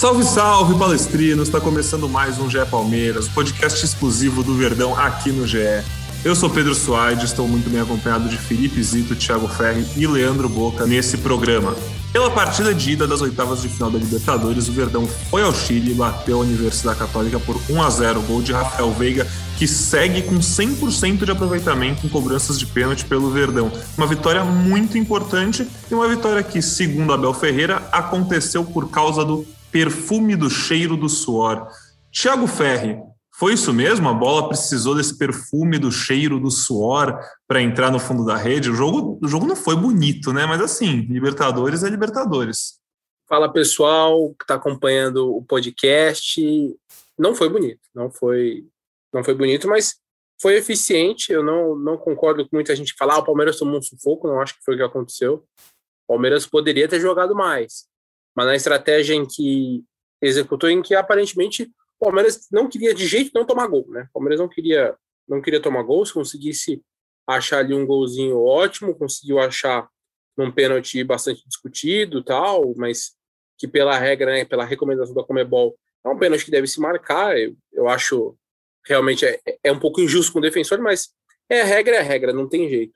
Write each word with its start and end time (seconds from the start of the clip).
Salve, 0.00 0.24
salve, 0.24 0.78
palestrinos! 0.78 1.48
Está 1.48 1.60
começando 1.60 2.08
mais 2.08 2.38
um 2.38 2.48
GE 2.48 2.64
Palmeiras, 2.70 3.28
podcast 3.28 3.84
exclusivo 3.84 4.42
do 4.42 4.54
Verdão 4.54 4.98
aqui 4.98 5.30
no 5.30 5.46
GE. 5.46 5.84
Eu 6.24 6.34
sou 6.34 6.48
Pedro 6.48 6.74
Suaide, 6.74 7.26
estou 7.26 7.46
muito 7.46 7.68
bem 7.68 7.82
acompanhado 7.82 8.26
de 8.26 8.38
Felipe 8.38 8.82
Zito, 8.82 9.14
Thiago 9.14 9.46
Ferri 9.46 9.86
e 9.98 10.06
Leandro 10.06 10.48
Boca 10.48 10.86
nesse 10.86 11.18
programa. 11.18 11.76
Pela 12.14 12.30
partida 12.30 12.74
de 12.74 12.92
ida 12.92 13.06
das 13.06 13.20
oitavas 13.20 13.60
de 13.60 13.68
final 13.68 13.90
da 13.90 13.98
Libertadores, 13.98 14.70
o 14.70 14.72
Verdão 14.72 15.06
foi 15.28 15.42
ao 15.42 15.52
Chile 15.52 15.90
e 15.90 15.94
bateu 15.94 16.38
a 16.38 16.44
Universidade 16.44 16.98
Católica 16.98 17.38
por 17.38 17.60
1 17.68 17.82
a 17.82 17.90
0 17.90 18.22
gol 18.22 18.40
de 18.40 18.54
Rafael 18.54 18.90
Veiga, 18.94 19.26
que 19.58 19.68
segue 19.68 20.22
com 20.22 20.38
100% 20.38 21.26
de 21.26 21.30
aproveitamento 21.30 22.06
em 22.06 22.08
cobranças 22.08 22.58
de 22.58 22.64
pênalti 22.64 23.04
pelo 23.04 23.30
Verdão. 23.30 23.70
Uma 23.98 24.06
vitória 24.06 24.42
muito 24.44 24.96
importante 24.96 25.68
e 25.90 25.94
uma 25.94 26.08
vitória 26.08 26.42
que, 26.42 26.62
segundo 26.62 27.12
Abel 27.12 27.34
Ferreira, 27.34 27.86
aconteceu 27.92 28.64
por 28.64 28.88
causa 28.88 29.22
do 29.26 29.46
perfume 29.70 30.36
do 30.36 30.50
cheiro 30.50 30.96
do 30.96 31.08
suor. 31.08 31.66
Thiago 32.12 32.46
Ferri, 32.46 32.98
foi 33.40 33.54
isso 33.54 33.72
mesmo? 33.72 34.06
A 34.06 34.12
bola 34.12 34.48
precisou 34.48 34.94
desse 34.94 35.16
perfume 35.16 35.78
do 35.78 35.90
cheiro 35.90 36.38
do 36.38 36.50
suor 36.50 37.18
para 37.48 37.62
entrar 37.62 37.90
no 37.90 37.98
fundo 37.98 38.22
da 38.22 38.36
rede? 38.36 38.70
O 38.70 38.74
jogo, 38.74 39.18
o 39.22 39.26
jogo 39.26 39.46
não 39.46 39.56
foi 39.56 39.74
bonito, 39.74 40.30
né? 40.30 40.44
Mas 40.44 40.60
assim, 40.60 41.06
Libertadores 41.08 41.82
é 41.82 41.88
Libertadores. 41.88 42.78
Fala 43.26 43.50
pessoal 43.50 44.34
que 44.34 44.44
está 44.44 44.56
acompanhando 44.56 45.34
o 45.34 45.42
podcast. 45.42 46.38
Não 47.18 47.34
foi 47.34 47.48
bonito, 47.48 47.80
não 47.94 48.10
foi, 48.10 48.66
não 49.10 49.24
foi 49.24 49.34
bonito, 49.34 49.68
mas 49.68 49.94
foi 50.38 50.56
eficiente. 50.56 51.32
Eu 51.32 51.42
não, 51.42 51.74
não 51.74 51.96
concordo 51.96 52.42
com 52.46 52.56
muita 52.56 52.76
gente 52.76 52.94
falar 52.98 53.14
ah, 53.14 53.18
o 53.20 53.24
Palmeiras 53.24 53.56
tomou 53.56 53.78
um 53.78 53.82
sufoco, 53.82 54.28
não 54.28 54.40
acho 54.40 54.54
que 54.58 54.64
foi 54.64 54.74
o 54.74 54.76
que 54.76 54.84
aconteceu. 54.84 55.44
O 56.04 56.14
Palmeiras 56.14 56.44
poderia 56.44 56.86
ter 56.86 57.00
jogado 57.00 57.34
mais, 57.34 57.86
mas 58.36 58.46
na 58.46 58.56
estratégia 58.56 59.14
em 59.14 59.26
que 59.26 59.84
executou, 60.22 60.68
em 60.68 60.82
que 60.82 60.94
aparentemente 60.94 61.64
o 61.98 62.04
Palmeiras 62.04 62.48
não 62.50 62.68
queria 62.68 62.94
de 62.94 63.06
jeito 63.06 63.32
não 63.34 63.44
tomar 63.44 63.66
gol, 63.66 63.86
né? 63.88 64.06
O 64.10 64.12
Palmeiras 64.14 64.40
não 64.40 64.48
queria, 64.48 64.96
não 65.28 65.40
queria 65.40 65.60
tomar 65.60 65.82
gol, 65.82 66.04
se 66.04 66.12
conseguisse 66.12 66.82
achar 67.26 67.58
ali 67.58 67.74
um 67.74 67.86
golzinho 67.86 68.42
ótimo, 68.42 68.94
conseguiu 68.94 69.38
achar 69.38 69.88
num 70.36 70.50
pênalti 70.50 71.02
bastante 71.04 71.46
discutido 71.46 72.22
tal, 72.24 72.74
mas 72.76 73.12
que 73.58 73.68
pela 73.68 73.98
regra, 73.98 74.32
né, 74.32 74.44
pela 74.44 74.64
recomendação 74.64 75.14
da 75.14 75.22
Comebol, 75.22 75.76
é 76.04 76.08
um 76.08 76.18
pênalti 76.18 76.46
que 76.46 76.50
deve 76.50 76.66
se 76.66 76.80
marcar, 76.80 77.38
eu, 77.38 77.54
eu 77.72 77.88
acho 77.88 78.34
realmente 78.86 79.26
é, 79.26 79.38
é 79.62 79.70
um 79.70 79.78
pouco 79.78 80.00
injusto 80.00 80.32
com 80.32 80.38
o 80.38 80.42
defensor, 80.42 80.80
mas 80.80 81.10
é 81.48 81.60
a 81.60 81.64
regra, 81.64 81.96
é 81.96 82.00
regra, 82.00 82.32
não 82.32 82.48
tem 82.48 82.68
jeito. 82.68 82.94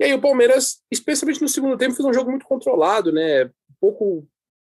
E 0.00 0.04
aí 0.04 0.14
o 0.14 0.20
Palmeiras, 0.20 0.82
especialmente 0.90 1.42
no 1.42 1.48
segundo 1.48 1.76
tempo, 1.76 1.94
fez 1.94 2.06
um 2.06 2.14
jogo 2.14 2.30
muito 2.30 2.46
controlado, 2.46 3.12
né, 3.12 3.50
pouco, 3.78 4.26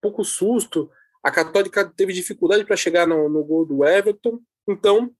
pouco 0.04 0.22
susto, 0.22 0.90
a 1.22 1.30
Católica 1.30 1.82
teve 1.84 2.12
dificuldade 2.12 2.66
para 2.66 2.76
chegar 2.76 3.06
no, 3.06 3.30
no, 3.30 3.42
gol 3.42 3.64
do 3.64 3.82
Everton, 3.82 4.38
então 4.68 5.10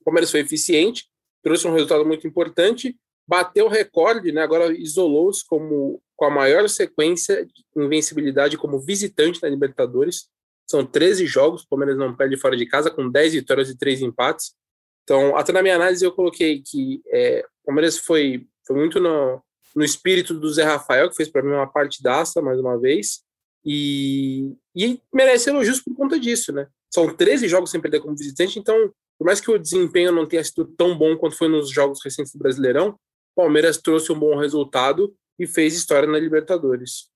o 0.00 0.04
Palmeiras 0.04 0.32
foi 0.32 0.40
eficiente, 0.40 1.06
trouxe 1.44 1.68
um 1.68 1.72
resultado 1.72 2.04
muito 2.04 2.26
importante, 2.26 2.98
bateu 3.26 3.66
o 3.66 3.68
recorde, 3.68 4.32
né, 4.32 4.42
agora 4.42 4.76
isolou-se 4.76 5.46
como 5.46 6.02
com 6.16 6.24
a 6.24 6.30
maior 6.30 6.68
sequência 6.68 7.46
de 7.46 7.64
invencibilidade 7.76 8.58
como 8.58 8.80
visitante 8.80 9.40
na 9.42 9.48
Libertadores. 9.48 10.28
São 10.68 10.84
13 10.84 11.26
jogos, 11.26 11.62
o 11.62 11.68
Palmeiras 11.68 11.96
não 11.96 12.16
perde 12.16 12.36
fora 12.36 12.56
de 12.56 12.66
casa, 12.66 12.90
com 12.90 13.08
10 13.08 13.34
vitórias 13.34 13.68
e 13.68 13.78
3 13.78 14.02
empates. 14.02 14.54
Então, 15.02 15.36
até 15.36 15.52
na 15.52 15.62
minha 15.62 15.76
análise, 15.76 16.04
eu 16.04 16.12
coloquei 16.12 16.62
que 16.62 17.02
é, 17.08 17.44
o 17.62 17.66
Palmeiras 17.66 17.98
foi, 17.98 18.46
foi 18.66 18.76
muito 18.76 19.00
no, 19.00 19.42
no 19.74 19.84
espírito 19.84 20.34
do 20.34 20.52
Zé 20.52 20.62
Rafael, 20.62 21.10
que 21.10 21.16
fez 21.16 21.28
para 21.28 21.42
mim 21.42 21.50
uma 21.50 21.66
partidaça, 21.66 22.40
mais 22.40 22.58
uma 22.60 22.78
vez. 22.78 23.23
E, 23.64 24.54
e 24.76 25.00
merece 25.12 25.50
elogios 25.50 25.80
por 25.80 25.94
conta 25.94 26.18
disso, 26.18 26.52
né? 26.52 26.66
São 26.92 27.12
13 27.14 27.48
jogos 27.48 27.70
sem 27.70 27.80
perder 27.80 28.00
como 28.00 28.16
visitante, 28.16 28.58
então, 28.58 28.90
por 29.18 29.24
mais 29.24 29.40
que 29.40 29.50
o 29.50 29.58
desempenho 29.58 30.12
não 30.12 30.26
tenha 30.26 30.44
sido 30.44 30.64
tão 30.64 30.96
bom 30.96 31.16
quanto 31.16 31.36
foi 31.36 31.48
nos 31.48 31.70
jogos 31.70 32.00
recentes 32.04 32.32
do 32.32 32.38
Brasileirão, 32.38 32.90
o 32.90 33.42
Palmeiras 33.42 33.78
trouxe 33.78 34.12
um 34.12 34.18
bom 34.18 34.36
resultado 34.36 35.12
e 35.38 35.46
fez 35.46 35.74
história 35.74 36.08
na 36.08 36.18
Libertadores. 36.18 37.08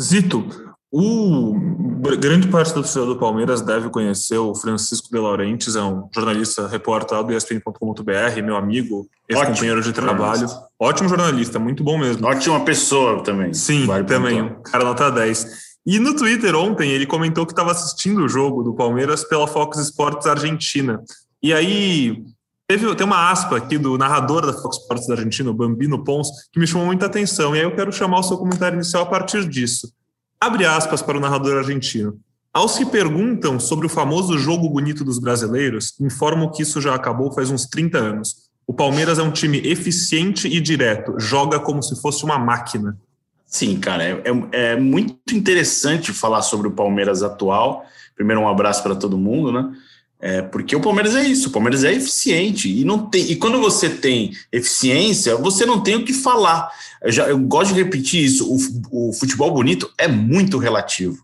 Zito, 0.00 0.46
o 0.90 1.54
grande 2.18 2.48
parte 2.48 2.70
do 2.70 2.74
torcedor 2.74 3.06
do 3.08 3.18
Palmeiras 3.18 3.60
deve 3.60 3.90
conhecer 3.90 4.38
o 4.38 4.54
Francisco 4.54 5.08
de 5.10 5.18
Laurentiis, 5.18 5.76
é 5.76 5.82
um 5.82 6.08
jornalista, 6.14 6.66
repórter 6.66 7.22
do 7.22 7.32
ESPN.com.br, 7.32 8.42
meu 8.42 8.56
amigo, 8.56 9.06
ex-companheiro 9.28 9.82
de 9.82 9.92
trabalho. 9.92 10.46
Ótimo 10.78 11.08
jornalista, 11.08 11.58
muito 11.58 11.84
bom 11.84 11.98
mesmo. 11.98 12.26
Ótima 12.26 12.64
pessoa 12.64 13.22
também. 13.22 13.52
Sim, 13.52 13.86
vale 13.86 14.04
também, 14.04 14.56
cara 14.64 14.84
nota 14.84 15.10
10. 15.10 15.69
E 15.90 15.98
no 15.98 16.14
Twitter 16.14 16.54
ontem 16.54 16.92
ele 16.92 17.04
comentou 17.04 17.44
que 17.44 17.50
estava 17.50 17.72
assistindo 17.72 18.22
o 18.22 18.28
jogo 18.28 18.62
do 18.62 18.72
Palmeiras 18.72 19.24
pela 19.24 19.48
Fox 19.48 19.76
Sports 19.76 20.24
Argentina. 20.24 21.02
E 21.42 21.52
aí 21.52 22.22
teve, 22.68 22.94
tem 22.94 23.04
uma 23.04 23.28
aspa 23.28 23.56
aqui 23.56 23.76
do 23.76 23.98
narrador 23.98 24.46
da 24.46 24.52
Fox 24.52 24.76
Sports 24.76 25.08
da 25.08 25.14
Argentina, 25.14 25.50
o 25.50 25.52
Bambino 25.52 26.04
Pons, 26.04 26.28
que 26.52 26.60
me 26.60 26.66
chamou 26.68 26.86
muita 26.86 27.06
atenção. 27.06 27.56
E 27.56 27.58
aí 27.58 27.64
eu 27.64 27.74
quero 27.74 27.92
chamar 27.92 28.20
o 28.20 28.22
seu 28.22 28.38
comentário 28.38 28.76
inicial 28.76 29.02
a 29.02 29.06
partir 29.06 29.44
disso. 29.48 29.92
Abre 30.40 30.64
aspas 30.64 31.02
para 31.02 31.18
o 31.18 31.20
narrador 31.20 31.58
argentino. 31.58 32.20
Aos 32.54 32.78
que 32.78 32.86
perguntam 32.86 33.58
sobre 33.58 33.86
o 33.86 33.90
famoso 33.90 34.38
jogo 34.38 34.68
bonito 34.68 35.04
dos 35.04 35.18
brasileiros, 35.18 35.98
informam 35.98 36.52
que 36.52 36.62
isso 36.62 36.80
já 36.80 36.94
acabou 36.94 37.32
faz 37.32 37.50
uns 37.50 37.66
30 37.66 37.98
anos. 37.98 38.36
O 38.64 38.72
Palmeiras 38.72 39.18
é 39.18 39.24
um 39.24 39.32
time 39.32 39.58
eficiente 39.58 40.46
e 40.46 40.60
direto, 40.60 41.18
joga 41.18 41.58
como 41.58 41.82
se 41.82 42.00
fosse 42.00 42.24
uma 42.24 42.38
máquina. 42.38 42.96
Sim, 43.50 43.80
cara, 43.80 44.04
é, 44.04 44.22
é, 44.24 44.72
é, 44.72 44.76
muito 44.76 45.34
interessante 45.34 46.12
falar 46.12 46.40
sobre 46.40 46.68
o 46.68 46.70
Palmeiras 46.70 47.20
atual. 47.20 47.84
Primeiro, 48.14 48.40
um 48.40 48.48
abraço 48.48 48.80
para 48.80 48.94
todo 48.94 49.18
mundo, 49.18 49.50
né? 49.50 49.72
É, 50.20 50.40
porque 50.40 50.76
o 50.76 50.80
Palmeiras 50.80 51.16
é 51.16 51.24
isso, 51.24 51.48
o 51.48 51.50
Palmeiras 51.50 51.82
é 51.82 51.92
eficiente 51.92 52.70
e 52.70 52.84
não 52.84 53.10
tem. 53.10 53.28
E 53.28 53.34
quando 53.34 53.58
você 53.58 53.88
tem 53.88 54.32
eficiência, 54.52 55.34
você 55.34 55.66
não 55.66 55.82
tem 55.82 55.96
o 55.96 56.04
que 56.04 56.12
falar. 56.12 56.70
Eu, 57.02 57.10
já, 57.10 57.28
eu 57.28 57.38
gosto 57.40 57.74
de 57.74 57.82
repetir 57.82 58.24
isso. 58.24 58.46
O, 58.48 59.08
o 59.08 59.12
futebol 59.12 59.52
bonito 59.52 59.90
é 59.98 60.06
muito 60.06 60.56
relativo, 60.56 61.18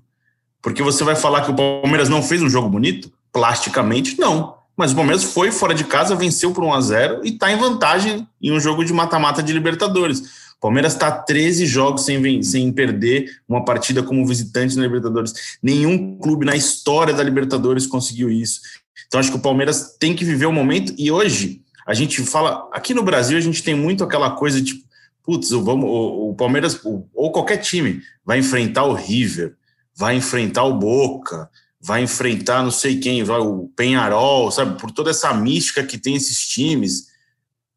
porque 0.61 0.83
você 0.83 1.05
vai 1.05 1.15
falar 1.15 1.43
que 1.43 1.53
o 1.53 1.55
Palmeiras 1.55 2.09
não 2.09 2.25
fez 2.25 2.43
um 2.43 2.51
jogo 2.51 2.69
bonito, 2.69 3.13
plasticamente 3.33 4.19
não. 4.19 4.57
Mas 4.77 4.93
o 4.93 4.97
Palmeiras 4.97 5.23
foi 5.23 5.53
fora 5.53 5.75
de 5.75 5.85
casa, 5.85 6.17
venceu 6.17 6.53
por 6.53 6.65
1 6.65 6.75
a 6.75 6.81
0 6.81 7.21
e 7.25 7.29
está 7.29 7.53
em 7.53 7.57
vantagem 7.57 8.27
em 8.43 8.53
um 8.53 8.59
jogo 8.59 8.85
de 8.85 8.93
mata-mata 8.93 9.43
de 9.43 9.53
Libertadores. 9.53 10.46
Palmeiras 10.67 10.95
está 10.95 11.13
13 11.13 11.65
jogos 11.65 12.05
sem, 12.05 12.43
sem 12.43 12.73
perder 12.73 13.41
uma 13.49 13.65
partida 13.65 14.03
como 14.03 14.27
visitante 14.27 14.77
na 14.77 14.83
Libertadores. 14.83 15.59
Nenhum 15.63 16.19
clube 16.19 16.45
na 16.45 16.57
história 16.57 17.15
da 17.15 17.23
Libertadores 17.23 17.87
conseguiu 17.87 18.29
isso. 18.29 18.63
Então 19.07 19.21
acho 19.21 19.31
que 19.31 19.37
o 19.37 19.41
Palmeiras 19.41 19.97
tem 19.97 20.13
que 20.13 20.25
viver 20.25 20.47
o 20.47 20.53
momento 20.53 20.93
e 20.99 21.09
hoje 21.09 21.63
a 21.87 21.95
gente 21.95 22.21
fala 22.25 22.69
aqui 22.73 22.93
no 22.93 23.05
Brasil 23.05 23.39
a 23.39 23.41
gente 23.41 23.63
tem 23.63 23.77
muito 23.77 24.03
aquela 24.03 24.33
coisa 24.33 24.61
tipo 24.61 24.85
putz, 25.23 25.51
vamos, 25.51 25.85
o, 25.85 26.31
o 26.31 26.35
Palmeiras 26.35 26.81
ou 27.15 27.31
qualquer 27.31 27.59
time 27.59 28.03
vai 28.25 28.41
enfrentar 28.41 28.87
o 28.87 28.95
River, 28.95 29.55
vai 29.95 30.17
enfrentar 30.17 30.65
o 30.65 30.77
Boca, 30.77 31.49
vai 31.81 32.03
enfrentar 32.03 32.65
não 32.65 32.73
sei 32.73 32.99
quem, 32.99 33.23
vai 33.23 33.39
o 33.39 33.71
Penharol, 33.77 34.51
sabe? 34.51 34.81
Por 34.81 34.91
toda 34.91 35.11
essa 35.11 35.33
mística 35.33 35.85
que 35.85 35.97
tem 35.97 36.17
esses 36.17 36.45
times 36.49 37.07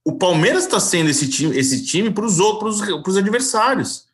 o 0.10 0.18
Palmeiras 0.18 0.64
está 0.64 0.80
sendo 0.80 1.10
esse 1.10 1.30
time, 1.30 1.56
esse 1.56 1.86
time 1.86 2.10
para 2.10 2.26
os 2.26 2.40
outros, 2.40 2.82
para 2.82 3.10
os 3.10 3.18
adversários. 3.18 4.08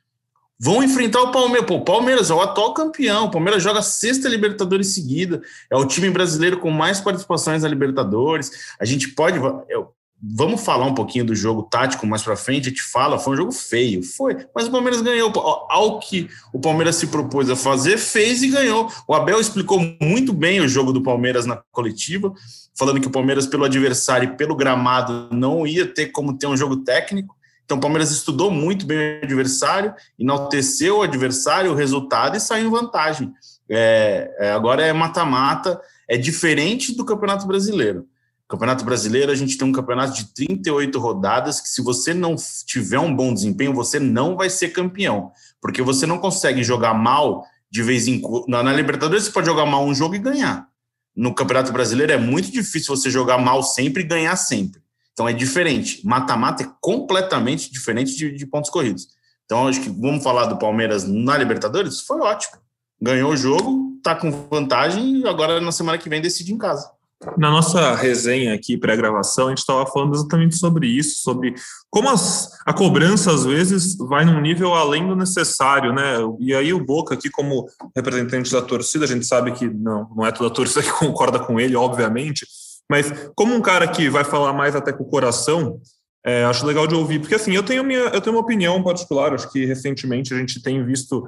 Vão 0.59 0.83
enfrentar 0.83 1.21
o 1.21 1.31
Palmeiras. 1.31 1.65
Pô, 1.65 1.75
o 1.75 1.85
Palmeiras 1.85 2.29
é 2.29 2.33
o 2.33 2.41
atual 2.41 2.73
campeão. 2.73 3.25
O 3.25 3.31
Palmeiras 3.31 3.63
joga 3.63 3.81
sexta 3.81 4.27
Libertadores 4.27 4.93
seguida. 4.93 5.41
É 5.69 5.75
o 5.75 5.85
time 5.85 6.09
brasileiro 6.09 6.59
com 6.59 6.69
mais 6.69 6.99
participações 6.99 7.63
na 7.63 7.69
Libertadores. 7.69 8.51
A 8.79 8.83
gente 8.83 9.09
pode. 9.09 9.37
Eu, 9.69 9.93
vamos 10.33 10.63
falar 10.63 10.85
um 10.85 10.93
pouquinho 10.93 11.25
do 11.25 11.35
jogo 11.35 11.63
tático 11.63 12.07
mais 12.07 12.23
para 12.23 12.35
frente. 12.35 12.67
A 12.67 12.69
gente 12.69 12.81
fala, 12.81 13.19
foi 13.19 13.33
um 13.33 13.37
jogo 13.37 13.51
feio. 13.51 14.01
Foi. 14.03 14.37
Mas 14.55 14.67
o 14.67 14.71
Palmeiras 14.71 15.01
ganhou. 15.01 15.31
Ao 15.69 15.99
que 15.99 16.29
o 16.53 16.59
Palmeiras 16.59 16.95
se 16.95 17.07
propôs 17.07 17.49
a 17.49 17.55
fazer, 17.55 17.97
fez 17.97 18.41
e 18.41 18.49
ganhou. 18.49 18.91
O 19.07 19.13
Abel 19.13 19.39
explicou 19.39 19.79
muito 20.01 20.33
bem 20.33 20.61
o 20.61 20.67
jogo 20.67 20.91
do 20.91 21.03
Palmeiras 21.03 21.45
na 21.45 21.61
coletiva 21.71 22.33
falando 22.77 22.99
que 22.99 23.07
o 23.07 23.11
Palmeiras, 23.11 23.47
pelo 23.47 23.63
adversário 23.63 24.29
e 24.29 24.35
pelo 24.35 24.55
gramado, 24.55 25.29
não 25.31 25.65
ia 25.65 25.87
ter 25.87 26.07
como 26.07 26.37
ter 26.37 26.47
um 26.47 26.57
jogo 26.57 26.77
técnico. 26.77 27.35
Então, 27.63 27.77
o 27.77 27.81
Palmeiras 27.81 28.11
estudou 28.11 28.51
muito 28.51 28.85
bem 28.85 29.19
o 29.21 29.25
adversário, 29.25 29.93
enalteceu 30.19 30.97
o 30.97 31.01
adversário, 31.01 31.71
o 31.71 31.75
resultado 31.75 32.37
e 32.37 32.39
saiu 32.39 32.67
em 32.67 32.71
vantagem. 32.71 33.33
É, 33.67 34.29
é, 34.39 34.51
agora 34.51 34.85
é 34.85 34.93
mata-mata. 34.93 35.81
é 36.07 36.17
diferente 36.17 36.95
do 36.95 37.03
Campeonato 37.03 37.47
Brasileiro. 37.47 38.05
Campeonato 38.47 38.85
Brasileiro, 38.85 39.31
a 39.31 39.35
gente 39.35 39.57
tem 39.57 39.67
um 39.67 39.71
campeonato 39.71 40.13
de 40.13 40.25
38 40.33 40.99
rodadas 40.99 41.59
que, 41.59 41.67
se 41.67 41.81
você 41.81 42.13
não 42.13 42.35
tiver 42.65 42.99
um 42.99 43.15
bom 43.15 43.33
desempenho, 43.33 43.73
você 43.73 43.99
não 43.99 44.35
vai 44.35 44.49
ser 44.49 44.69
campeão. 44.69 45.31
Porque 45.59 45.81
você 45.81 46.05
não 46.05 46.19
consegue 46.19 46.63
jogar 46.63 46.93
mal 46.93 47.43
de 47.71 47.81
vez 47.81 48.07
em 48.07 48.21
quando. 48.21 48.47
Na 48.47 48.71
Libertadores, 48.71 49.25
você 49.25 49.31
pode 49.31 49.47
jogar 49.47 49.65
mal 49.65 49.83
um 49.83 49.95
jogo 49.95 50.13
e 50.13 50.19
ganhar. 50.19 50.67
No 51.15 51.33
Campeonato 51.33 51.71
Brasileiro, 51.71 52.11
é 52.11 52.17
muito 52.17 52.51
difícil 52.51 52.95
você 52.95 53.09
jogar 53.09 53.39
mal 53.39 53.63
sempre 53.63 54.03
e 54.03 54.05
ganhar 54.05 54.35
sempre. 54.35 54.79
Então, 55.13 55.27
é 55.27 55.33
diferente. 55.33 56.05
Mata-mata 56.05 56.61
é 56.61 56.69
completamente 56.79 57.71
diferente 57.71 58.15
de, 58.15 58.31
de 58.31 58.45
pontos 58.45 58.69
corridos. 58.69 59.07
Então, 59.45 59.67
acho 59.67 59.81
que 59.81 59.89
vamos 59.89 60.23
falar 60.23 60.45
do 60.45 60.57
Palmeiras 60.57 61.03
na 61.07 61.37
Libertadores? 61.37 62.01
Foi 62.01 62.19
ótimo. 62.19 62.57
Ganhou 63.01 63.31
o 63.31 63.37
jogo, 63.37 63.99
tá 64.03 64.15
com 64.15 64.29
vantagem 64.31 65.21
e 65.21 65.27
agora 65.27 65.59
na 65.59 65.71
semana 65.71 65.97
que 65.97 66.09
vem 66.09 66.21
decide 66.21 66.53
em 66.53 66.57
casa. 66.57 66.94
Na 67.37 67.49
nossa 67.49 67.95
resenha 67.95 68.53
aqui, 68.53 68.77
pré-gravação, 68.77 69.47
a 69.47 69.49
gente 69.49 69.59
estava 69.59 69.85
falando 69.85 70.13
exatamente 70.13 70.57
sobre 70.57 70.87
isso, 70.87 71.21
sobre 71.23 71.55
como 71.89 72.09
as, 72.09 72.49
a 72.65 72.73
cobrança, 72.73 73.31
às 73.31 73.45
vezes, 73.45 73.95
vai 73.97 74.25
num 74.25 74.41
nível 74.41 74.73
além 74.73 75.07
do 75.07 75.15
necessário, 75.15 75.93
né? 75.93 76.17
E 76.39 76.53
aí 76.53 76.73
o 76.73 76.83
Boca, 76.83 77.13
aqui 77.15 77.29
como 77.29 77.65
representante 77.95 78.51
da 78.51 78.61
torcida, 78.61 79.05
a 79.05 79.07
gente 79.07 79.25
sabe 79.25 79.53
que 79.53 79.67
não, 79.67 80.09
não 80.15 80.25
é 80.25 80.31
toda 80.31 80.49
a 80.49 80.53
torcida 80.53 80.83
que 80.83 80.91
concorda 80.99 81.39
com 81.39 81.59
ele, 81.59 81.75
obviamente, 81.75 82.45
mas 82.89 83.11
como 83.35 83.55
um 83.55 83.61
cara 83.61 83.87
que 83.87 84.09
vai 84.09 84.23
falar 84.23 84.53
mais 84.53 84.75
até 84.75 84.91
com 84.91 85.03
o 85.03 85.09
coração, 85.09 85.79
é, 86.25 86.43
acho 86.43 86.65
legal 86.65 86.85
de 86.85 86.95
ouvir, 86.95 87.19
porque 87.19 87.35
assim, 87.35 87.53
eu 87.53 87.63
tenho, 87.63 87.83
minha, 87.83 87.99
eu 87.99 88.19
tenho 88.19 88.35
uma 88.35 88.41
opinião 88.41 88.83
particular, 88.83 89.33
acho 89.33 89.51
que 89.51 89.65
recentemente 89.65 90.33
a 90.33 90.37
gente 90.37 90.61
tem 90.61 90.83
visto 90.85 91.23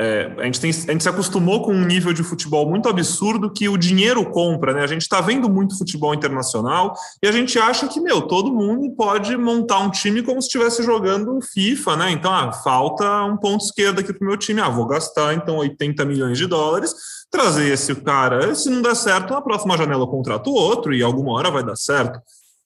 é, 0.00 0.32
a, 0.38 0.44
gente 0.44 0.60
tem, 0.60 0.70
a 0.70 0.92
gente 0.92 1.02
se 1.02 1.08
acostumou 1.08 1.60
com 1.62 1.72
um 1.72 1.84
nível 1.84 2.12
de 2.12 2.22
futebol 2.22 2.68
muito 2.70 2.88
absurdo 2.88 3.52
que 3.52 3.68
o 3.68 3.76
dinheiro 3.76 4.24
compra, 4.30 4.72
né? 4.72 4.82
A 4.82 4.86
gente 4.86 5.02
está 5.02 5.20
vendo 5.20 5.50
muito 5.50 5.76
futebol 5.76 6.14
internacional 6.14 6.94
e 7.20 7.26
a 7.26 7.32
gente 7.32 7.58
acha 7.58 7.88
que, 7.88 8.00
meu, 8.00 8.22
todo 8.22 8.54
mundo 8.54 8.94
pode 8.94 9.36
montar 9.36 9.80
um 9.80 9.90
time 9.90 10.22
como 10.22 10.40
se 10.40 10.46
estivesse 10.46 10.84
jogando 10.84 11.40
FIFA, 11.52 11.96
né? 11.96 12.10
Então, 12.12 12.32
ah, 12.32 12.52
falta 12.52 13.24
um 13.24 13.36
ponto 13.36 13.64
esquerdo 13.64 13.98
aqui 13.98 14.12
para 14.12 14.24
o 14.24 14.28
meu 14.28 14.36
time, 14.36 14.60
ah, 14.60 14.68
vou 14.68 14.86
gastar 14.86 15.34
então 15.34 15.56
80 15.56 16.04
milhões 16.04 16.38
de 16.38 16.46
dólares, 16.46 16.94
trazer 17.28 17.68
esse 17.68 17.92
cara, 17.96 18.54
se 18.54 18.70
não 18.70 18.80
der 18.80 18.94
certo, 18.94 19.34
na 19.34 19.42
próxima 19.42 19.76
janela 19.76 20.04
eu 20.04 20.08
contrato 20.08 20.52
outro 20.52 20.94
e 20.94 21.02
alguma 21.02 21.32
hora 21.32 21.50
vai 21.50 21.64
dar 21.64 21.74
certo. 21.74 22.20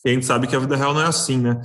E 0.05 0.11
a 0.11 0.13
gente 0.13 0.27
sabe 0.27 0.47
que 0.47 0.55
a 0.55 0.59
vida 0.59 0.77
real 0.77 0.93
não 0.93 1.01
é 1.01 1.07
assim, 1.07 1.39
né? 1.39 1.59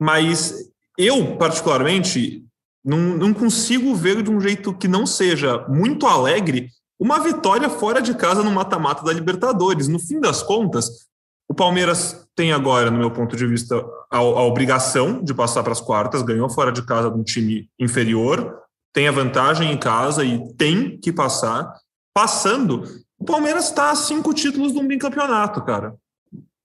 Mas 0.00 0.52
eu, 0.98 1.36
particularmente, 1.36 2.44
não, 2.84 2.98
não 3.16 3.34
consigo 3.34 3.94
ver 3.94 4.22
de 4.22 4.30
um 4.30 4.40
jeito 4.40 4.74
que 4.74 4.88
não 4.88 5.06
seja 5.06 5.66
muito 5.68 6.06
alegre 6.06 6.70
uma 6.98 7.18
vitória 7.18 7.68
fora 7.68 8.00
de 8.00 8.14
casa 8.14 8.42
no 8.42 8.50
mata-mata 8.52 9.04
da 9.04 9.12
Libertadores. 9.12 9.88
No 9.88 9.98
fim 9.98 10.20
das 10.20 10.42
contas, 10.42 11.08
o 11.48 11.54
Palmeiras 11.54 12.26
tem 12.34 12.52
agora, 12.52 12.90
no 12.90 12.98
meu 12.98 13.10
ponto 13.10 13.36
de 13.36 13.46
vista, 13.46 13.84
a, 14.10 14.18
a 14.18 14.42
obrigação 14.42 15.22
de 15.22 15.34
passar 15.34 15.62
para 15.62 15.72
as 15.72 15.80
quartas, 15.80 16.22
ganhou 16.22 16.48
fora 16.48 16.70
de 16.70 16.82
casa 16.82 17.10
de 17.10 17.18
um 17.18 17.24
time 17.24 17.68
inferior, 17.78 18.56
tem 18.92 19.08
a 19.08 19.12
vantagem 19.12 19.72
em 19.72 19.76
casa 19.76 20.24
e 20.24 20.54
tem 20.54 20.96
que 20.98 21.12
passar. 21.12 21.74
Passando, 22.14 22.84
o 23.18 23.24
Palmeiras 23.24 23.64
está 23.64 23.90
a 23.90 23.96
cinco 23.96 24.32
títulos 24.32 24.76
um 24.76 24.86
bicampeonato, 24.86 25.64
cara. 25.64 25.94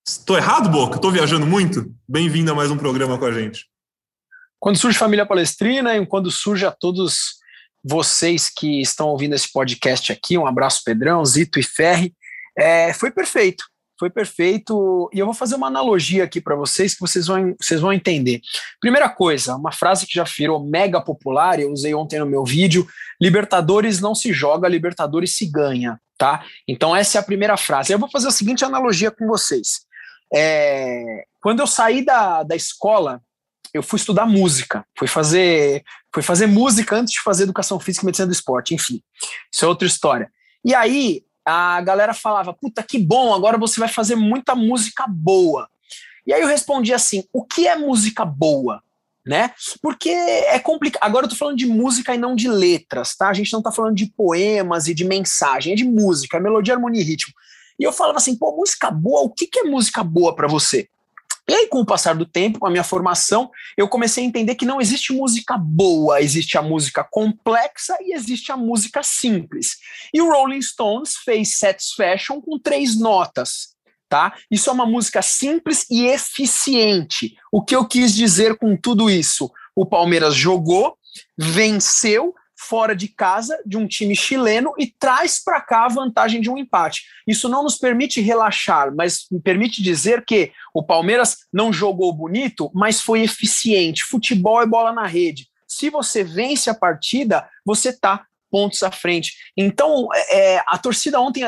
Estou 0.07 0.37
errado, 0.37 0.69
Boca? 0.69 0.95
Estou 0.97 1.11
viajando 1.11 1.45
muito? 1.45 1.91
Bem-vindo 2.07 2.51
a 2.51 2.55
mais 2.55 2.69
um 2.69 2.77
programa 2.77 3.17
com 3.17 3.25
a 3.25 3.31
gente. 3.31 3.65
Quando 4.67 4.79
surge 4.79 4.97
Família 4.97 5.25
Palestrina 5.25 5.95
e 5.95 6.05
quando 6.05 6.29
surge 6.29 6.65
a 6.65 6.71
todos 6.71 7.37
vocês 7.81 8.49
que 8.49 8.81
estão 8.81 9.07
ouvindo 9.07 9.33
esse 9.33 9.49
podcast 9.49 10.11
aqui, 10.11 10.37
um 10.37 10.45
abraço 10.45 10.81
Pedrão, 10.83 11.23
Zito 11.23 11.57
e 11.57 11.63
Ferri, 11.63 12.13
é, 12.59 12.91
foi 12.91 13.09
perfeito, 13.09 13.63
foi 13.97 14.09
perfeito 14.09 15.09
e 15.13 15.19
eu 15.19 15.25
vou 15.25 15.33
fazer 15.33 15.55
uma 15.55 15.67
analogia 15.67 16.25
aqui 16.25 16.41
para 16.41 16.53
vocês 16.53 16.95
que 16.95 16.99
vocês 16.99 17.27
vão, 17.27 17.55
vocês 17.57 17.79
vão 17.79 17.93
entender. 17.93 18.41
Primeira 18.81 19.07
coisa, 19.07 19.55
uma 19.55 19.71
frase 19.71 20.05
que 20.05 20.13
já 20.13 20.25
virou 20.25 20.61
mega 20.61 20.99
popular, 20.99 21.61
eu 21.61 21.71
usei 21.71 21.95
ontem 21.95 22.19
no 22.19 22.25
meu 22.25 22.43
vídeo, 22.43 22.85
Libertadores 23.21 24.01
não 24.01 24.13
se 24.13 24.33
joga, 24.33 24.67
Libertadores 24.67 25.33
se 25.33 25.45
ganha, 25.45 25.97
tá? 26.17 26.43
Então 26.67 26.93
essa 26.93 27.17
é 27.17 27.21
a 27.21 27.23
primeira 27.23 27.55
frase. 27.55 27.93
Eu 27.93 27.99
vou 27.99 28.11
fazer 28.11 28.27
a 28.27 28.31
seguinte 28.31 28.65
analogia 28.65 29.11
com 29.11 29.27
vocês. 29.27 29.85
É, 30.33 31.23
quando 31.41 31.61
eu 31.61 31.67
saí 31.67 32.03
da, 32.03 32.43
da 32.43 32.53
escola, 32.53 33.21
eu 33.73 33.83
fui 33.83 33.97
estudar 33.97 34.25
música, 34.25 34.85
fui 34.97 35.07
fazer, 35.07 35.83
fui 36.13 36.23
fazer 36.23 36.47
música 36.47 36.95
antes 36.95 37.13
de 37.13 37.21
fazer 37.21 37.43
educação 37.43 37.79
física 37.79 38.03
e 38.03 38.07
medicina 38.07 38.27
do 38.27 38.33
esporte, 38.33 38.73
enfim, 38.73 39.01
isso 39.51 39.65
é 39.65 39.67
outra 39.67 39.87
história. 39.87 40.31
E 40.63 40.73
aí 40.73 41.23
a 41.45 41.79
galera 41.81 42.13
falava, 42.13 42.53
puta 42.53 42.83
que 42.83 42.99
bom, 42.99 43.33
agora 43.33 43.57
você 43.57 43.79
vai 43.79 43.87
fazer 43.87 44.15
muita 44.15 44.53
música 44.53 45.05
boa. 45.07 45.69
E 46.25 46.33
aí 46.33 46.41
eu 46.41 46.47
respondi 46.47 46.93
assim, 46.93 47.23
o 47.31 47.45
que 47.45 47.67
é 47.67 47.75
música 47.75 48.25
boa? 48.25 48.83
Né? 49.25 49.51
Porque 49.81 50.09
é 50.09 50.57
complicado. 50.57 51.03
Agora 51.03 51.25
eu 51.25 51.29
tô 51.29 51.35
falando 51.35 51.57
de 51.57 51.65
música 51.65 52.15
e 52.15 52.17
não 52.17 52.33
de 52.33 52.47
letras, 52.47 53.15
tá? 53.15 53.27
A 53.27 53.33
gente 53.33 53.51
não 53.51 53.61
tá 53.61 53.73
falando 53.73 53.95
de 53.95 54.05
poemas 54.05 54.87
e 54.87 54.93
de 54.93 55.03
mensagem, 55.03 55.73
é 55.73 55.75
de 55.75 55.83
música, 55.83 56.39
melodia, 56.39 56.73
harmonia 56.73 57.01
e 57.01 57.03
ritmo. 57.03 57.33
E 57.79 57.83
eu 57.83 57.91
falava 57.91 58.17
assim, 58.17 58.35
pô, 58.37 58.55
música 58.55 58.89
boa, 58.89 59.21
o 59.21 59.29
que, 59.29 59.47
que 59.47 59.59
é 59.59 59.63
música 59.63 60.03
boa 60.03 60.33
para 60.33 60.47
você? 60.47 60.89
E 61.49 61.53
aí, 61.53 61.67
com 61.67 61.79
o 61.79 61.85
passar 61.85 62.15
do 62.15 62.25
tempo, 62.25 62.59
com 62.59 62.67
a 62.67 62.69
minha 62.69 62.83
formação, 62.83 63.49
eu 63.77 63.87
comecei 63.87 64.23
a 64.23 64.27
entender 64.27 64.55
que 64.55 64.65
não 64.65 64.81
existe 64.81 65.13
música 65.13 65.57
boa, 65.57 66.21
existe 66.21 66.57
a 66.57 66.61
música 66.61 67.05
complexa 67.09 67.97
e 68.01 68.13
existe 68.13 68.51
a 68.51 68.57
música 68.57 69.01
simples. 69.01 69.77
E 70.13 70.21
o 70.21 70.29
Rolling 70.29 70.61
Stones 70.61 71.15
fez 71.23 71.57
Satisfaction 71.57 72.41
com 72.41 72.59
três 72.59 72.99
notas, 72.99 73.69
tá? 74.09 74.35
Isso 74.51 74.69
é 74.69 74.73
uma 74.73 74.85
música 74.85 75.21
simples 75.21 75.85
e 75.89 76.05
eficiente. 76.07 77.35
O 77.49 77.63
que 77.63 77.75
eu 77.75 77.87
quis 77.87 78.13
dizer 78.13 78.57
com 78.57 78.75
tudo 78.75 79.09
isso? 79.09 79.49
O 79.73 79.85
Palmeiras 79.85 80.35
jogou, 80.35 80.97
venceu, 81.37 82.35
fora 82.57 82.95
de 82.95 83.07
casa 83.07 83.61
de 83.65 83.77
um 83.77 83.87
time 83.87 84.15
chileno 84.15 84.73
e 84.77 84.87
traz 84.87 85.41
para 85.41 85.61
cá 85.61 85.85
a 85.85 85.89
vantagem 85.89 86.41
de 86.41 86.49
um 86.49 86.57
empate. 86.57 87.03
Isso 87.27 87.47
não 87.47 87.63
nos 87.63 87.77
permite 87.77 88.19
relaxar, 88.19 88.93
mas 88.95 89.27
me 89.31 89.39
permite 89.39 89.81
dizer 89.81 90.25
que 90.25 90.51
o 90.73 90.83
Palmeiras 90.83 91.37
não 91.53 91.71
jogou 91.71 92.11
bonito, 92.11 92.71
mas 92.73 92.99
foi 92.99 93.21
eficiente. 93.21 94.03
Futebol 94.03 94.61
é 94.61 94.65
bola 94.65 94.91
na 94.91 95.05
rede. 95.05 95.47
Se 95.67 95.89
você 95.89 96.23
vence 96.23 96.69
a 96.69 96.73
partida, 96.73 97.47
você 97.63 97.89
está 97.89 98.25
pontos 98.49 98.81
à 98.81 98.89
frente. 98.89 99.33
Então, 99.55 100.07
é, 100.13 100.55
é, 100.55 100.63
a 100.65 100.77
torcida 100.77 101.19
ontem 101.19 101.43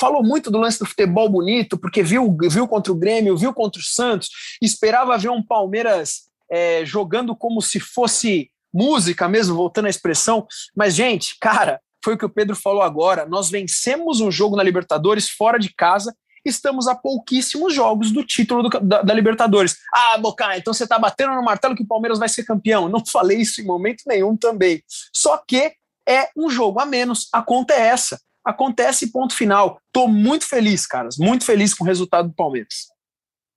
falou 0.00 0.24
muito 0.24 0.50
do 0.50 0.58
lance 0.58 0.78
do 0.78 0.86
futebol 0.86 1.28
bonito, 1.28 1.78
porque 1.78 2.02
viu, 2.02 2.36
viu 2.50 2.66
contra 2.66 2.92
o 2.92 2.96
Grêmio, 2.96 3.36
viu 3.36 3.52
contra 3.52 3.80
o 3.80 3.84
Santos, 3.84 4.30
esperava 4.60 5.18
ver 5.18 5.30
um 5.30 5.42
Palmeiras 5.42 6.28
é, 6.50 6.84
jogando 6.84 7.36
como 7.36 7.60
se 7.60 7.78
fosse 7.78 8.50
música 8.72 9.28
mesmo, 9.28 9.56
voltando 9.56 9.86
à 9.86 9.90
expressão. 9.90 10.46
Mas, 10.76 10.94
gente, 10.94 11.36
cara, 11.40 11.80
foi 12.04 12.14
o 12.14 12.18
que 12.18 12.24
o 12.24 12.30
Pedro 12.30 12.56
falou 12.56 12.82
agora. 12.82 13.26
Nós 13.26 13.50
vencemos 13.50 14.20
um 14.20 14.30
jogo 14.30 14.56
na 14.56 14.62
Libertadores 14.62 15.28
fora 15.28 15.58
de 15.58 15.72
casa. 15.74 16.14
Estamos 16.44 16.86
a 16.86 16.94
pouquíssimos 16.94 17.74
jogos 17.74 18.10
do 18.10 18.24
título 18.24 18.62
do, 18.62 18.80
da, 18.80 19.02
da, 19.02 19.14
Libertadores. 19.14 19.76
Ah, 19.92 20.16
Boca, 20.18 20.56
então 20.56 20.72
você 20.72 20.84
está 20.84 20.98
batendo 20.98 21.34
no 21.34 21.42
martelo 21.42 21.74
que 21.74 21.82
o 21.82 21.86
Palmeiras 21.86 22.18
vai 22.18 22.28
ser 22.28 22.44
campeão. 22.44 22.88
Não 22.88 23.04
falei 23.06 23.38
isso 23.38 23.60
em 23.60 23.64
momento 23.64 24.04
nenhum 24.06 24.36
também. 24.36 24.82
Só 25.12 25.36
que 25.46 25.72
é 26.08 26.28
um 26.36 26.48
jogo 26.48 26.80
a 26.80 26.86
menos. 26.86 27.28
A 27.32 27.42
conta 27.42 27.74
é 27.74 27.88
essa. 27.88 28.20
Acontece 28.44 29.12
ponto 29.12 29.34
final. 29.34 29.80
Tô 29.92 30.08
muito 30.08 30.46
feliz, 30.46 30.86
caras. 30.86 31.18
Muito 31.18 31.44
feliz 31.44 31.74
com 31.74 31.84
o 31.84 31.86
resultado 31.86 32.28
do 32.28 32.34
Palmeiras. 32.34 32.86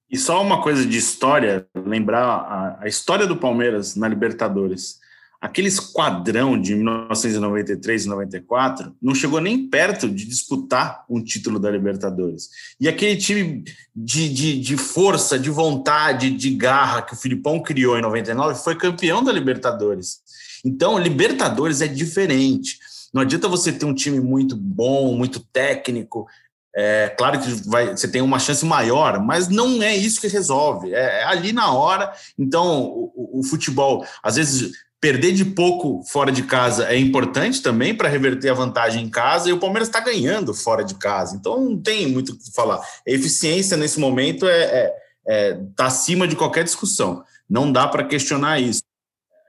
E 0.10 0.18
só 0.18 0.42
uma 0.42 0.62
coisa 0.62 0.86
de 0.86 0.98
história, 0.98 1.66
lembrar 1.74 2.26
a, 2.26 2.80
a 2.82 2.88
história 2.88 3.26
do 3.26 3.38
Palmeiras 3.38 3.96
na 3.96 4.10
Libertadores 4.10 5.00
aquele 5.42 5.68
esquadrão 5.68 6.60
de 6.62 6.76
1993 6.76 8.06
e 8.06 8.08
94 8.08 8.96
não 9.02 9.16
chegou 9.16 9.42
nem 9.42 9.68
perto 9.68 10.08
de 10.08 10.24
disputar 10.26 11.04
um 11.10 11.22
título 11.22 11.60
da 11.60 11.72
Libertadores. 11.72 12.50
E 12.80 12.88
aquele 12.88 13.18
time 13.18 13.64
de, 13.96 14.30
de, 14.30 14.60
de, 14.60 14.78
força, 14.78 15.40
de 15.40 15.50
vontade, 15.50 16.30
de 16.30 16.52
garra 16.52 17.02
que 17.02 17.14
o 17.14 17.18
Filipão 17.18 17.60
criou 17.60 17.98
em 17.98 18.04
99 18.04 18.64
foi 18.64 18.76
campeão 18.76 19.24
da 19.24 19.32
Libertadores. 19.32 20.20
Então, 20.64 21.00
Libertadores 21.00 21.82
é 21.82 21.88
diferente. 21.88 22.78
Não 23.12 23.24
adianta 23.24 23.48
você 23.48 23.72
ter 23.72 23.86
um 23.86 23.96
time 23.96 24.20
muito 24.20 24.56
bom, 24.56 25.16
muito 25.16 25.40
técnico. 25.40 26.28
É 26.74 27.10
claro 27.10 27.40
que 27.42 27.50
vai, 27.68 27.98
você 27.98 28.08
tem 28.08 28.22
uma 28.22 28.38
chance 28.38 28.64
maior, 28.64 29.20
mas 29.20 29.48
não 29.50 29.82
é 29.82 29.96
isso 29.98 30.22
que 30.22 30.28
resolve. 30.28 30.94
É, 30.94 31.22
é 31.22 31.24
ali 31.24 31.52
na 31.52 31.74
hora. 31.74 32.14
Então, 32.38 32.84
o, 32.86 33.40
o 33.40 33.44
futebol, 33.44 34.06
às 34.24 34.36
vezes 34.36 34.72
Perder 35.02 35.32
de 35.32 35.44
pouco 35.44 36.04
fora 36.04 36.32
de 36.32 36.44
casa 36.44 36.86
é 36.86 36.96
importante 36.96 37.60
também 37.64 37.96
para 37.96 38.08
reverter 38.08 38.50
a 38.50 38.54
vantagem 38.54 39.04
em 39.04 39.10
casa 39.10 39.50
e 39.50 39.54
o 39.54 39.60
Palmeiras 39.60 39.88
está 39.88 40.00
ganhando 40.00 40.54
fora 40.54 40.84
de 40.84 40.94
casa. 40.94 41.36
Então 41.36 41.60
não 41.60 41.82
tem 41.82 42.06
muito 42.06 42.34
o 42.34 42.38
que 42.38 42.54
falar. 42.54 42.78
A 42.78 43.12
eficiência 43.12 43.76
nesse 43.76 44.00
momento 44.00 44.48
é, 44.48 44.62
é, 44.62 44.96
é 45.26 45.60
tá 45.76 45.88
acima 45.88 46.28
de 46.28 46.36
qualquer 46.36 46.64
discussão. 46.64 47.24
Não 47.50 47.72
dá 47.72 47.88
para 47.88 48.04
questionar 48.04 48.60
isso. 48.60 48.84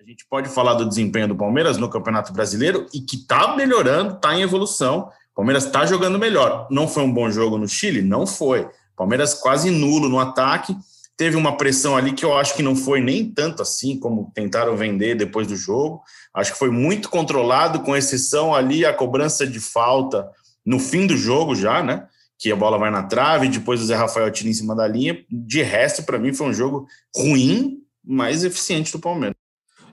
A 0.00 0.04
gente 0.04 0.26
pode 0.26 0.48
falar 0.48 0.72
do 0.74 0.88
desempenho 0.88 1.28
do 1.28 1.36
Palmeiras 1.36 1.76
no 1.76 1.88
Campeonato 1.88 2.32
Brasileiro 2.32 2.86
e 2.92 3.00
que 3.00 3.16
está 3.16 3.54
melhorando, 3.54 4.14
está 4.14 4.34
em 4.34 4.40
evolução. 4.40 5.10
Palmeiras 5.34 5.66
está 5.66 5.84
jogando 5.84 6.18
melhor. 6.18 6.66
Não 6.70 6.88
foi 6.88 7.02
um 7.02 7.12
bom 7.12 7.30
jogo 7.30 7.58
no 7.58 7.68
Chile? 7.68 8.00
Não 8.00 8.26
foi. 8.26 8.68
Palmeiras 8.96 9.34
quase 9.34 9.70
nulo 9.70 10.08
no 10.08 10.18
ataque. 10.18 10.74
Teve 11.16 11.36
uma 11.36 11.56
pressão 11.56 11.96
ali 11.96 12.12
que 12.12 12.24
eu 12.24 12.36
acho 12.36 12.54
que 12.56 12.62
não 12.62 12.74
foi 12.74 13.00
nem 13.00 13.30
tanto 13.30 13.62
assim 13.62 13.98
como 13.98 14.32
tentaram 14.34 14.76
vender 14.76 15.14
depois 15.14 15.46
do 15.46 15.56
jogo. 15.56 16.02
Acho 16.34 16.52
que 16.52 16.58
foi 16.58 16.70
muito 16.70 17.08
controlado, 17.08 17.80
com 17.80 17.96
exceção 17.96 18.54
ali 18.54 18.84
a 18.84 18.92
cobrança 18.92 19.46
de 19.46 19.60
falta 19.60 20.30
no 20.64 20.78
fim 20.78 21.06
do 21.06 21.16
jogo 21.16 21.54
já, 21.54 21.82
né? 21.82 22.06
Que 22.38 22.50
a 22.50 22.56
bola 22.56 22.78
vai 22.78 22.90
na 22.90 23.02
trave, 23.02 23.48
depois 23.48 23.80
o 23.80 23.84
Zé 23.84 23.94
Rafael 23.94 24.30
tira 24.30 24.48
em 24.48 24.54
cima 24.54 24.74
da 24.74 24.86
linha. 24.86 25.24
De 25.30 25.62
resto, 25.62 26.02
para 26.02 26.18
mim, 26.18 26.32
foi 26.32 26.48
um 26.48 26.54
jogo 26.54 26.86
ruim, 27.14 27.78
mas 28.04 28.42
eficiente 28.42 28.90
do 28.90 28.98
Palmeiras. 28.98 29.41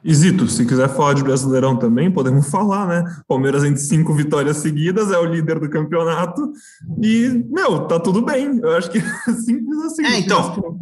Isito, 0.03 0.47
se 0.47 0.65
quiser 0.65 0.87
falar 0.89 1.13
de 1.13 1.23
Brasileirão 1.23 1.77
também, 1.77 2.09
podemos 2.09 2.49
falar, 2.49 2.87
né? 2.87 3.03
Palmeiras 3.27 3.63
em 3.63 3.75
cinco 3.75 4.13
vitórias 4.13 4.57
seguidas, 4.57 5.11
é 5.11 5.17
o 5.17 5.25
líder 5.25 5.59
do 5.59 5.69
campeonato 5.69 6.53
e, 7.01 7.43
meu, 7.49 7.81
tá 7.81 7.99
tudo 7.99 8.21
bem. 8.21 8.59
Eu 8.61 8.75
acho 8.75 8.89
que 8.89 8.97
é 9.27 9.33
simples 9.33 9.79
assim. 9.83 10.05
É, 10.05 10.19
então, 10.19 10.79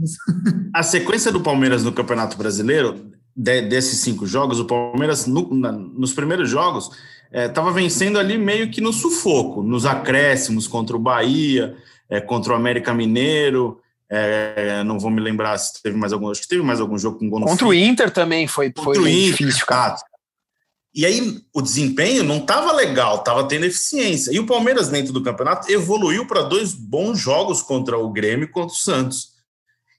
a 0.74 0.84
sequência 0.84 1.32
do 1.32 1.42
Palmeiras 1.42 1.84
no 1.84 1.92
Campeonato 1.92 2.38
Brasileiro, 2.38 3.12
de, 3.36 3.62
desses 3.64 4.00
cinco 4.00 4.28
jogos, 4.28 4.60
o 4.60 4.66
Palmeiras, 4.66 5.26
no, 5.26 5.54
na, 5.54 5.72
nos 5.72 6.14
primeiros 6.14 6.50
jogos, 6.50 6.92
estava 7.32 7.72
é, 7.72 7.74
vencendo 7.74 8.20
ali 8.20 8.38
meio 8.38 8.70
que 8.70 8.82
no 8.82 8.94
sufoco, 8.94 9.64
nos 9.64 9.86
acréscimos 9.86 10.68
contra 10.68 10.96
o 10.96 11.00
Bahia, 11.00 11.76
é, 12.10 12.22
contra 12.22 12.54
o 12.54 12.56
América 12.56 12.94
Mineiro, 12.94 13.80
é, 14.10 14.84
não 14.84 14.98
vou 15.00 15.12
me 15.12 15.22
lembrar 15.22 15.58
se 15.58 15.82
teve 15.82 15.98
mais 15.98 16.14
algum. 16.14 16.30
Acho 16.30 16.42
que 16.42 16.48
teve 16.48 16.64
mais 16.64 16.80
algum 16.80 16.98
jogo 16.98 17.20
com 17.20 17.30
gol 17.30 17.42
Contra 17.42 17.68
o 17.68 17.74
Inter 17.74 18.10
também 18.12 18.48
foi, 18.48 18.72
Contra 18.72 18.84
foi 18.84 19.04
o 19.04 19.08
Inter, 19.08 19.32
difícil, 19.38 19.66
cara. 19.66 19.98
E 20.96 21.06
aí 21.06 21.42
o 21.54 21.62
desempenho 21.62 22.24
não 22.24 22.38
estava 22.38 22.72
legal, 22.72 23.18
estava 23.18 23.48
tendo 23.48 23.66
eficiência. 23.66 24.32
E 24.32 24.40
o 24.40 24.46
Palmeiras, 24.46 24.90
dentro 24.90 25.14
do 25.14 25.22
campeonato, 25.22 25.72
evoluiu 25.72 26.26
para 26.26 26.42
dois 26.42 26.74
bons 26.74 27.20
jogos 27.20 27.62
contra 27.62 27.98
o 27.98 28.12
Grêmio 28.12 28.46
e 28.46 28.52
contra 28.52 28.74
o 28.74 28.78
Santos. 28.78 29.36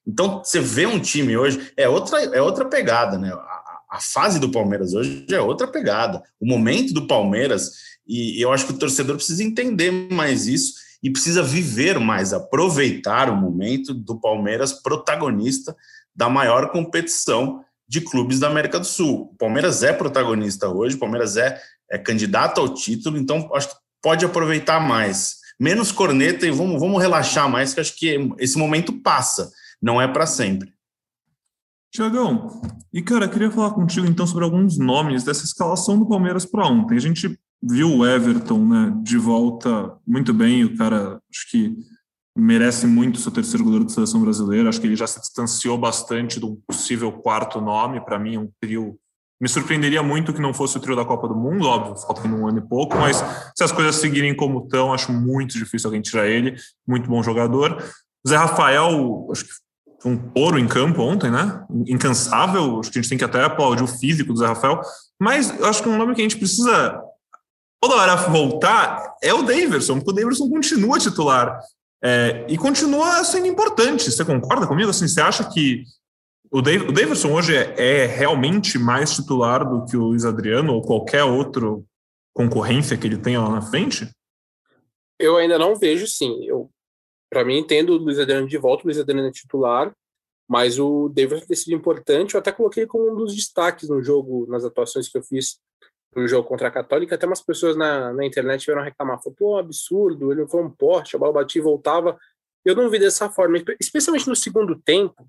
Então, 0.07 0.43
você 0.43 0.59
vê 0.59 0.87
um 0.87 0.99
time 0.99 1.37
hoje, 1.37 1.71
é 1.77 1.89
outra, 1.89 2.19
é 2.19 2.41
outra 2.41 2.65
pegada, 2.65 3.19
né? 3.19 3.31
A, 3.31 3.81
a 3.91 4.01
fase 4.01 4.41
do 4.41 4.51
Palmeiras 4.51 4.95
hoje 4.95 5.27
é 5.31 5.41
outra 5.41 5.69
pegada. 5.69 6.23
O 6.41 6.47
momento 6.47 6.95
do 6.95 7.07
Palmeiras, 7.07 7.73
e 8.07 8.43
eu 8.43 8.51
acho 8.51 8.67
que 8.67 8.73
o 8.73 8.79
torcedor 8.79 9.17
precisa 9.17 9.45
entender 9.45 9.91
mais 9.91 10.47
isso 10.47 10.88
e 11.03 11.11
precisa 11.11 11.43
viver 11.43 11.99
mais, 11.99 12.33
aproveitar 12.33 13.31
o 13.31 13.37
momento 13.37 13.95
do 13.95 14.19
Palmeiras 14.21 14.73
protagonista 14.73 15.77
da 16.15 16.29
maior 16.29 16.71
competição 16.71 17.65
de 17.89 18.01
clubes 18.01 18.41
da 18.41 18.49
América 18.49 18.79
do 18.79 18.87
Sul. 18.87 19.31
O 19.33 19.37
Palmeiras 19.37 19.83
é 19.83 19.93
protagonista 19.93 20.69
hoje, 20.69 20.97
o 20.97 20.99
Palmeiras 20.99 21.37
é, 21.37 21.61
é 21.91 21.97
candidato 21.97 22.61
ao 22.61 22.75
título, 22.75 23.17
então 23.17 23.49
acho 23.55 23.69
que 23.71 23.77
pode 24.03 24.25
aproveitar 24.25 24.81
mais. 24.81 25.39
Menos 25.59 25.91
corneta 25.91 26.47
e 26.47 26.51
vamos, 26.51 26.81
vamos 26.81 27.01
relaxar 27.01 27.49
mais, 27.49 27.73
que 27.73 27.81
acho 27.81 27.97
que 27.97 28.31
esse 28.39 28.59
momento 28.59 28.93
passa, 29.01 29.51
não 29.81 30.01
é 30.01 30.07
para 30.07 30.27
sempre. 30.27 30.73
Tiagão, 31.91 32.61
e 32.93 33.01
cara, 33.01 33.27
queria 33.27 33.51
falar 33.51 33.71
contigo 33.71 34.07
então 34.07 34.27
sobre 34.27 34.45
alguns 34.45 34.77
nomes 34.77 35.25
dessa 35.25 35.45
escalação 35.45 35.99
do 35.99 36.07
Palmeiras 36.07 36.45
para 36.45 36.67
ontem. 36.67 36.97
A 36.97 37.01
gente 37.01 37.39
viu 37.63 37.93
o 37.93 38.07
Everton 38.07 38.65
né, 38.65 38.93
de 39.03 39.19
volta 39.19 39.97
muito 40.07 40.33
bem, 40.33 40.65
o 40.65 40.77
cara 40.77 41.21
acho 41.31 41.51
que 41.51 41.77
merece 42.37 42.87
muito 42.87 43.19
ser 43.19 43.33
terceiro 43.33 43.65
goleiro 43.65 43.85
de 43.85 43.93
seleção 43.93 44.21
brasileira, 44.21 44.69
acho 44.69 44.81
que 44.81 44.87
ele 44.87 44.95
já 44.95 45.07
se 45.07 45.21
distanciou 45.21 45.77
bastante 45.77 46.39
do 46.39 46.57
possível 46.67 47.11
quarto 47.11 47.61
nome, 47.61 48.01
para 48.01 48.19
mim 48.19 48.39
um 48.39 48.49
trio, 48.61 48.97
me 49.41 49.49
surpreenderia 49.49 50.03
muito 50.03 50.33
que 50.33 50.41
não 50.41 50.55
fosse 50.55 50.77
o 50.77 50.81
trio 50.81 50.95
da 50.95 51.05
Copa 51.05 51.27
do 51.27 51.35
Mundo, 51.35 51.67
óbvio, 51.67 51.97
falta 51.97 52.27
um 52.29 52.47
ano 52.47 52.59
e 52.59 52.69
pouco, 52.69 52.97
mas 52.97 53.17
se 53.57 53.65
as 53.65 53.73
coisas 53.73 53.97
seguirem 53.97 54.35
como 54.37 54.65
estão, 54.65 54.93
acho 54.93 55.13
muito 55.13 55.59
difícil 55.59 55.89
alguém 55.89 56.01
tirar 56.01 56.29
ele, 56.29 56.55
muito 56.87 57.09
bom 57.09 57.23
jogador. 57.23 57.83
Zé 58.27 58.37
Rafael, 58.37 59.29
acho 59.33 59.45
que 59.45 59.51
foi 60.01 60.13
um 60.13 60.17
touro 60.17 60.59
em 60.59 60.67
campo 60.69 61.03
ontem, 61.03 61.31
né? 61.31 61.65
Incansável, 61.87 62.79
acho 62.79 62.91
que 62.91 62.99
a 62.99 63.03
gente 63.03 63.09
tem 63.09 63.19
que 63.19 63.25
até 63.25 63.43
aplaudir 63.43 63.83
o 63.83 63.89
físico 63.89 64.33
do 64.33 64.39
Zé 64.39 64.47
Rafael, 64.47 64.81
mas 65.21 65.51
acho 65.63 65.83
que 65.83 65.89
um 65.89 65.99
nome 65.99 66.15
que 66.15 66.21
a 66.21 66.25
gente 66.25 66.37
precisa 66.37 67.01
toda 67.81 67.97
hora 67.97 68.17
voltar 68.17 69.17
é 69.23 69.33
o 69.33 69.43
Daverson, 69.43 69.97
porque 69.97 70.11
o 70.11 70.15
Daverson 70.15 70.49
continua 70.49 70.99
titular 70.99 71.61
é, 72.03 72.47
e 72.49 72.57
continua 72.57 73.25
sendo 73.25 73.47
importante. 73.47 74.11
Você 74.11 74.25
concorda 74.25 74.67
comigo? 74.67 74.91
Assim, 74.91 75.09
você 75.09 75.21
acha 75.21 75.49
que 75.49 75.85
o, 76.51 76.63
Daverson 76.63 77.33
hoje 77.33 77.57
é, 77.57 77.75
é, 77.77 78.07
realmente 78.07 78.79
mais 78.79 79.15
titular 79.15 79.69
do 79.69 79.85
que 79.85 79.97
o 79.97 80.05
Luiz 80.05 80.25
Adriano 80.25 80.73
ou 80.75 80.83
qualquer 80.83 81.25
outro 81.25 81.85
concorrência 82.33 82.97
que 82.97 83.07
ele 83.07 83.19
tenha 83.19 83.41
lá 83.41 83.51
na 83.51 83.63
frente? 83.63 84.09
Eu 85.19 85.37
ainda 85.37 85.59
não 85.59 85.77
vejo, 85.77 86.07
sim. 86.07 86.45
Eu, 86.47 86.71
para 87.29 87.45
mim, 87.45 87.59
entendo 87.59 87.91
o 87.91 87.99
Luiz 87.99 88.19
Adriano 88.19 88.47
de 88.47 88.57
volta, 88.57 88.85
o 88.85 88.87
Luiz 88.87 88.99
Adriano 88.99 89.29
é 89.29 89.33
titular, 89.33 89.93
mas 90.49 90.79
o 90.79 91.09
Daverson 91.11 91.47
tem 91.47 91.57
sido 91.57 91.75
importante. 91.75 92.35
Eu 92.35 92.41
até 92.41 92.53
coloquei 92.53 92.87
como 92.87 93.13
um 93.13 93.17
dos 93.17 93.35
destaques 93.35 93.89
no 93.89 94.03
jogo, 94.03 94.47
nas 94.49 94.65
atuações 94.65 95.09
que 95.09 95.19
eu 95.19 95.23
fiz 95.23 95.59
no 96.15 96.27
jogo 96.27 96.49
contra 96.49 96.69
a 96.69 96.71
Católica, 96.71 97.15
até 97.15 97.27
umas 97.27 97.43
pessoas 97.43 97.77
na, 97.77 98.13
na 98.13 98.25
internet 98.25 98.65
vieram 98.65 98.83
reclamar, 98.83 99.23
falou, 99.23 99.37
pô, 99.37 99.59
absurdo, 99.59 100.33
ele 100.33 100.47
foi 100.47 100.63
um 100.63 100.71
porte, 100.71 101.15
a 101.15 101.19
bola 101.19 101.33
batia 101.33 101.61
e 101.61 101.63
voltava. 101.63 102.19
Eu 102.65 102.75
não 102.75 102.91
vi 102.91 102.99
dessa 102.99 103.31
forma, 103.31 103.59
especialmente 103.81 104.29
no 104.29 104.35
segundo 104.35 104.77
tempo, 104.77 105.29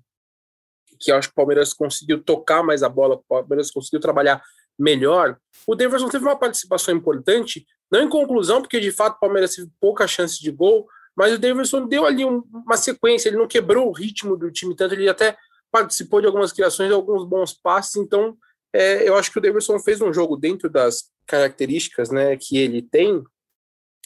que 0.98 1.10
eu 1.10 1.16
acho 1.16 1.28
que 1.28 1.32
o 1.32 1.36
Palmeiras 1.36 1.72
conseguiu 1.72 2.22
tocar 2.22 2.62
mais 2.62 2.82
a 2.82 2.88
bola, 2.88 3.14
o 3.14 3.24
Palmeiras 3.28 3.70
conseguiu 3.70 4.00
trabalhar 4.00 4.42
melhor. 4.78 5.38
O 5.66 5.74
Davidson 5.74 6.08
teve 6.08 6.24
uma 6.24 6.38
participação 6.38 6.94
importante, 6.94 7.66
não 7.90 8.02
em 8.02 8.08
conclusão, 8.08 8.60
porque 8.60 8.80
de 8.80 8.90
fato 8.90 9.16
o 9.16 9.20
Palmeiras 9.20 9.54
teve 9.54 9.70
pouca 9.80 10.06
chance 10.06 10.40
de 10.40 10.50
gol, 10.50 10.88
mas 11.16 11.34
o 11.34 11.38
Davidson 11.38 11.86
deu 11.86 12.04
ali 12.04 12.24
um, 12.24 12.42
uma 12.52 12.76
sequência, 12.76 13.28
ele 13.28 13.36
não 13.36 13.48
quebrou 13.48 13.88
o 13.88 13.92
ritmo 13.92 14.36
do 14.36 14.50
time 14.50 14.74
tanto, 14.74 14.94
ele 14.94 15.08
até 15.08 15.36
participou 15.70 16.20
de 16.20 16.26
algumas 16.26 16.52
criações, 16.52 16.88
de 16.88 16.94
alguns 16.94 17.24
bons 17.24 17.52
passes, 17.52 17.96
então 17.96 18.36
é, 18.72 19.08
eu 19.08 19.16
acho 19.16 19.32
que 19.32 19.38
o 19.38 19.40
Davidson 19.40 19.78
fez 19.80 20.00
um 20.00 20.12
jogo 20.12 20.36
dentro 20.36 20.68
das 20.68 21.10
características 21.26 22.10
né, 22.10 22.36
que 22.36 22.58
ele 22.58 22.82
tem. 22.82 23.22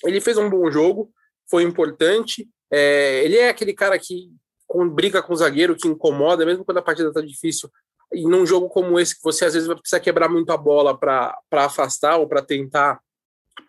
Ele 0.02 0.20
fez 0.20 0.38
um 0.38 0.48
bom 0.48 0.70
jogo, 0.70 1.12
foi 1.48 1.62
importante. 1.62 2.48
É, 2.70 3.24
ele 3.24 3.36
é 3.36 3.48
aquele 3.48 3.74
cara 3.74 3.98
que 3.98 4.30
com, 4.66 4.88
briga 4.88 5.22
com 5.22 5.32
o 5.32 5.36
zagueiro, 5.36 5.76
que 5.76 5.86
incomoda, 5.86 6.46
mesmo 6.46 6.64
quando 6.64 6.78
a 6.78 6.82
partida 6.82 7.08
está 7.08 7.20
difícil. 7.20 7.70
E 8.12 8.26
num 8.26 8.46
jogo 8.46 8.68
como 8.68 8.98
esse, 8.98 9.16
que 9.16 9.22
você 9.22 9.44
às 9.44 9.54
vezes 9.54 9.66
vai 9.66 9.76
precisar 9.76 10.00
quebrar 10.00 10.28
muito 10.28 10.50
a 10.50 10.56
bola 10.56 10.96
para 10.96 11.36
afastar 11.52 12.16
ou 12.16 12.28
para 12.28 12.42
tentar 12.42 13.00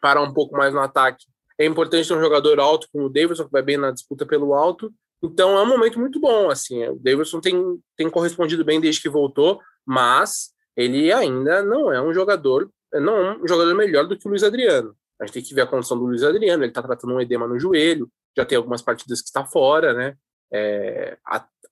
parar 0.02 0.22
um 0.22 0.34
pouco 0.34 0.56
mais 0.56 0.74
no 0.74 0.80
ataque. 0.80 1.26
É 1.58 1.66
importante 1.66 2.08
ter 2.08 2.14
um 2.14 2.22
jogador 2.22 2.60
alto 2.60 2.88
como 2.92 3.06
o 3.06 3.10
Davidson, 3.10 3.46
que 3.46 3.52
vai 3.52 3.62
bem 3.62 3.78
na 3.78 3.92
disputa 3.92 4.26
pelo 4.26 4.54
alto. 4.54 4.94
Então 5.24 5.58
é 5.58 5.62
um 5.62 5.68
momento 5.68 6.00
muito 6.00 6.20
bom. 6.20 6.50
assim 6.50 6.86
O 6.88 7.00
Davidson 7.00 7.40
tem, 7.40 7.82
tem 7.96 8.10
correspondido 8.10 8.64
bem 8.64 8.80
desde 8.80 9.02
que 9.02 9.10
voltou, 9.10 9.60
mas 9.86 10.55
ele 10.76 11.12
ainda 11.12 11.64
não 11.64 11.92
é 11.92 12.02
um 12.02 12.14
jogador, 12.14 12.70
não 12.94 13.18
é 13.18 13.38
um 13.38 13.48
jogador 13.48 13.74
melhor 13.76 14.08
do 14.08 14.18
que 14.18 14.28
o 14.28 14.30
Luiz 14.30 14.44
Adriano. 14.44 14.96
A 15.20 15.26
gente 15.26 15.34
tem 15.36 15.44
que 15.44 15.54
ver 15.54 15.62
a 15.62 15.68
condição 15.68 15.98
do 15.98 16.06
Luiz 16.06 16.24
Adriano, 16.24 16.64
ele 16.64 16.72
está 16.72 16.84
tratando 16.84 17.14
um 17.14 17.22
edema 17.22 17.48
no 17.48 17.60
joelho, 17.60 18.10
já 18.38 18.46
tem 18.46 18.58
algumas 18.58 18.82
partidas 18.82 19.22
que 19.22 19.28
está 19.28 19.46
fora, 19.46 19.94
né? 19.94 20.18
É, 20.52 21.18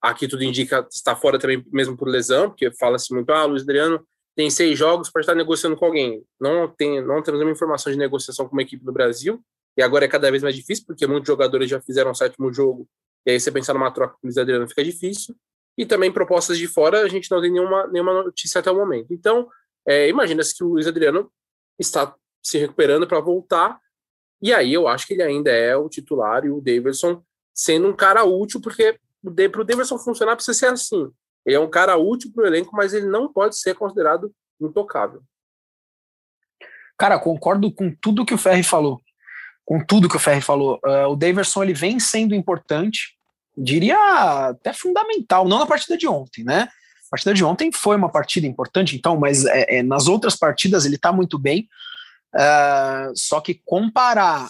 aqui 0.01 0.27
tudo 0.27 0.43
indica 0.43 0.87
está 0.91 1.15
fora 1.15 1.37
também 1.37 1.63
mesmo 1.71 1.95
por 1.97 2.07
lesão, 2.07 2.49
porque 2.49 2.71
fala-se 2.71 3.13
muito, 3.13 3.31
ah, 3.31 3.45
Luiz 3.45 3.63
Adriano 3.63 4.05
tem 4.35 4.49
seis 4.49 4.77
jogos 4.77 5.09
para 5.09 5.21
estar 5.21 5.35
negociando 5.35 5.75
com 5.75 5.85
alguém. 5.85 6.23
Não, 6.39 6.67
tem, 6.67 7.01
não 7.01 7.21
temos 7.21 7.39
nenhuma 7.39 7.51
informação 7.51 7.91
de 7.91 7.99
negociação 7.99 8.47
com 8.47 8.53
uma 8.53 8.61
equipe 8.61 8.83
do 8.83 8.91
Brasil, 8.91 9.41
e 9.77 9.83
agora 9.83 10.05
é 10.05 10.07
cada 10.07 10.31
vez 10.31 10.41
mais 10.41 10.55
difícil, 10.55 10.85
porque 10.87 11.05
muitos 11.05 11.27
jogadores 11.27 11.69
já 11.69 11.81
fizeram 11.81 12.11
o 12.11 12.15
sétimo 12.15 12.51
jogo, 12.51 12.87
e 13.25 13.31
aí 13.31 13.39
você 13.39 13.51
pensar 13.51 13.73
numa 13.73 13.91
troca 13.91 14.13
com 14.13 14.19
o 14.23 14.27
Luiz 14.27 14.37
Adriano 14.37 14.67
fica 14.67 14.83
difícil 14.83 15.35
e 15.77 15.85
também 15.85 16.11
propostas 16.11 16.57
de 16.57 16.67
fora, 16.67 17.01
a 17.01 17.07
gente 17.07 17.29
não 17.31 17.41
tem 17.41 17.51
nenhuma, 17.51 17.87
nenhuma 17.87 18.23
notícia 18.23 18.59
até 18.59 18.71
o 18.71 18.75
momento. 18.75 19.13
Então, 19.13 19.49
é, 19.87 20.07
imagina-se 20.07 20.55
que 20.55 20.63
o 20.63 20.69
Luiz 20.69 20.87
Adriano 20.87 21.31
está 21.79 22.15
se 22.41 22.57
recuperando 22.57 23.07
para 23.07 23.19
voltar, 23.19 23.79
e 24.41 24.53
aí 24.53 24.73
eu 24.73 24.87
acho 24.87 25.07
que 25.07 25.13
ele 25.13 25.23
ainda 25.23 25.51
é 25.51 25.75
o 25.75 25.89
titular 25.89 26.45
e 26.45 26.51
o 26.51 26.61
Davidson 26.61 27.23
sendo 27.53 27.87
um 27.87 27.95
cara 27.95 28.23
útil, 28.23 28.59
porque 28.61 28.99
para 29.49 29.61
o 29.61 29.63
Davidson 29.63 29.97
funcionar 29.97 30.35
precisa 30.35 30.57
ser 30.57 30.65
assim. 30.67 31.11
Ele 31.45 31.55
é 31.55 31.59
um 31.59 31.69
cara 31.69 31.97
útil 31.97 32.31
para 32.33 32.43
o 32.43 32.47
elenco, 32.47 32.75
mas 32.75 32.93
ele 32.93 33.05
não 33.05 33.31
pode 33.31 33.57
ser 33.57 33.75
considerado 33.75 34.33
intocável. 34.59 35.21
Cara, 36.97 37.19
concordo 37.19 37.71
com 37.73 37.93
tudo 37.93 38.25
que 38.25 38.33
o 38.33 38.37
Ferri 38.37 38.63
falou. 38.63 39.01
Com 39.65 39.83
tudo 39.83 40.09
que 40.09 40.15
o 40.15 40.19
Ferri 40.19 40.41
falou. 40.41 40.79
Uh, 40.85 41.07
o 41.09 41.15
Davidson 41.15 41.63
ele 41.63 41.73
vem 41.73 41.99
sendo 41.99 42.35
importante 42.35 43.17
diria 43.57 43.97
até 44.49 44.73
fundamental, 44.73 45.47
não 45.47 45.59
na 45.59 45.65
partida 45.65 45.97
de 45.97 46.07
ontem, 46.07 46.43
né? 46.43 46.67
A 47.07 47.09
partida 47.11 47.33
de 47.33 47.43
ontem 47.43 47.71
foi 47.71 47.95
uma 47.95 48.09
partida 48.09 48.47
importante, 48.47 48.95
então, 48.95 49.17
mas 49.17 49.45
é, 49.45 49.77
é, 49.77 49.83
nas 49.83 50.07
outras 50.07 50.35
partidas 50.35 50.85
ele 50.85 50.95
está 50.95 51.11
muito 51.11 51.37
bem. 51.37 51.67
Uh, 52.33 53.13
só 53.15 53.39
que 53.39 53.61
comparar 53.63 54.47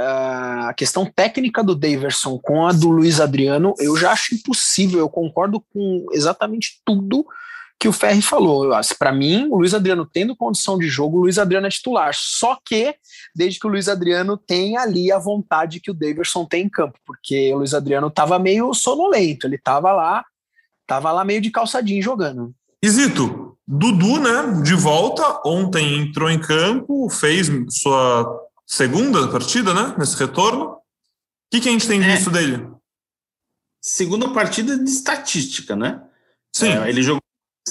uh, 0.00 0.68
a 0.68 0.74
questão 0.74 1.04
técnica 1.04 1.62
do 1.62 1.74
Daverson 1.74 2.38
com 2.38 2.66
a 2.66 2.72
do 2.72 2.88
Luiz 2.88 3.20
Adriano, 3.20 3.74
eu 3.78 3.96
já 3.96 4.12
acho 4.12 4.34
impossível. 4.34 5.00
Eu 5.00 5.10
concordo 5.10 5.60
com 5.72 6.06
exatamente 6.12 6.80
tudo 6.84 7.26
que 7.78 7.88
o 7.88 7.92
Ferri 7.92 8.22
falou. 8.22 8.70
Para 8.98 9.12
mim, 9.12 9.48
o 9.50 9.58
Luiz 9.58 9.74
Adriano 9.74 10.08
tendo 10.10 10.36
condição 10.36 10.78
de 10.78 10.88
jogo, 10.88 11.18
o 11.18 11.20
Luiz 11.22 11.38
Adriano 11.38 11.66
é 11.66 11.70
titular. 11.70 12.12
Só 12.14 12.58
que, 12.64 12.94
desde 13.34 13.60
que 13.60 13.66
o 13.66 13.70
Luiz 13.70 13.88
Adriano 13.88 14.36
tem 14.36 14.76
ali 14.76 15.12
a 15.12 15.18
vontade 15.18 15.80
que 15.80 15.90
o 15.90 15.94
Davidson 15.94 16.44
tem 16.44 16.64
em 16.64 16.68
campo, 16.68 16.98
porque 17.04 17.52
o 17.52 17.58
Luiz 17.58 17.74
Adriano 17.74 18.08
estava 18.08 18.38
meio 18.38 18.72
sonolento, 18.72 19.46
ele 19.46 19.56
estava 19.56 19.92
lá, 19.92 20.24
tava 20.86 21.12
lá 21.12 21.24
meio 21.24 21.40
de 21.40 21.50
calçadinho 21.50 22.02
jogando. 22.02 22.54
Isito, 22.82 23.56
Dudu, 23.66 24.20
né, 24.20 24.62
de 24.62 24.74
volta, 24.74 25.40
ontem 25.44 25.98
entrou 25.98 26.30
em 26.30 26.38
campo, 26.38 27.10
fez 27.10 27.50
sua 27.68 28.46
segunda 28.66 29.28
partida, 29.28 29.74
né, 29.74 29.94
nesse 29.98 30.16
retorno. 30.16 30.66
O 30.66 30.80
que, 31.50 31.60
que 31.60 31.68
a 31.68 31.72
gente 31.72 31.86
tem 31.86 32.02
é. 32.02 32.14
visto 32.14 32.30
dele? 32.30 32.66
Segunda 33.80 34.28
partida 34.30 34.76
de 34.78 34.90
estatística, 34.90 35.76
né? 35.76 36.02
Sim. 36.52 36.70
É, 36.70 36.88
ele 36.88 37.02
jogou 37.02 37.20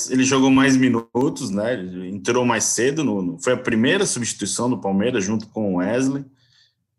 ele 0.09 0.23
jogou 0.23 0.51
mais 0.51 0.75
minutos, 0.75 1.49
né? 1.49 1.73
Ele 1.73 2.09
entrou 2.09 2.45
mais 2.45 2.65
cedo. 2.65 3.03
No, 3.03 3.39
foi 3.39 3.53
a 3.53 3.57
primeira 3.57 4.05
substituição 4.05 4.69
do 4.69 4.79
Palmeiras 4.79 5.23
junto 5.23 5.47
com 5.47 5.73
o 5.73 5.77
Wesley. 5.77 6.25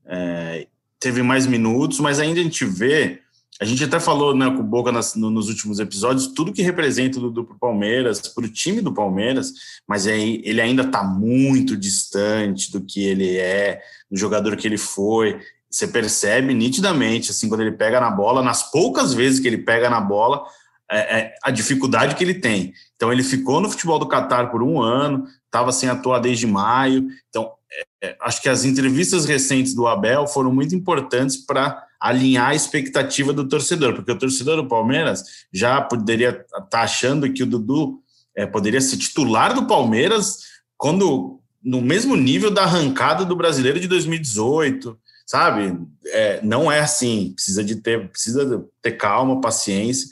É, 0.06 0.66
teve 0.98 1.22
mais 1.22 1.46
minutos, 1.46 2.00
mas 2.00 2.18
ainda 2.18 2.40
a 2.40 2.42
gente 2.42 2.64
vê. 2.64 3.20
A 3.60 3.64
gente 3.64 3.82
até 3.84 3.98
falou 3.98 4.34
né, 4.34 4.50
com 4.50 4.60
o 4.60 4.64
Boca 4.64 4.92
nas, 4.92 5.14
no, 5.14 5.30
nos 5.30 5.48
últimos 5.48 5.78
episódios 5.78 6.28
tudo 6.28 6.52
que 6.52 6.62
representa 6.62 7.18
do, 7.18 7.30
do 7.30 7.44
Palmeiras, 7.44 8.20
para 8.20 8.44
o 8.44 8.48
time 8.48 8.82
do 8.82 8.92
Palmeiras, 8.92 9.52
mas 9.88 10.06
aí 10.06 10.42
ele 10.44 10.60
ainda 10.60 10.82
está 10.82 11.02
muito 11.02 11.74
distante 11.74 12.70
do 12.70 12.82
que 12.82 13.02
ele 13.02 13.36
é, 13.38 13.80
do 14.10 14.18
jogador 14.18 14.56
que 14.56 14.66
ele 14.66 14.76
foi. 14.76 15.40
Você 15.70 15.88
percebe 15.88 16.52
nitidamente, 16.52 17.30
assim, 17.30 17.48
quando 17.48 17.62
ele 17.62 17.72
pega 17.72 17.98
na 17.98 18.10
bola, 18.10 18.42
nas 18.42 18.70
poucas 18.70 19.14
vezes 19.14 19.40
que 19.40 19.48
ele 19.48 19.58
pega 19.58 19.88
na 19.88 20.00
bola, 20.00 20.44
é, 20.90 21.18
é, 21.18 21.34
a 21.42 21.50
dificuldade 21.50 22.14
que 22.14 22.22
ele 22.22 22.34
tem. 22.34 22.72
Então, 22.94 23.12
ele 23.12 23.22
ficou 23.22 23.60
no 23.60 23.70
futebol 23.70 23.98
do 23.98 24.08
Catar 24.08 24.50
por 24.50 24.62
um 24.62 24.80
ano, 24.80 25.26
estava 25.44 25.72
sem 25.72 25.88
atuar 25.88 26.20
desde 26.20 26.46
maio. 26.46 27.08
Então, 27.28 27.50
é, 27.72 28.08
é, 28.08 28.16
acho 28.20 28.40
que 28.40 28.48
as 28.48 28.64
entrevistas 28.64 29.24
recentes 29.24 29.74
do 29.74 29.86
Abel 29.86 30.26
foram 30.26 30.52
muito 30.52 30.74
importantes 30.74 31.36
para 31.36 31.84
alinhar 32.00 32.50
a 32.50 32.54
expectativa 32.54 33.32
do 33.32 33.48
torcedor, 33.48 33.94
porque 33.94 34.12
o 34.12 34.18
torcedor 34.18 34.56
do 34.56 34.68
Palmeiras 34.68 35.24
já 35.52 35.80
poderia 35.80 36.30
estar 36.30 36.60
tá 36.62 36.82
achando 36.82 37.32
que 37.32 37.42
o 37.42 37.46
Dudu 37.46 38.00
é, 38.36 38.46
poderia 38.46 38.80
ser 38.80 38.98
titular 38.98 39.54
do 39.54 39.66
Palmeiras 39.66 40.40
quando 40.76 41.40
no 41.64 41.80
mesmo 41.80 42.14
nível 42.14 42.50
da 42.50 42.62
arrancada 42.62 43.24
do 43.24 43.34
brasileiro 43.34 43.80
de 43.80 43.88
2018, 43.88 44.96
sabe? 45.26 45.76
É, 46.06 46.40
não 46.42 46.70
é 46.70 46.78
assim. 46.78 47.32
Precisa 47.34 47.64
de 47.64 47.76
ter, 47.76 48.08
precisa 48.08 48.64
ter 48.80 48.92
calma, 48.92 49.40
paciência. 49.40 50.06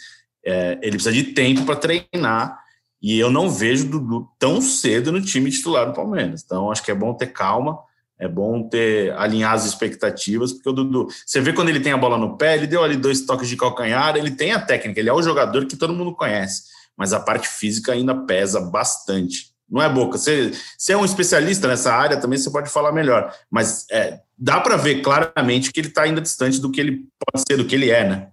É, 0.44 0.78
ele 0.82 0.92
precisa 0.92 1.12
de 1.12 1.24
tempo 1.24 1.64
para 1.64 1.76
treinar 1.76 2.64
e 3.02 3.18
eu 3.18 3.30
não 3.30 3.50
vejo 3.50 3.88
Dudu 3.88 4.28
tão 4.38 4.62
cedo 4.62 5.12
no 5.12 5.20
time 5.20 5.50
titular 5.50 5.86
do 5.86 5.92
Palmeiras. 5.92 6.42
Então, 6.44 6.70
acho 6.70 6.82
que 6.82 6.90
é 6.90 6.94
bom 6.94 7.12
ter 7.12 7.26
calma, 7.26 7.78
é 8.18 8.26
bom 8.26 8.66
ter 8.68 9.12
alinhar 9.12 9.52
as 9.52 9.66
expectativas, 9.66 10.52
porque 10.52 10.70
o 10.70 10.72
Dudu, 10.72 11.08
você 11.26 11.40
vê 11.40 11.52
quando 11.52 11.68
ele 11.68 11.80
tem 11.80 11.92
a 11.92 11.98
bola 11.98 12.16
no 12.16 12.38
pé, 12.38 12.54
ele 12.56 12.66
deu 12.66 12.82
ali 12.82 12.96
dois 12.96 13.20
toques 13.26 13.48
de 13.48 13.56
calcanhar, 13.56 14.16
ele 14.16 14.30
tem 14.30 14.52
a 14.52 14.60
técnica, 14.60 15.00
ele 15.00 15.10
é 15.10 15.12
o 15.12 15.22
jogador 15.22 15.66
que 15.66 15.76
todo 15.76 15.92
mundo 15.92 16.14
conhece, 16.14 16.62
mas 16.96 17.12
a 17.12 17.20
parte 17.20 17.46
física 17.46 17.92
ainda 17.92 18.14
pesa 18.14 18.60
bastante. 18.60 19.52
Não 19.68 19.82
é 19.82 19.88
boca. 19.88 20.16
Você, 20.16 20.52
você 20.78 20.92
é 20.92 20.96
um 20.96 21.04
especialista 21.04 21.66
nessa 21.66 21.92
área, 21.92 22.16
também 22.16 22.38
você 22.38 22.50
pode 22.50 22.70
falar 22.70 22.92
melhor, 22.92 23.34
mas 23.50 23.86
é, 23.90 24.20
dá 24.38 24.60
para 24.60 24.76
ver 24.76 25.02
claramente 25.02 25.72
que 25.72 25.80
ele 25.80 25.88
está 25.88 26.02
ainda 26.04 26.20
distante 26.20 26.60
do 26.60 26.70
que 26.70 26.80
ele 26.80 27.06
pode 27.18 27.44
ser, 27.46 27.56
do 27.56 27.66
que 27.66 27.74
ele 27.74 27.90
é, 27.90 28.08
né? 28.08 28.28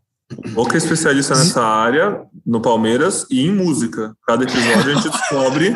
Boca 0.54 0.76
é 0.76 0.78
especialista 0.78 1.36
nessa 1.36 1.62
área, 1.62 2.24
no 2.46 2.62
Palmeiras 2.62 3.26
e 3.30 3.46
em 3.46 3.52
música. 3.52 4.16
Cada 4.26 4.44
episódio 4.44 4.92
a 4.92 4.96
gente 4.96 5.10
descobre 5.10 5.70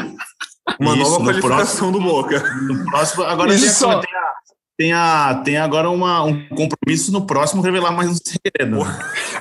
uma 0.79 0.93
Isso, 0.93 1.03
nova 1.03 1.23
qualificação 1.23 1.91
próximo, 1.91 1.91
do 1.91 2.01
Boca. 2.01 2.39
No 2.61 2.85
próximo, 2.85 3.23
agora 3.23 3.49
tem, 3.49 3.59
só... 3.59 3.99
tem, 3.99 4.13
a, 4.15 4.33
tem, 4.77 4.93
a, 4.93 5.41
tem 5.43 5.57
agora 5.57 5.89
uma, 5.89 6.23
um 6.23 6.47
compromisso 6.49 7.11
no 7.11 7.25
próximo 7.25 7.61
revelar 7.61 7.91
mais 7.91 8.09
um 8.09 8.15
segredo. 8.15 8.77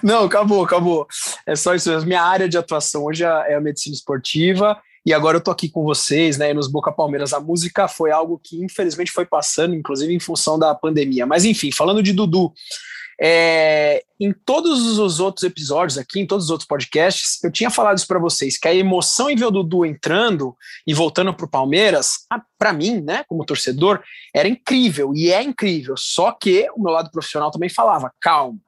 Não, 0.03 0.25
acabou, 0.25 0.65
acabou. 0.65 1.07
É 1.47 1.55
só 1.55 1.75
isso 1.75 1.91
mesmo. 1.91 2.09
Minha 2.09 2.23
área 2.23 2.49
de 2.49 2.59
atuação 2.59 3.05
hoje 3.05 3.25
é 3.25 3.55
a 3.55 3.61
medicina 3.61 3.95
esportiva. 3.95 4.79
E 5.07 5.13
agora 5.13 5.37
eu 5.37 5.41
tô 5.41 5.51
aqui 5.51 5.69
com 5.69 5.85
vocês, 5.85 6.39
né, 6.39 6.55
nos 6.55 6.67
Boca 6.67 6.91
Palmeiras. 6.91 7.35
A 7.35 7.41
música 7.41 7.87
foi 7.87 8.11
algo 8.11 8.41
que 8.43 8.65
infelizmente 8.65 9.13
foi 9.13 9.27
passando, 9.27 9.75
inclusive 9.75 10.15
em 10.15 10.21
função 10.21 10.59
da 10.59 10.75
pandemia. 10.75 11.27
Mas 11.27 11.45
enfim, 11.45 11.71
falando 11.71 12.03
de 12.03 12.13
Dudu, 12.13 12.51
é, 13.21 14.03
em 14.21 14.33
todos 14.33 14.99
os 14.99 15.21
outros 15.21 15.45
episódios 15.45 15.99
aqui, 15.99 16.21
em 16.21 16.27
todos 16.27 16.47
os 16.47 16.51
outros 16.51 16.67
podcasts, 16.67 17.43
eu 17.43 17.51
tinha 17.51 17.71
falado 17.71 17.99
isso 17.99 18.07
para 18.07 18.19
vocês, 18.19 18.59
que 18.59 18.69
a 18.69 18.75
emoção 18.75 19.31
em 19.31 19.37
ver 19.37 19.47
o 19.47 19.51
Dudu 19.51 19.85
entrando 19.85 20.57
e 20.87 20.95
voltando 20.95 21.35
para 21.35 21.47
o 21.47 21.51
Palmeiras, 21.51 22.27
para 22.59 22.73
mim, 22.73 23.01
né, 23.01 23.25
como 23.29 23.45
torcedor, 23.45 24.03
era 24.35 24.49
incrível 24.49 25.13
e 25.15 25.31
é 25.31 25.43
incrível. 25.43 25.95
Só 25.97 26.33
que 26.33 26.69
o 26.75 26.83
meu 26.83 26.93
lado 26.93 27.11
profissional 27.11 27.51
também 27.51 27.69
falava: 27.69 28.13
calma, 28.21 28.59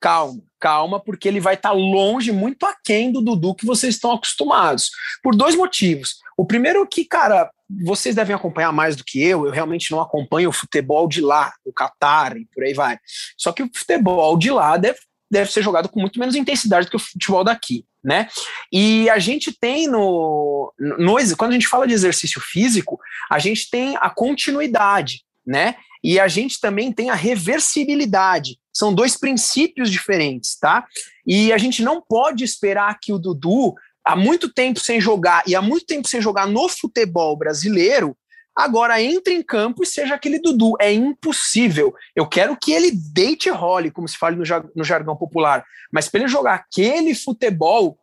calma, 0.00 0.42
calma, 0.58 0.98
porque 0.98 1.28
ele 1.28 1.40
vai 1.40 1.54
estar 1.54 1.70
tá 1.70 1.74
longe, 1.74 2.32
muito 2.32 2.64
aquém 2.64 3.12
do 3.12 3.20
Dudu 3.20 3.54
que 3.54 3.66
vocês 3.66 3.94
estão 3.94 4.12
acostumados. 4.12 4.90
Por 5.22 5.36
dois 5.36 5.54
motivos. 5.54 6.16
O 6.36 6.46
primeiro 6.46 6.82
é 6.82 6.86
que, 6.86 7.04
cara, 7.04 7.50
vocês 7.84 8.14
devem 8.14 8.34
acompanhar 8.34 8.72
mais 8.72 8.96
do 8.96 9.04
que 9.04 9.22
eu, 9.22 9.46
eu 9.46 9.52
realmente 9.52 9.90
não 9.90 10.00
acompanho 10.00 10.48
o 10.48 10.52
futebol 10.52 11.06
de 11.06 11.20
lá, 11.20 11.52
o 11.64 11.72
Qatar 11.72 12.36
e 12.36 12.46
por 12.46 12.64
aí 12.64 12.72
vai. 12.72 12.98
Só 13.36 13.52
que 13.52 13.62
o 13.62 13.70
futebol 13.72 14.36
de 14.36 14.50
lá 14.50 14.76
deve, 14.76 14.98
deve 15.30 15.52
ser 15.52 15.62
jogado 15.62 15.88
com 15.88 16.00
muito 16.00 16.18
menos 16.18 16.34
intensidade 16.34 16.86
do 16.86 16.90
que 16.90 16.96
o 16.96 17.00
futebol 17.00 17.44
daqui, 17.44 17.84
né? 18.02 18.28
E 18.72 19.08
a 19.10 19.18
gente 19.18 19.52
tem 19.52 19.86
no, 19.86 20.72
no 20.78 21.14
quando 21.36 21.50
a 21.50 21.54
gente 21.54 21.68
fala 21.68 21.86
de 21.86 21.94
exercício 21.94 22.40
físico, 22.40 22.98
a 23.30 23.38
gente 23.38 23.70
tem 23.70 23.96
a 24.00 24.10
continuidade, 24.10 25.22
né? 25.46 25.76
E 26.02 26.18
a 26.18 26.26
gente 26.26 26.58
também 26.58 26.90
tem 26.90 27.10
a 27.10 27.14
reversibilidade. 27.14 28.56
São 28.80 28.94
dois 28.94 29.14
princípios 29.14 29.90
diferentes, 29.90 30.58
tá? 30.58 30.86
E 31.26 31.52
a 31.52 31.58
gente 31.58 31.82
não 31.82 32.00
pode 32.00 32.42
esperar 32.42 32.98
que 32.98 33.12
o 33.12 33.18
Dudu 33.18 33.74
há 34.02 34.16
muito 34.16 34.50
tempo 34.50 34.80
sem 34.80 34.98
jogar 34.98 35.42
e 35.46 35.54
há 35.54 35.60
muito 35.60 35.84
tempo 35.84 36.08
sem 36.08 36.18
jogar 36.18 36.46
no 36.46 36.66
futebol 36.66 37.36
brasileiro, 37.36 38.16
agora 38.56 39.02
entre 39.02 39.34
em 39.34 39.42
campo 39.42 39.82
e 39.82 39.86
seja 39.86 40.14
aquele 40.14 40.38
Dudu. 40.38 40.76
É 40.80 40.90
impossível. 40.90 41.94
Eu 42.16 42.26
quero 42.26 42.56
que 42.56 42.72
ele 42.72 42.90
deite 42.90 43.50
role, 43.50 43.90
como 43.90 44.08
se 44.08 44.16
fala 44.16 44.34
no, 44.34 44.44
no 44.74 44.82
jargão 44.82 45.14
popular. 45.14 45.62
Mas 45.92 46.08
para 46.08 46.20
ele 46.20 46.28
jogar 46.30 46.54
aquele 46.54 47.14
futebol, 47.14 47.98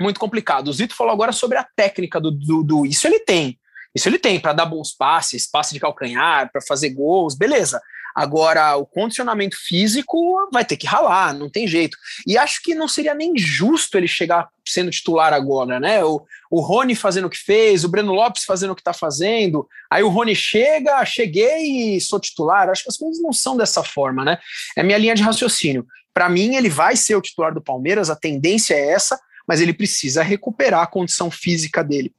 muito 0.00 0.18
complicado. 0.18 0.66
O 0.66 0.72
Zito 0.72 0.96
falou 0.96 1.12
agora 1.12 1.30
sobre 1.30 1.56
a 1.56 1.62
técnica 1.76 2.20
do 2.20 2.32
Dudu. 2.32 2.84
Isso 2.84 3.06
ele 3.06 3.20
tem. 3.20 3.60
Isso 3.94 4.08
ele 4.08 4.18
tem 4.18 4.40
para 4.40 4.52
dar 4.52 4.66
bons 4.66 4.92
passes, 4.92 5.48
passe 5.48 5.72
de 5.72 5.78
calcanhar, 5.78 6.50
para 6.50 6.60
fazer 6.60 6.90
gols, 6.90 7.36
beleza. 7.36 7.80
Agora, 8.16 8.74
o 8.76 8.86
condicionamento 8.86 9.58
físico 9.62 10.48
vai 10.50 10.64
ter 10.64 10.78
que 10.78 10.86
ralar, 10.86 11.34
não 11.34 11.50
tem 11.50 11.68
jeito. 11.68 11.98
E 12.26 12.38
acho 12.38 12.62
que 12.62 12.74
não 12.74 12.88
seria 12.88 13.14
nem 13.14 13.36
justo 13.36 13.98
ele 13.98 14.08
chegar 14.08 14.48
sendo 14.66 14.90
titular 14.90 15.34
agora, 15.34 15.78
né? 15.78 16.02
O, 16.02 16.24
o 16.50 16.62
Rony 16.62 16.94
fazendo 16.94 17.26
o 17.26 17.30
que 17.30 17.36
fez, 17.36 17.84
o 17.84 17.90
Breno 17.90 18.14
Lopes 18.14 18.44
fazendo 18.44 18.70
o 18.70 18.74
que 18.74 18.80
está 18.80 18.94
fazendo. 18.94 19.68
Aí 19.90 20.02
o 20.02 20.08
Rony 20.08 20.34
chega, 20.34 21.04
cheguei 21.04 21.96
e 21.96 22.00
sou 22.00 22.18
titular. 22.18 22.70
Acho 22.70 22.84
que 22.84 22.88
as 22.88 22.96
coisas 22.96 23.22
não 23.22 23.34
são 23.34 23.54
dessa 23.54 23.84
forma, 23.84 24.24
né? 24.24 24.38
É 24.74 24.82
minha 24.82 24.96
linha 24.96 25.14
de 25.14 25.22
raciocínio. 25.22 25.86
Para 26.14 26.30
mim, 26.30 26.56
ele 26.56 26.70
vai 26.70 26.96
ser 26.96 27.16
o 27.16 27.20
titular 27.20 27.52
do 27.52 27.60
Palmeiras, 27.60 28.08
a 28.08 28.16
tendência 28.16 28.72
é 28.72 28.92
essa, 28.92 29.20
mas 29.46 29.60
ele 29.60 29.74
precisa 29.74 30.22
recuperar 30.22 30.80
a 30.80 30.86
condição 30.86 31.30
física 31.30 31.84
dele. 31.84 32.14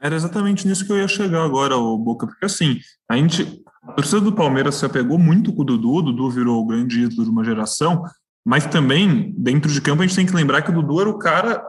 Era 0.00 0.14
exatamente 0.14 0.64
nisso 0.64 0.86
que 0.86 0.92
eu 0.92 0.98
ia 0.98 1.08
chegar 1.08 1.42
agora, 1.42 1.76
Boca, 1.76 2.28
porque 2.28 2.44
assim, 2.44 2.78
a 3.08 3.16
gente, 3.16 3.62
a 3.82 3.92
torcida 3.92 4.20
do 4.20 4.32
Palmeiras 4.32 4.76
se 4.76 4.86
apegou 4.86 5.18
muito 5.18 5.52
com 5.52 5.62
o 5.62 5.64
Dudu, 5.64 5.94
o 5.94 6.02
Dudu 6.02 6.30
virou 6.30 6.60
o 6.60 6.66
grande 6.66 7.02
ídolo 7.02 7.24
de 7.24 7.30
uma 7.30 7.44
geração, 7.44 8.04
mas 8.44 8.66
também, 8.66 9.32
dentro 9.36 9.70
de 9.70 9.80
campo, 9.80 10.02
a 10.02 10.06
gente 10.06 10.16
tem 10.16 10.26
que 10.26 10.34
lembrar 10.34 10.62
que 10.62 10.70
o 10.70 10.74
Dudu 10.74 11.00
era 11.00 11.10
o 11.10 11.18
cara, 11.18 11.64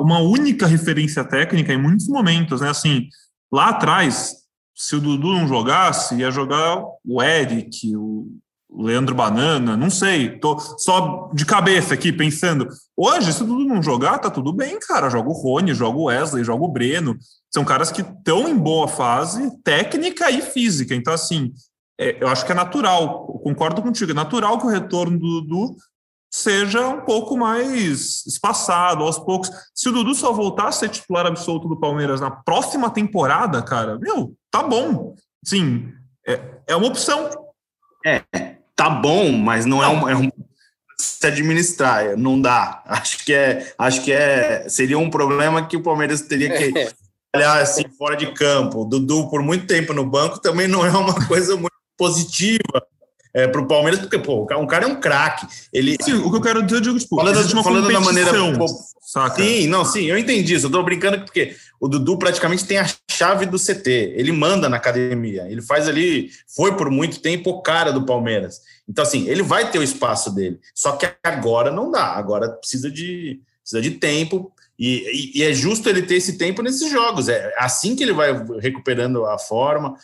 uma 0.00 0.20
única 0.20 0.66
referência 0.66 1.24
técnica 1.24 1.72
em 1.72 1.80
muitos 1.80 2.08
momentos, 2.08 2.60
né? 2.60 2.70
Assim, 2.70 3.08
lá 3.52 3.70
atrás, 3.70 4.34
se 4.74 4.96
o 4.96 5.00
Dudu 5.00 5.32
não 5.32 5.46
jogasse, 5.46 6.16
ia 6.16 6.30
jogar 6.30 6.82
o 7.04 7.22
Eric, 7.22 7.94
o 7.96 8.28
Leandro 8.70 9.14
Banana, 9.14 9.76
não 9.76 9.88
sei, 9.88 10.38
tô 10.38 10.58
só 10.58 11.30
de 11.32 11.46
cabeça 11.46 11.94
aqui 11.94 12.12
pensando. 12.12 12.68
Hoje, 12.96 13.32
se 13.32 13.42
o 13.42 13.46
Dudu 13.46 13.64
não 13.64 13.82
jogar, 13.82 14.18
tá 14.18 14.30
tudo 14.30 14.52
bem, 14.52 14.78
cara. 14.78 15.08
Joga 15.08 15.30
o 15.30 15.32
Rony, 15.32 15.74
joga 15.74 15.98
o 15.98 16.04
Wesley, 16.04 16.44
joga 16.44 16.64
o 16.64 16.68
Breno 16.68 17.18
são 17.50 17.64
caras 17.64 17.90
que 17.90 18.02
estão 18.02 18.48
em 18.48 18.56
boa 18.56 18.86
fase 18.86 19.50
técnica 19.62 20.30
e 20.30 20.42
física. 20.42 20.94
Então, 20.94 21.12
assim, 21.12 21.52
é, 21.98 22.22
eu 22.22 22.28
acho 22.28 22.44
que 22.44 22.52
é 22.52 22.54
natural, 22.54 23.26
concordo 23.42 23.82
contigo, 23.82 24.10
é 24.10 24.14
natural 24.14 24.58
que 24.58 24.66
o 24.66 24.70
retorno 24.70 25.18
do 25.18 25.40
Dudu 25.40 25.76
seja 26.30 26.86
um 26.86 27.00
pouco 27.00 27.36
mais 27.38 28.26
espaçado, 28.26 29.02
aos 29.02 29.18
poucos. 29.18 29.50
Se 29.74 29.88
o 29.88 29.92
Dudu 29.92 30.14
só 30.14 30.32
voltar 30.32 30.68
a 30.68 30.72
ser 30.72 30.90
titular 30.90 31.26
absoluto 31.26 31.68
do 31.68 31.80
Palmeiras 31.80 32.20
na 32.20 32.30
próxima 32.30 32.90
temporada, 32.90 33.62
cara, 33.62 33.98
meu, 33.98 34.34
tá 34.50 34.62
bom. 34.62 35.14
Sim, 35.42 35.90
é, 36.26 36.40
é 36.66 36.76
uma 36.76 36.86
opção. 36.86 37.30
É, 38.04 38.22
tá 38.78 38.88
bom, 38.88 39.32
mas 39.32 39.66
não 39.66 39.82
é, 39.82 39.88
um, 39.88 40.08
é 40.08 40.16
um 40.16 40.30
se 40.96 41.26
administrar. 41.26 42.16
Não 42.16 42.40
dá. 42.40 42.80
Acho 42.86 43.24
que 43.24 43.34
é, 43.34 43.72
acho 43.76 44.02
que 44.04 44.12
é, 44.12 44.68
seria 44.68 44.96
um 44.96 45.10
problema 45.10 45.66
que 45.66 45.76
o 45.76 45.82
Palmeiras 45.82 46.22
teria 46.22 46.56
que 46.56 46.72
olhar 47.34 47.60
assim 47.60 47.82
fora 47.98 48.16
de 48.16 48.32
campo. 48.32 48.82
O 48.82 48.84
Dudu 48.84 49.28
por 49.28 49.42
muito 49.42 49.66
tempo 49.66 49.92
no 49.92 50.06
banco 50.06 50.38
também 50.38 50.68
não 50.68 50.86
é 50.86 50.90
uma 50.90 51.26
coisa 51.26 51.56
muito 51.56 51.74
positiva 51.96 52.86
é, 53.34 53.48
para 53.48 53.60
o 53.60 53.66
Palmeiras, 53.66 53.98
porque 53.98 54.18
pô, 54.18 54.46
um 54.56 54.66
cara 54.66 54.84
é 54.84 54.88
um 54.88 55.00
craque. 55.00 55.46
Ele, 55.72 55.96
sim, 56.00 56.14
o 56.14 56.30
que 56.30 56.36
eu 56.36 56.40
quero 56.40 56.62
dizer, 56.62 56.76
eu 56.76 56.80
digo, 56.80 56.98
tipo, 57.00 57.16
falando, 57.16 57.62
falando 57.64 57.92
da 57.92 58.00
maneira. 58.00 58.30
Saca? 59.00 59.42
Sim, 59.42 59.66
não, 59.66 59.84
sim, 59.84 60.04
eu 60.04 60.16
entendi 60.16 60.54
isso. 60.54 60.66
Eu 60.66 60.70
tô 60.70 60.82
brincando 60.84 61.18
porque 61.24 61.56
o 61.80 61.88
Dudu 61.88 62.18
praticamente 62.18 62.64
tem 62.64 62.78
a 62.78 62.86
chave 63.10 63.46
do 63.46 63.58
CT. 63.58 64.14
Ele 64.16 64.32
manda 64.32 64.68
na 64.68 64.76
academia. 64.76 65.46
Ele 65.48 65.62
faz 65.62 65.88
ali, 65.88 66.30
foi 66.56 66.76
por 66.76 66.90
muito 66.90 67.20
tempo 67.20 67.50
o 67.50 67.62
cara 67.62 67.92
do 67.92 68.04
Palmeiras. 68.04 68.60
Então, 68.88 69.02
assim, 69.02 69.28
ele 69.28 69.42
vai 69.42 69.70
ter 69.70 69.78
o 69.78 69.82
espaço 69.82 70.34
dele. 70.34 70.58
Só 70.74 70.92
que 70.92 71.08
agora 71.22 71.70
não 71.70 71.90
dá. 71.90 72.14
Agora 72.14 72.50
precisa 72.50 72.90
de, 72.90 73.40
precisa 73.62 73.80
de 73.80 73.92
tempo. 73.92 74.52
E, 74.78 75.32
e, 75.34 75.38
e 75.38 75.42
é 75.44 75.52
justo 75.52 75.88
ele 75.88 76.02
ter 76.02 76.16
esse 76.16 76.36
tempo 76.36 76.62
nesses 76.62 76.90
jogos. 76.90 77.28
É 77.28 77.54
assim 77.58 77.94
que 77.94 78.02
ele 78.02 78.12
vai 78.12 78.32
recuperando 78.60 79.24
a 79.26 79.38
forma, 79.38 79.94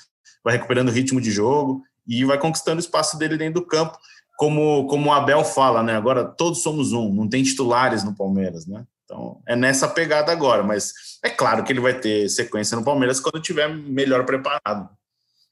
vai 0.45 0.55
recuperando 0.55 0.89
o 0.89 0.93
ritmo 0.93 1.21
de 1.21 1.31
jogo 1.31 1.83
e 2.07 2.25
vai 2.25 2.39
conquistando 2.39 2.77
o 2.77 2.85
espaço 2.85 3.19
dele 3.19 3.37
dentro 3.37 3.61
do 3.61 3.67
campo. 3.67 3.99
Como, 4.37 4.87
como 4.89 5.11
o 5.11 5.13
Abel 5.13 5.45
fala, 5.45 5.83
né? 5.83 5.97
Agora 5.97 6.25
todos 6.25 6.63
somos 6.63 6.93
um, 6.93 7.13
não 7.13 7.29
tem 7.29 7.43
titulares 7.43 8.03
no 8.03 8.15
Palmeiras, 8.15 8.67
né? 8.67 8.85
Então, 9.15 9.41
é 9.47 9.55
nessa 9.55 9.87
pegada 9.87 10.33
agora, 10.33 10.65
mas 10.65 10.93
é 11.23 11.31
claro 11.31 11.63
que 11.63 11.73
ele 11.73 11.81
vai 11.81 11.95
ter 11.95 12.29
sequência 12.29 12.77
no 12.77 12.85
Palmeiras 12.85 13.21
quando 13.21 13.39
estiver 13.39 13.69
melhor 13.69 14.27
preparado. 14.27 14.89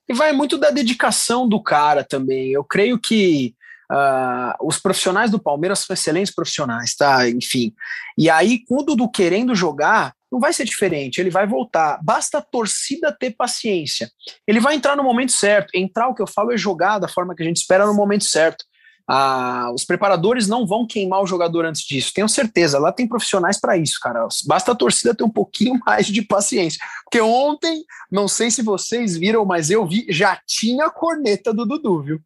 E 0.08 0.12
vai 0.12 0.32
muito 0.32 0.58
da 0.58 0.70
dedicação 0.70 1.48
do 1.48 1.62
cara 1.62 2.02
também. 2.02 2.50
Eu 2.50 2.64
creio 2.64 2.98
que 2.98 3.54
uh, 3.90 4.66
os 4.66 4.78
profissionais 4.78 5.30
do 5.30 5.38
Palmeiras 5.38 5.78
são 5.78 5.94
excelentes 5.94 6.34
profissionais, 6.34 6.96
tá? 6.96 7.28
Enfim. 7.28 7.72
E 8.18 8.28
aí, 8.28 8.64
com 8.66 8.80
o 8.80 8.82
Dudu 8.82 9.08
querendo 9.08 9.54
jogar, 9.54 10.12
não 10.30 10.40
vai 10.40 10.52
ser 10.52 10.64
diferente, 10.64 11.20
ele 11.20 11.30
vai 11.30 11.46
voltar. 11.46 12.00
Basta 12.02 12.38
a 12.38 12.42
torcida 12.42 13.16
ter 13.16 13.30
paciência. 13.30 14.10
Ele 14.44 14.58
vai 14.58 14.74
entrar 14.74 14.96
no 14.96 15.04
momento 15.04 15.30
certo. 15.30 15.70
Entrar, 15.72 16.08
o 16.08 16.14
que 16.14 16.22
eu 16.22 16.26
falo, 16.26 16.52
é 16.52 16.56
jogar 16.56 16.98
da 16.98 17.06
forma 17.06 17.32
que 17.32 17.44
a 17.44 17.46
gente 17.46 17.58
espera 17.58 17.86
no 17.86 17.94
momento 17.94 18.24
certo. 18.24 18.64
Ah, 19.06 19.70
os 19.74 19.84
preparadores 19.84 20.46
não 20.46 20.66
vão 20.66 20.86
queimar 20.86 21.22
o 21.22 21.26
jogador 21.26 21.64
antes 21.64 21.82
disso, 21.82 22.12
tenho 22.14 22.28
certeza. 22.28 22.78
Lá 22.78 22.92
tem 22.92 23.08
profissionais 23.08 23.60
para 23.60 23.76
isso, 23.76 23.98
cara. 24.00 24.26
Basta 24.46 24.72
a 24.72 24.74
torcida 24.74 25.14
ter 25.14 25.24
um 25.24 25.30
pouquinho 25.30 25.78
mais 25.84 26.06
de 26.06 26.22
paciência. 26.22 26.84
Porque 27.04 27.20
ontem, 27.20 27.84
não 28.10 28.28
sei 28.28 28.50
se 28.50 28.62
vocês 28.62 29.16
viram, 29.16 29.44
mas 29.44 29.70
eu 29.70 29.86
vi, 29.86 30.06
já 30.08 30.40
tinha 30.46 30.86
a 30.86 30.90
corneta 30.90 31.52
do 31.52 31.66
Dudu, 31.66 32.02
viu? 32.02 32.20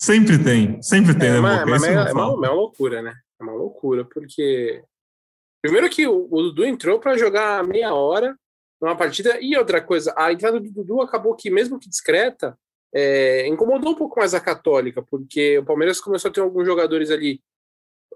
Sempre 0.00 0.38
tem, 0.42 0.80
sempre 0.80 1.18
tem, 1.18 1.28
é, 1.28 1.32
né, 1.32 1.40
mas, 1.40 1.66
mas 1.66 1.82
é, 1.84 1.92
é, 1.94 2.12
uma, 2.12 2.22
é, 2.22 2.34
uma, 2.34 2.50
loucura, 2.52 3.02
né? 3.02 3.14
É 3.40 3.42
uma 3.42 3.52
loucura, 3.52 4.04
porque. 4.04 4.82
Primeiro 5.60 5.90
que 5.90 6.06
o, 6.06 6.28
o 6.30 6.42
Dudu 6.42 6.64
entrou 6.64 7.00
para 7.00 7.18
jogar 7.18 7.64
meia 7.64 7.92
hora 7.92 8.38
numa 8.80 8.96
partida, 8.96 9.38
e 9.40 9.56
outra 9.56 9.80
coisa, 9.80 10.14
a 10.16 10.32
entrada 10.32 10.60
do 10.60 10.70
Dudu 10.70 11.02
acabou 11.02 11.34
que, 11.34 11.50
mesmo 11.50 11.80
que 11.80 11.88
discreta, 11.88 12.56
é, 12.94 13.46
incomodou 13.46 13.92
um 13.92 13.94
pouco 13.94 14.18
mais 14.18 14.34
a 14.34 14.40
Católica, 14.40 15.02
porque 15.02 15.58
o 15.58 15.64
Palmeiras 15.64 16.00
começou 16.00 16.30
a 16.30 16.32
ter 16.32 16.40
alguns 16.40 16.66
jogadores 16.66 17.10
ali. 17.10 17.42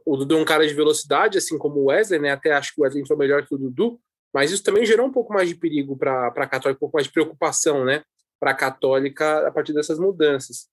O 0.04 0.16
Dudu 0.16 0.36
é 0.36 0.40
um 0.40 0.44
cara 0.44 0.66
de 0.66 0.74
velocidade, 0.74 1.38
assim 1.38 1.58
como 1.58 1.80
o 1.80 1.84
Wesley, 1.86 2.20
né? 2.20 2.30
Até 2.30 2.52
acho 2.52 2.74
que 2.74 2.80
o 2.80 2.84
Wesley 2.84 3.02
entrou 3.02 3.18
melhor 3.18 3.46
que 3.46 3.54
o 3.54 3.58
Dudu, 3.58 4.00
mas 4.32 4.50
isso 4.50 4.62
também 4.62 4.84
gerou 4.84 5.06
um 5.06 5.12
pouco 5.12 5.32
mais 5.32 5.48
de 5.48 5.54
perigo 5.54 5.96
para 5.96 6.28
a 6.28 6.46
Católica, 6.46 6.78
um 6.78 6.80
pouco 6.80 6.96
mais 6.96 7.06
de 7.06 7.12
preocupação, 7.12 7.84
né? 7.84 8.02
Para 8.40 8.52
a 8.52 8.54
Católica 8.54 9.46
a 9.46 9.52
partir 9.52 9.72
dessas 9.72 9.98
mudanças. 9.98 10.68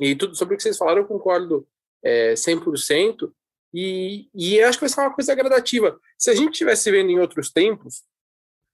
E 0.00 0.14
tudo 0.14 0.34
sobre 0.34 0.54
o 0.54 0.56
que 0.56 0.62
vocês 0.62 0.76
falaram, 0.76 1.02
eu 1.02 1.06
concordo 1.06 1.66
é, 2.02 2.34
100%. 2.34 3.30
E, 3.74 4.30
e 4.34 4.62
acho 4.62 4.78
que 4.78 4.84
vai 4.84 4.88
ser 4.88 5.00
uma 5.00 5.14
coisa 5.14 5.34
gradativa. 5.34 5.98
Se 6.16 6.30
a 6.30 6.34
gente 6.34 6.52
estivesse 6.52 6.90
vendo 6.90 7.10
em 7.10 7.18
outros 7.18 7.50
tempos, 7.50 8.04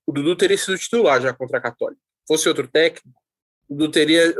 o 0.06 0.12
Dudu 0.12 0.36
teria 0.36 0.58
sido 0.58 0.78
titular 0.78 1.20
já 1.20 1.32
contra 1.32 1.58
a 1.58 1.60
Católica. 1.60 2.00
Fosse 2.28 2.48
outro 2.48 2.68
técnico, 2.68 3.21
Dudu 3.74 3.90
teria, 3.90 4.34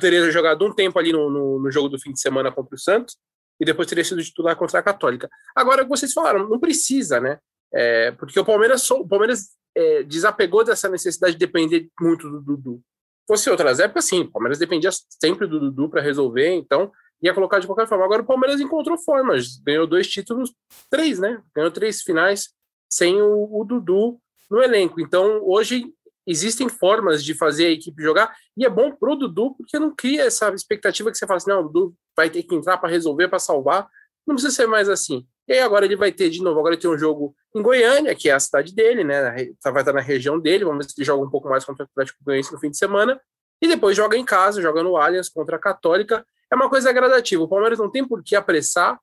teria 0.00 0.30
jogado 0.30 0.64
um 0.64 0.72
tempo 0.72 0.98
ali 0.98 1.12
no, 1.12 1.30
no, 1.30 1.60
no, 1.60 1.70
jogo 1.70 1.88
do 1.88 1.98
fim 1.98 2.12
de 2.12 2.20
semana 2.20 2.52
contra 2.52 2.74
o 2.74 2.78
Santos 2.78 3.16
e 3.60 3.64
depois 3.64 3.88
teria 3.88 4.04
sido 4.04 4.22
titular 4.22 4.56
contra 4.56 4.80
a 4.80 4.82
Católica. 4.82 5.28
Agora, 5.54 5.84
vocês 5.84 6.12
falaram, 6.12 6.48
não 6.48 6.58
precisa, 6.58 7.20
né? 7.20 7.38
É, 7.72 8.12
porque 8.12 8.38
o 8.38 8.44
Palmeiras, 8.44 8.88
o 8.90 9.06
Palmeiras 9.06 9.50
é, 9.74 10.02
desapegou 10.02 10.64
dessa 10.64 10.88
necessidade 10.88 11.34
de 11.34 11.38
depender 11.38 11.88
muito 12.00 12.30
do 12.30 12.40
Dudu. 12.40 12.82
Fosse 13.26 13.50
outras 13.50 13.80
épocas, 13.80 14.04
sim, 14.04 14.20
o 14.20 14.30
Palmeiras 14.30 14.58
dependia 14.58 14.90
sempre 15.20 15.46
do 15.46 15.58
Dudu 15.58 15.88
para 15.88 16.00
resolver, 16.00 16.54
então 16.54 16.92
ia 17.20 17.34
colocar 17.34 17.58
de 17.58 17.66
qualquer 17.66 17.88
forma. 17.88 18.04
Agora 18.04 18.22
o 18.22 18.26
Palmeiras 18.26 18.60
encontrou 18.60 18.96
formas, 18.98 19.58
ganhou 19.58 19.86
dois 19.86 20.06
títulos, 20.06 20.54
três, 20.88 21.18
né? 21.18 21.42
Ganhou 21.54 21.70
três 21.70 22.02
finais 22.02 22.50
sem 22.88 23.20
o, 23.20 23.60
o 23.60 23.64
Dudu 23.64 24.20
no 24.50 24.62
elenco. 24.62 25.00
Então, 25.00 25.40
hoje 25.42 25.92
existem 26.26 26.68
formas 26.68 27.22
de 27.22 27.34
fazer 27.34 27.66
a 27.66 27.70
equipe 27.70 28.02
jogar, 28.02 28.34
e 28.56 28.64
é 28.64 28.68
bom 28.68 28.90
pro 28.90 29.14
Dudu, 29.14 29.54
porque 29.54 29.78
não 29.78 29.94
cria 29.94 30.24
essa 30.24 30.48
expectativa 30.50 31.10
que 31.10 31.16
você 31.16 31.26
fala 31.26 31.36
assim, 31.36 31.50
não, 31.50 31.60
o 31.60 31.68
Dudu 31.68 31.94
vai 32.16 32.28
ter 32.28 32.42
que 32.42 32.54
entrar 32.54 32.78
para 32.78 32.88
resolver, 32.88 33.28
para 33.28 33.38
salvar, 33.38 33.88
não 34.26 34.34
precisa 34.34 34.54
ser 34.54 34.66
mais 34.66 34.88
assim. 34.88 35.26
E 35.48 35.52
aí 35.52 35.60
agora 35.60 35.84
ele 35.84 35.94
vai 35.94 36.10
ter 36.10 36.28
de 36.28 36.42
novo, 36.42 36.58
agora 36.58 36.74
ele 36.74 36.82
tem 36.82 36.90
um 36.90 36.98
jogo 36.98 37.34
em 37.54 37.62
Goiânia, 37.62 38.14
que 38.16 38.28
é 38.28 38.32
a 38.32 38.40
cidade 38.40 38.74
dele, 38.74 39.04
né, 39.04 39.52
tá, 39.62 39.70
vai 39.70 39.82
estar 39.82 39.92
na 39.92 40.00
região 40.00 40.40
dele, 40.40 40.64
vamos 40.64 40.84
ver 40.84 40.90
se 40.90 40.98
ele 40.98 41.06
joga 41.06 41.24
um 41.24 41.30
pouco 41.30 41.48
mais 41.48 41.64
contra 41.64 41.84
o 41.84 41.88
Atlético 41.88 42.18
Goianiense 42.24 42.52
no 42.52 42.58
fim 42.58 42.70
de 42.70 42.76
semana, 42.76 43.20
e 43.62 43.68
depois 43.68 43.96
joga 43.96 44.16
em 44.16 44.24
casa, 44.24 44.60
joga 44.60 44.82
no 44.82 44.96
Allianz 44.96 45.28
contra 45.28 45.56
a 45.56 45.58
Católica, 45.60 46.26
é 46.50 46.56
uma 46.56 46.68
coisa 46.68 46.92
gradativa, 46.92 47.42
o 47.42 47.48
Palmeiras 47.48 47.78
não 47.78 47.90
tem 47.90 48.06
por 48.06 48.22
que 48.24 48.34
apressar, 48.34 48.98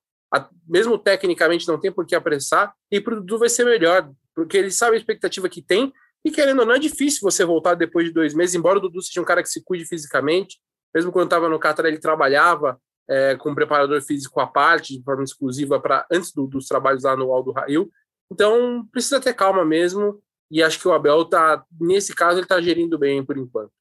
mesmo 0.68 0.98
tecnicamente 0.98 1.68
não 1.68 1.80
tem 1.80 1.92
por 1.92 2.06
que 2.06 2.16
apressar, 2.16 2.74
e 2.92 3.00
pro 3.00 3.16
Dudu 3.16 3.40
vai 3.40 3.50
ser 3.50 3.64
melhor, 3.64 4.10
porque 4.36 4.58
ele 4.58 4.72
sabe 4.72 4.96
a 4.96 5.00
expectativa 5.00 5.48
que 5.48 5.62
tem, 5.62 5.94
e 6.26 6.32
querendo 6.32 6.60
ou 6.60 6.66
não, 6.66 6.76
é 6.76 6.80
difícil 6.80 7.20
você 7.22 7.44
voltar 7.44 7.76
depois 7.76 8.08
de 8.08 8.14
dois 8.14 8.34
meses, 8.34 8.56
embora 8.56 8.78
o 8.78 8.82
Dudu 8.82 9.02
seja 9.02 9.22
um 9.22 9.26
cara 9.26 9.44
que 9.44 9.50
se 9.50 9.64
cuide 9.64 9.86
fisicamente. 9.86 10.60
Mesmo 10.96 11.12
quando 11.12 11.26
estava 11.26 11.50
no 11.50 11.60
Qatar, 11.60 11.86
ele 11.86 12.00
trabalhava 12.00 12.80
é, 13.10 13.36
com 13.36 13.52
um 13.52 13.56
preparador 13.56 14.02
físico 14.02 14.40
à 14.40 14.48
parte, 14.48 14.98
de 14.98 15.04
forma 15.04 15.24
exclusiva, 15.24 15.80
para 15.80 16.06
antes 16.12 16.32
do, 16.32 16.48
dos 16.48 16.68
trabalhos 16.68 17.04
lá 17.04 17.18
no 17.18 17.34
Aldo 17.34 17.52
Rail. 17.52 17.92
Então, 18.32 18.88
precisa 18.92 19.20
ter 19.20 19.34
calma 19.34 19.66
mesmo. 19.66 20.22
E 20.50 20.62
acho 20.62 20.80
que 20.80 20.88
o 20.88 20.94
Abel 20.94 21.26
tá, 21.26 21.64
nesse 21.80 22.14
caso, 22.14 22.38
ele 22.38 22.46
está 22.46 22.62
gerindo 22.62 22.98
bem 22.98 23.26
por 23.26 23.38
enquanto. 23.38 23.72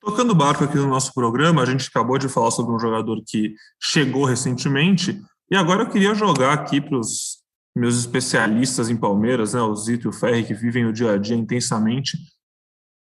Tocando 0.00 0.34
barco 0.34 0.64
aqui 0.64 0.76
no 0.76 0.86
nosso 0.86 1.12
programa, 1.12 1.62
a 1.62 1.66
gente 1.66 1.88
acabou 1.88 2.18
de 2.18 2.28
falar 2.28 2.50
sobre 2.50 2.72
um 2.72 2.78
jogador 2.78 3.20
que 3.26 3.54
chegou 3.80 4.24
recentemente, 4.24 5.20
e 5.50 5.56
agora 5.56 5.82
eu 5.82 5.90
queria 5.90 6.14
jogar 6.14 6.52
aqui 6.52 6.80
para 6.80 6.96
os 6.96 7.37
meus 7.76 7.98
especialistas 7.98 8.90
em 8.90 8.96
Palmeiras, 8.96 9.54
né, 9.54 9.60
o 9.60 9.74
Zito 9.74 10.06
e 10.06 10.10
o 10.10 10.12
Ferri, 10.12 10.44
que 10.44 10.54
vivem 10.54 10.84
o 10.86 10.92
dia 10.92 11.12
a 11.12 11.18
dia 11.18 11.36
intensamente, 11.36 12.18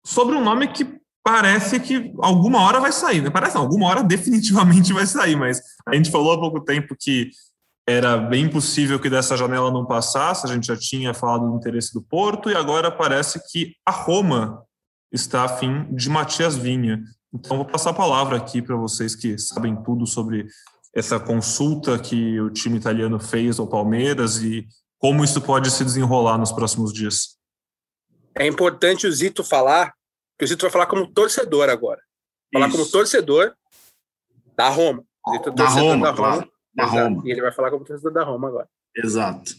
sobre 0.05 0.35
um 0.35 0.43
nome 0.43 0.67
que 0.67 0.99
parece 1.23 1.79
que 1.79 2.13
alguma 2.19 2.61
hora 2.61 2.79
vai 2.79 2.91
sair, 2.91 3.21
né? 3.21 3.29
Parece 3.29 3.57
alguma 3.57 3.87
hora 3.87 4.03
definitivamente 4.03 4.93
vai 4.93 5.05
sair, 5.05 5.35
mas 5.35 5.61
a 5.87 5.95
gente 5.95 6.11
falou 6.11 6.33
há 6.33 6.39
pouco 6.39 6.61
tempo 6.61 6.95
que 6.97 7.29
era 7.87 8.17
bem 8.17 8.47
possível 8.47 8.99
que 8.99 9.09
dessa 9.09 9.35
janela 9.35 9.71
não 9.71 9.85
passasse, 9.85 10.45
a 10.45 10.53
gente 10.53 10.67
já 10.67 10.77
tinha 10.77 11.13
falado 11.13 11.49
do 11.49 11.55
interesse 11.55 11.93
do 11.93 12.01
Porto, 12.01 12.49
e 12.49 12.55
agora 12.55 12.91
parece 12.91 13.41
que 13.51 13.73
a 13.85 13.91
Roma 13.91 14.63
está 15.11 15.45
a 15.45 15.49
fim 15.49 15.85
de 15.93 16.07
Matias 16.09 16.55
Vinha. 16.55 17.01
Então, 17.33 17.57
vou 17.57 17.65
passar 17.65 17.91
a 17.91 17.93
palavra 17.93 18.37
aqui 18.37 18.61
para 18.61 18.75
vocês 18.75 19.15
que 19.15 19.37
sabem 19.39 19.75
tudo 19.83 20.05
sobre 20.05 20.47
essa 20.93 21.19
consulta 21.19 21.97
que 21.99 22.39
o 22.39 22.49
time 22.49 22.77
italiano 22.77 23.19
fez 23.19 23.59
ao 23.59 23.67
Palmeiras 23.67 24.37
e 24.37 24.67
como 24.97 25.23
isso 25.23 25.41
pode 25.41 25.71
se 25.71 25.83
desenrolar 25.83 26.37
nos 26.37 26.51
próximos 26.51 26.91
dias? 26.91 27.37
É 28.35 28.45
importante 28.47 29.07
o 29.07 29.11
Zito 29.11 29.43
falar, 29.43 29.93
que 30.37 30.45
o 30.45 30.47
Zito 30.47 30.61
vai 30.63 30.71
falar 30.71 30.87
como 30.87 31.11
torcedor 31.11 31.69
agora. 31.69 32.01
Falar 32.51 32.67
isso. 32.67 32.77
como 32.77 32.89
torcedor 32.89 33.53
da 34.55 34.69
Roma. 34.69 35.03
Zito, 35.31 35.51
da, 35.51 35.67
Roma, 35.67 35.81
da 36.05 36.11
Roma, 36.11 36.15
claro. 36.15 36.51
Da 36.73 36.85
Roma. 36.85 37.23
E 37.25 37.31
ele 37.31 37.41
vai 37.41 37.51
falar 37.51 37.71
como 37.71 37.85
torcedor 37.85 38.11
da 38.11 38.23
Roma 38.23 38.47
agora. 38.47 38.67
Exato. 38.95 39.53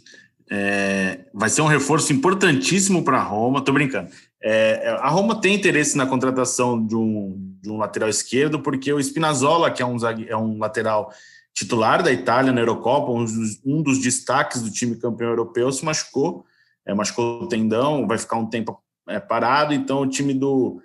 É, 0.50 1.26
vai 1.32 1.48
ser 1.48 1.62
um 1.62 1.66
reforço 1.66 2.12
importantíssimo 2.12 3.04
para 3.04 3.18
a 3.18 3.22
Roma. 3.22 3.64
Tô 3.64 3.72
brincando. 3.72 4.10
É, 4.42 4.96
a 5.00 5.08
Roma 5.08 5.40
tem 5.40 5.54
interesse 5.54 5.96
na 5.96 6.06
contratação 6.06 6.84
de 6.84 6.96
um, 6.96 7.49
de 7.60 7.70
um 7.70 7.76
lateral 7.76 8.08
esquerdo, 8.08 8.60
porque 8.60 8.92
o 8.92 9.00
Spinazzola, 9.00 9.70
que 9.70 9.82
é 9.82 9.86
um, 9.86 9.96
é 10.28 10.36
um 10.36 10.58
lateral 10.58 11.12
titular 11.54 12.02
da 12.02 12.12
Itália 12.12 12.52
na 12.52 12.60
Eurocopa, 12.60 13.12
um 13.12 13.24
dos, 13.24 13.60
um 13.64 13.82
dos 13.82 13.98
destaques 13.98 14.62
do 14.62 14.70
time 14.70 14.96
campeão 14.96 15.30
europeu, 15.30 15.70
se 15.70 15.84
machucou, 15.84 16.44
é, 16.86 16.94
machucou 16.94 17.42
o 17.42 17.48
tendão, 17.48 18.06
vai 18.06 18.18
ficar 18.18 18.36
um 18.36 18.46
tempo 18.46 18.80
é, 19.08 19.20
parado. 19.20 19.74
Então, 19.74 20.00
o 20.00 20.08
time 20.08 20.32
do 20.32 20.80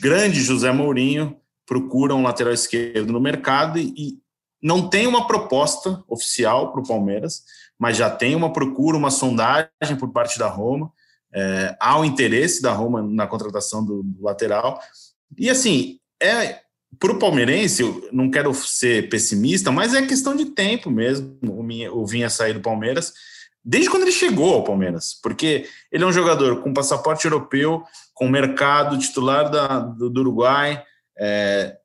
grande 0.00 0.42
José 0.42 0.72
Mourinho 0.72 1.36
procura 1.66 2.14
um 2.14 2.22
lateral 2.22 2.52
esquerdo 2.52 3.12
no 3.12 3.20
mercado 3.20 3.78
e, 3.78 3.94
e 3.96 4.18
não 4.62 4.88
tem 4.88 5.06
uma 5.06 5.26
proposta 5.26 6.02
oficial 6.08 6.72
para 6.72 6.80
o 6.80 6.86
Palmeiras, 6.86 7.44
mas 7.78 7.96
já 7.96 8.10
tem 8.10 8.34
uma 8.34 8.52
procura, 8.52 8.96
uma 8.96 9.10
sondagem 9.10 9.96
por 9.98 10.10
parte 10.12 10.38
da 10.38 10.48
Roma. 10.48 10.92
É, 11.32 11.76
há 11.80 11.98
o 11.98 12.04
interesse 12.04 12.60
da 12.60 12.72
Roma 12.72 13.00
na 13.00 13.26
contratação 13.26 13.84
do, 13.84 14.02
do, 14.02 14.22
lateral. 14.22 14.80
E 15.38 15.48
assim, 15.48 15.99
é 16.22 16.60
para 16.98 17.12
o 17.12 17.18
palmeirense, 17.18 17.82
não 18.12 18.30
quero 18.30 18.52
ser 18.52 19.08
pessimista, 19.08 19.70
mas 19.70 19.94
é 19.94 20.02
questão 20.02 20.34
de 20.34 20.46
tempo 20.46 20.90
mesmo 20.90 21.38
o 21.92 22.06
Vinha 22.06 22.28
sair 22.28 22.52
do 22.52 22.60
Palmeiras, 22.60 23.12
desde 23.64 23.88
quando 23.88 24.02
ele 24.02 24.12
chegou 24.12 24.54
ao 24.54 24.64
Palmeiras, 24.64 25.14
porque 25.22 25.66
ele 25.92 26.04
é 26.04 26.06
um 26.06 26.12
jogador 26.12 26.62
com 26.62 26.74
passaporte 26.74 27.26
europeu, 27.26 27.82
com 28.12 28.28
mercado 28.28 28.98
titular 28.98 29.50
da, 29.50 29.78
do, 29.78 30.10
do 30.10 30.20
Uruguai, 30.20 30.82
é, 31.18 31.76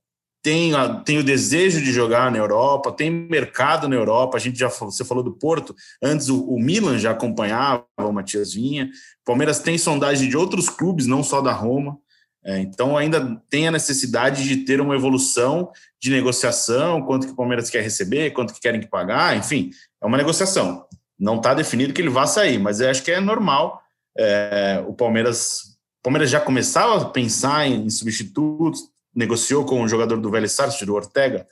tem, 0.46 0.76
a, 0.76 1.00
tem 1.00 1.18
o 1.18 1.24
desejo 1.24 1.82
de 1.82 1.92
jogar 1.92 2.32
na 2.32 2.38
Europa, 2.38 2.92
tem 2.92 3.10
mercado 3.10 3.90
na 3.90 3.96
Europa. 3.96 4.38
A 4.38 4.40
gente 4.40 4.60
já 4.60 4.70
você 4.70 5.04
falou 5.04 5.24
do 5.24 5.34
Porto, 5.34 5.76
antes 6.04 6.30
o, 6.30 6.46
o 6.46 6.60
Milan 6.60 7.00
já 7.00 7.10
acompanhava 7.10 7.84
o 7.98 8.12
Matias 8.12 8.54
Vinha. 8.54 8.88
Palmeiras 9.26 9.58
tem 9.58 9.76
sondagem 9.76 10.30
de 10.30 10.38
outros 10.38 10.70
clubes, 10.70 11.08
não 11.08 11.24
só 11.24 11.42
da 11.42 11.52
Roma. 11.52 11.98
É, 12.46 12.60
então 12.60 12.96
ainda 12.96 13.42
tem 13.50 13.68
a 13.68 13.72
necessidade 13.72 14.44
de 14.44 14.58
ter 14.58 14.80
uma 14.80 14.94
evolução 14.94 15.72
de 16.00 16.12
negociação, 16.12 17.02
quanto 17.02 17.26
que 17.26 17.34
o 17.34 17.36
Palmeiras 17.36 17.72
quer 17.72 17.82
receber, 17.82 18.32
quanto 18.32 18.54
que 18.54 18.60
querem 18.60 18.80
que 18.80 18.88
pagar, 18.88 19.36
enfim, 19.36 19.72
é 20.00 20.06
uma 20.06 20.18
negociação. 20.18 20.86
Não 21.18 21.38
está 21.38 21.56
definido 21.56 21.92
que 21.92 22.02
ele 22.02 22.10
vá 22.10 22.28
sair, 22.28 22.60
mas 22.60 22.80
eu 22.80 22.90
acho 22.90 23.02
que 23.02 23.10
é 23.10 23.20
normal. 23.20 23.82
É, 24.16 24.84
o 24.88 24.94
Palmeiras, 24.94 25.76
o 26.00 26.04
Palmeiras 26.04 26.30
já 26.30 26.40
começava 26.40 27.02
a 27.02 27.10
pensar 27.10 27.66
em, 27.66 27.86
em 27.86 27.90
substitutos, 27.90 28.82
negociou 29.16 29.66
com 29.66 29.82
o 29.82 29.88
jogador 29.88 30.18
do 30.18 30.30
Vélez 30.30 30.52
Sarsfield, 30.52 30.92
o 30.92 30.96
Ortega, 30.96 31.48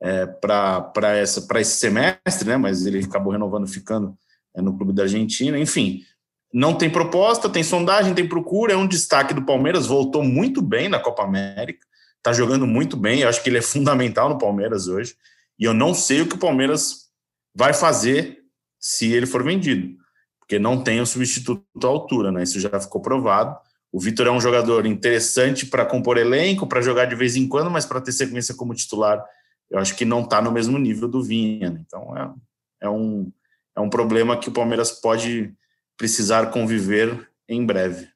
é, 0.00 0.24
para 0.24 1.20
esse 1.20 1.76
semestre, 1.76 2.48
né? 2.48 2.56
Mas 2.56 2.86
ele 2.86 3.04
acabou 3.04 3.32
renovando, 3.32 3.66
ficando 3.66 4.16
é, 4.56 4.62
no 4.62 4.74
clube 4.74 4.94
da 4.94 5.02
Argentina. 5.02 5.58
Enfim, 5.58 6.04
não 6.52 6.74
tem 6.74 6.90
proposta, 6.90 7.48
tem 7.48 7.62
sondagem, 7.62 8.14
tem 8.14 8.26
procura. 8.26 8.72
É 8.72 8.76
um 8.76 8.86
destaque 8.86 9.34
do 9.34 9.44
Palmeiras, 9.44 9.86
voltou 9.86 10.22
muito 10.24 10.62
bem 10.62 10.88
na 10.88 10.98
Copa 10.98 11.22
América, 11.22 11.86
está 12.16 12.32
jogando 12.32 12.66
muito 12.66 12.96
bem. 12.96 13.20
Eu 13.20 13.28
acho 13.28 13.42
que 13.42 13.50
ele 13.50 13.58
é 13.58 13.62
fundamental 13.62 14.28
no 14.28 14.38
Palmeiras 14.38 14.88
hoje. 14.88 15.14
E 15.58 15.64
eu 15.64 15.74
não 15.74 15.92
sei 15.92 16.22
o 16.22 16.26
que 16.26 16.36
o 16.36 16.38
Palmeiras 16.38 17.08
vai 17.54 17.74
fazer 17.74 18.38
se 18.78 19.12
ele 19.12 19.26
for 19.26 19.42
vendido, 19.42 19.96
porque 20.38 20.58
não 20.58 20.82
tem 20.82 21.00
o 21.00 21.06
substituto 21.06 21.64
à 21.82 21.88
altura, 21.88 22.30
né? 22.30 22.44
Isso 22.44 22.60
já 22.60 22.80
ficou 22.80 23.02
provado. 23.02 23.56
O 23.90 23.98
Vitor 23.98 24.26
é 24.26 24.30
um 24.30 24.40
jogador 24.40 24.86
interessante 24.86 25.66
para 25.66 25.84
compor 25.84 26.16
elenco, 26.16 26.66
para 26.66 26.80
jogar 26.80 27.06
de 27.06 27.16
vez 27.16 27.36
em 27.36 27.48
quando, 27.48 27.70
mas 27.70 27.84
para 27.84 28.00
ter 28.00 28.12
sequência 28.12 28.54
como 28.54 28.74
titular, 28.74 29.24
eu 29.70 29.78
acho 29.78 29.96
que 29.96 30.04
não 30.04 30.20
está 30.20 30.40
no 30.40 30.52
mesmo 30.52 30.78
nível 30.78 31.08
do 31.08 31.22
Vinha. 31.22 31.70
Né? 31.70 31.82
Então 31.84 32.16
é, 32.16 32.86
é, 32.86 32.88
um, 32.88 33.32
é 33.76 33.80
um 33.80 33.90
problema 33.90 34.36
que 34.36 34.48
o 34.48 34.52
Palmeiras 34.52 34.92
pode 34.92 35.52
precisar 35.98 36.50
conviver 36.50 37.28
em 37.48 37.66
breve. 37.66 38.08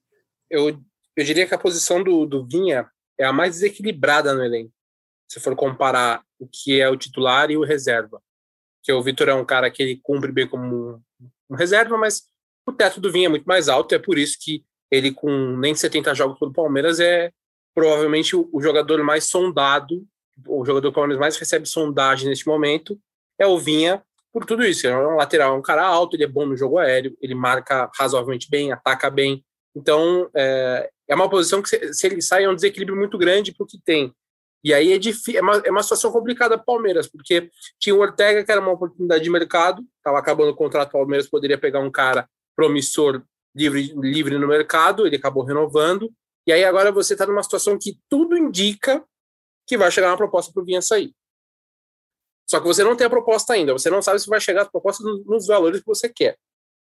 Eu, 0.49 0.81
eu 1.17 1.25
diria 1.25 1.47
que 1.47 1.55
a 1.55 1.59
posição 1.59 2.03
do, 2.03 2.25
do 2.25 2.47
Vinha 2.47 2.89
é 3.19 3.25
a 3.25 3.33
mais 3.33 3.55
desequilibrada 3.55 4.33
no 4.33 4.45
elenco, 4.45 4.73
se 5.29 5.41
for 5.41 5.55
comparar 5.57 6.25
o 6.39 6.47
que 6.47 6.81
é 6.81 6.89
o 6.89 6.97
titular 6.97 7.51
e 7.51 7.57
o 7.57 7.65
reserva. 7.65 8.23
Que 8.83 8.93
o 8.93 9.03
Vitor 9.03 9.29
é 9.29 9.35
um 9.35 9.45
cara 9.45 9.71
que 9.71 9.83
ele 9.83 10.01
cumpre 10.03 10.33
bem 10.33 10.49
como 10.49 10.65
um, 10.65 11.03
um 11.51 11.57
reserva, 11.57 11.99
mas 11.99 12.23
o 12.67 12.73
teto 12.73 13.01
do 13.01 13.11
Vinha 13.11 13.27
é 13.27 13.29
muito 13.29 13.45
mais 13.45 13.69
alto, 13.69 13.95
é 13.95 13.99
por 13.99 14.17
isso 14.17 14.39
que 14.41 14.65
ele 14.91 15.13
com 15.13 15.57
nem 15.57 15.75
70 15.75 16.15
jogos 16.15 16.39
pelo 16.39 16.53
Palmeiras 16.53 17.01
é 17.01 17.33
provavelmente 17.75 18.37
o, 18.37 18.49
o 18.53 18.61
jogador 18.61 19.03
mais 19.03 19.25
sondado, 19.25 20.07
o 20.47 20.65
jogador 20.65 20.91
do 20.91 20.93
Palmeiras 20.93 21.21
mais 21.21 21.37
recebe 21.37 21.67
sondagem 21.67 22.29
neste 22.29 22.47
momento, 22.47 23.01
é 23.39 23.47
o 23.47 23.59
Vinha, 23.59 24.05
por 24.33 24.45
tudo 24.45 24.65
isso. 24.65 24.87
É 24.87 24.97
um 24.97 25.17
lateral, 25.17 25.55
é 25.55 25.59
um 25.59 25.63
cara 25.63 25.85
alto, 25.85 26.17
ele 26.17 26.25
é 26.25 26.29
bom 26.29 26.47
no 26.47 26.57
jogo 26.57 26.79
aéreo, 26.79 27.17
ele 27.21 27.35
marca 27.35 27.91
razoavelmente 27.97 28.49
bem, 28.49 28.73
ataca 28.73 29.11
bem. 29.11 29.45
Então, 29.75 30.29
é, 30.35 30.91
é 31.09 31.15
uma 31.15 31.29
posição 31.29 31.63
que, 31.63 31.69
se, 31.69 31.95
se 31.95 32.07
ele 32.07 32.23
sai, 32.23 32.45
é 32.45 32.49
um 32.49 32.55
desequilíbrio 32.55 32.97
muito 32.97 33.19
grande 33.19 33.53
para 33.53 33.65
o 33.65 33.67
que 33.67 33.79
tem. 33.79 34.15
E 34.65 34.73
aí 34.73 34.93
é, 34.93 34.99
difícil, 34.99 35.39
é, 35.39 35.43
uma, 35.43 35.57
é 35.65 35.71
uma 35.71 35.83
situação 35.83 36.13
complicada 36.13 36.57
para 36.57 36.63
o 36.63 36.67
Palmeiras, 36.67 37.09
porque 37.09 37.51
tinha 37.81 37.95
o 37.95 37.99
Ortega, 37.99 38.45
que 38.45 38.53
era 38.53 38.61
uma 38.61 38.73
oportunidade 38.73 39.25
de 39.25 39.31
mercado, 39.31 39.83
estava 39.97 40.19
acabando 40.19 40.51
o 40.51 40.57
contrato, 40.57 40.91
o 40.91 40.93
Palmeiras 40.93 41.29
poderia 41.29 41.59
pegar 41.59 41.81
um 41.81 41.91
cara 41.91 42.29
promissor 42.55 43.23
livre, 43.55 43.93
livre 43.97 44.39
no 44.39 44.47
mercado, 44.47 45.07
ele 45.07 45.17
acabou 45.17 45.45
renovando, 45.45 46.11
e 46.47 46.53
aí 46.53 46.65
agora 46.65 46.93
você 46.93 47.15
está 47.15 47.27
numa 47.27 47.43
situação 47.43 47.79
que 47.79 47.99
tudo 48.09 48.37
indica 48.37 49.05
que 49.67 49.77
vai 49.77 49.91
chegar 49.91 50.09
uma 50.09 50.17
proposta 50.17 50.53
para 50.53 50.63
o 50.63 50.65
Vinha 50.65 50.81
sair. 50.83 51.13
Só 52.49 52.61
que 52.61 52.67
você 52.67 52.85
não 52.85 52.97
tem 52.97 53.07
a 53.07 53.11
proposta 53.11 53.55
ainda, 53.55 53.73
você 53.73 53.89
não 53.89 54.03
sabe 54.03 54.19
se 54.19 54.29
vai 54.29 54.41
chegar 54.41 54.63
a 54.63 54.71
proposta 54.71 55.03
nos 55.27 55.47
valores 55.47 55.81
que 55.81 55.87
você 55.87 56.09
quer. 56.09 56.37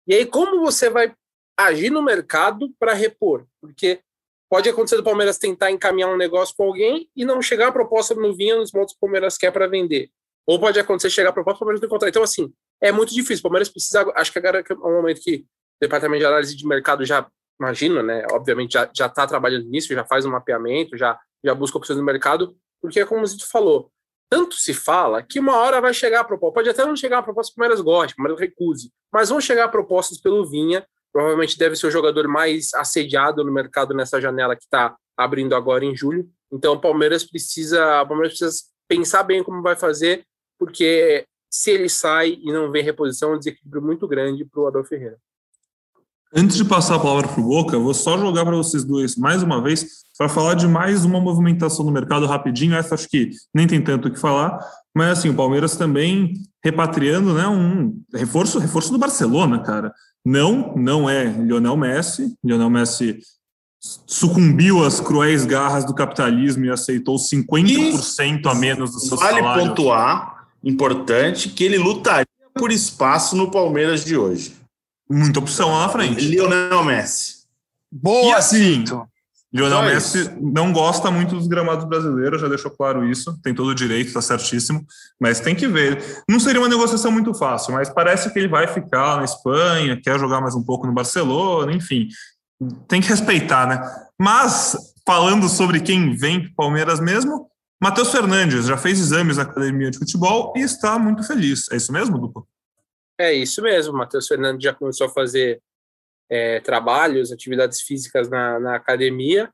E 0.07 0.15
aí, 0.15 0.27
como 0.27 0.61
você 0.61 0.89
vai 0.89 1.13
agir 1.57 1.91
no 1.91 2.03
mercado 2.03 2.73
para 2.79 2.95
repor? 2.95 3.47
Porque 3.61 4.01
pode 4.49 4.69
acontecer 4.69 4.97
do 4.97 5.05
Palmeiras 5.05 5.39
tentar 5.39 5.71
encaminhar 5.71 6.11
um 6.11 6.17
negócio 6.17 6.55
com 6.57 6.65
alguém 6.65 7.09
e 7.15 7.25
não 7.25 7.43
chegar 7.43 7.69
a 7.69 7.73
proposta 7.73 8.15
no 8.15 8.35
Vinha 8.35 8.57
nos 8.57 8.73
modos 8.73 8.93
que 8.93 8.99
o 8.99 9.01
Palmeiras 9.01 9.37
quer 9.37 9.51
para 9.51 9.67
vender. 9.67 10.11
Ou 10.47 10.59
pode 10.59 10.79
acontecer 10.81 11.11
chegar 11.11 11.31
a 11.31 11.33
proposta 11.33 11.57
o 11.57 11.61
Palmeiras 11.61 11.81
não 11.81 11.87
encontrar. 11.87 12.09
Então, 12.09 12.23
assim, 12.23 12.53
é 12.81 12.91
muito 12.91 13.13
difícil. 13.13 13.41
O 13.41 13.43
Palmeiras 13.43 13.69
precisa. 13.69 14.11
Acho 14.15 14.33
que 14.33 14.39
agora 14.39 14.65
é 14.67 14.75
um 14.75 14.95
momento 14.95 15.21
que 15.21 15.45
departamento 15.81 16.21
de 16.21 16.27
análise 16.27 16.57
de 16.57 16.67
mercado 16.67 17.05
já 17.05 17.29
imagina, 17.61 18.03
né? 18.03 18.25
Obviamente 18.33 18.73
já 18.73 19.07
está 19.07 19.27
trabalhando 19.27 19.69
nisso, 19.69 19.93
já 19.93 20.05
faz 20.05 20.25
um 20.25 20.31
mapeamento, 20.31 20.97
já 20.97 21.19
já 21.45 21.55
busca 21.55 21.79
opções 21.79 21.99
no 21.99 22.05
mercado, 22.05 22.57
porque 22.81 23.05
como 23.05 23.23
o 23.23 23.27
Zito 23.27 23.49
falou, 23.49 23.91
tanto 24.29 24.57
se 24.57 24.75
fala 24.75 25.23
que 25.23 25.41
uma 25.41 25.57
hora 25.57 25.81
vai 25.81 25.95
chegar 25.95 26.21
a 26.21 26.25
proposta. 26.25 26.55
Pode 26.55 26.69
até 26.69 26.85
não 26.85 26.97
chegar 26.97 27.19
a 27.19 27.23
proposta 27.23 27.53
que 27.53 27.55
o 27.55 27.57
Palmeiras 27.57 27.81
goste, 27.81 28.13
o 28.13 28.17
Palmeiras 28.17 28.41
recuse, 28.41 28.93
mas 29.13 29.31
vão 29.31 29.41
chegar 29.41 29.69
propostas 29.69 30.21
pelo 30.21 30.49
Vinha. 30.49 30.87
Provavelmente 31.13 31.59
deve 31.59 31.75
ser 31.77 31.87
o 31.87 31.91
jogador 31.91 32.29
mais 32.29 32.73
assediado 32.75 33.43
no 33.43 33.53
mercado 33.53 33.95
nessa 33.95 34.21
janela 34.21 34.55
que 34.55 34.65
está 34.65 34.95
abrindo 35.17 35.55
agora 35.55 35.85
em 35.85 35.97
julho. 35.97 36.29
Então 36.53 36.75
o 36.75 36.81
Palmeiras 36.81 37.25
precisa, 37.25 38.03
o 38.03 38.07
Palmeiras 38.09 38.39
precisa 38.39 38.63
pensar 38.87 39.23
bem 39.23 39.43
como 39.43 39.63
vai 39.63 39.77
fazer, 39.77 40.25
porque 40.59 41.27
se 41.51 41.71
ele 41.71 41.89
sai 41.89 42.39
e 42.43 42.53
não 42.53 42.71
vem 42.71 42.83
reposição, 42.83 43.33
é 43.33 43.35
um 43.37 43.39
desequilíbrio 43.39 43.83
muito 43.83 44.07
grande 44.07 44.45
para 44.45 44.61
o 44.61 44.67
Abel 44.67 44.85
Ferreira. 44.85 45.19
Antes 46.35 46.57
de 46.57 46.65
passar 46.65 46.97
a 46.97 47.01
palavra 47.01 47.27
para 47.29 47.41
o 47.41 47.45
Boca, 47.45 47.79
vou 47.79 47.95
só 47.95 48.19
jogar 48.19 48.45
para 48.45 48.57
vocês 48.57 48.85
dois 48.85 49.17
mais 49.17 49.43
uma 49.43 49.63
vez 49.63 49.87
para 50.17 50.29
falar 50.29 50.55
de 50.55 50.67
mais 50.67 51.05
uma 51.05 51.19
movimentação 51.19 51.85
no 51.87 51.91
mercado 51.91 52.27
rapidinho. 52.27 52.75
Essa 52.75 52.95
acho 52.95 53.09
que 53.09 53.31
nem 53.55 53.67
tem 53.67 53.81
tanto 53.81 54.09
o 54.09 54.11
que 54.11 54.19
falar, 54.19 54.59
mas 54.95 55.19
assim, 55.19 55.31
o 55.31 55.35
Palmeiras 55.35 55.77
também 55.77 56.35
repatriando, 56.63 57.33
né, 57.33 57.47
um 57.49 57.99
reforço, 58.13 58.59
reforço 58.59 58.93
do 58.93 58.99
Barcelona, 58.99 59.61
cara. 59.61 59.93
Não, 60.23 60.75
não 60.77 61.09
é 61.09 61.25
Lionel 61.25 61.77
Messi. 61.77 62.35
Lionel 62.45 62.69
Messi 62.69 63.21
sucumbiu 63.81 64.85
às 64.85 65.01
cruéis 65.01 65.47
garras 65.47 65.87
do 65.87 65.95
capitalismo 65.95 66.65
e 66.67 66.71
aceitou 66.71 67.17
50% 67.17 68.47
a 68.47 68.55
menos 68.55 68.93
do 68.93 69.01
seu 69.01 69.17
vale 69.17 69.39
salário. 69.39 69.63
Vale 69.63 69.69
pontuar, 69.69 70.47
importante, 70.63 71.49
que 71.49 71.65
ele 71.65 71.79
lutaria 71.79 72.27
por 72.55 72.71
espaço 72.71 73.35
no 73.35 73.51
Palmeiras 73.51 74.05
de 74.05 74.17
hoje. 74.17 74.58
Muita 75.11 75.39
opção 75.39 75.71
lá 75.71 75.87
na 75.87 75.89
frente. 75.89 76.21
Lionel 76.21 76.85
Messi. 76.85 77.39
Boa, 77.91 78.31
e 78.31 78.33
assim, 78.35 78.85
Lionel 79.53 79.83
Messi 79.83 80.31
não 80.41 80.73
gosta 80.73 81.11
muito 81.11 81.35
dos 81.35 81.47
gramados 81.47 81.87
brasileiros, 81.87 82.41
já 82.41 82.49
deixou 82.49 82.71
claro 82.71 83.09
isso, 83.09 83.39
tem 83.43 83.55
todo 83.55 83.69
o 83.69 83.75
direito, 83.75 84.09
está 84.09 84.21
certíssimo, 84.21 84.87
mas 85.19 85.41
tem 85.41 85.55
que 85.55 85.67
ver. 85.67 86.23
Não 86.29 86.39
seria 86.39 86.61
uma 86.61 86.69
negociação 86.69 87.11
muito 87.11 87.33
fácil, 87.33 87.73
mas 87.73 87.89
parece 87.89 88.31
que 88.31 88.39
ele 88.39 88.49
vai 88.49 88.67
ficar 88.67 89.17
na 89.17 89.25
Espanha, 89.25 89.99
quer 90.01 90.19
jogar 90.19 90.43
mais 90.43 90.55
um 90.55 90.63
pouco 90.63 90.87
no 90.87 90.93
Barcelona, 90.93 91.73
enfim, 91.73 92.09
tem 92.87 93.01
que 93.01 93.09
respeitar, 93.09 93.67
né? 93.67 93.81
Mas, 94.19 94.77
falando 95.07 95.49
sobre 95.49 95.81
quem 95.81 96.15
vem 96.15 96.43
para 96.43 96.53
Palmeiras 96.55 97.01
mesmo, 97.01 97.49
Matheus 97.83 98.11
Fernandes 98.11 98.67
já 98.67 98.77
fez 98.77 98.99
exames 98.99 99.39
na 99.39 99.45
academia 99.45 99.91
de 99.91 99.99
futebol 99.99 100.53
e 100.57 100.61
está 100.61 100.99
muito 100.99 101.23
feliz. 101.23 101.71
É 101.71 101.77
isso 101.77 101.93
mesmo, 101.93 102.19
Duplo? 102.19 102.47
É 103.19 103.33
isso 103.33 103.61
mesmo, 103.61 103.93
o 103.93 103.97
Matheus 103.97 104.29
Fernandes 104.29 104.63
já 104.63 104.73
começou 104.73 105.09
a 105.09 105.11
fazer 105.11 105.61
é, 106.31 106.61
trabalhos, 106.61 107.33
atividades 107.33 107.81
físicas 107.81 108.29
na, 108.29 108.61
na 108.61 108.77
academia. 108.77 109.53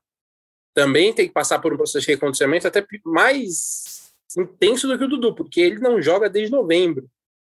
Também 0.73 1.13
tem 1.13 1.27
que 1.27 1.33
passar 1.33 1.59
por 1.59 1.73
um 1.73 1.77
processo 1.77 2.05
de 2.05 2.11
recondicionamento 2.11 2.67
até 2.67 2.85
mais 3.03 4.13
intenso 4.37 4.87
do 4.87 4.97
que 4.97 5.05
o 5.05 5.07
Dudu, 5.07 5.33
porque 5.33 5.61
ele 5.61 5.79
não 5.79 6.01
joga 6.01 6.29
desde 6.29 6.51
novembro. 6.51 7.09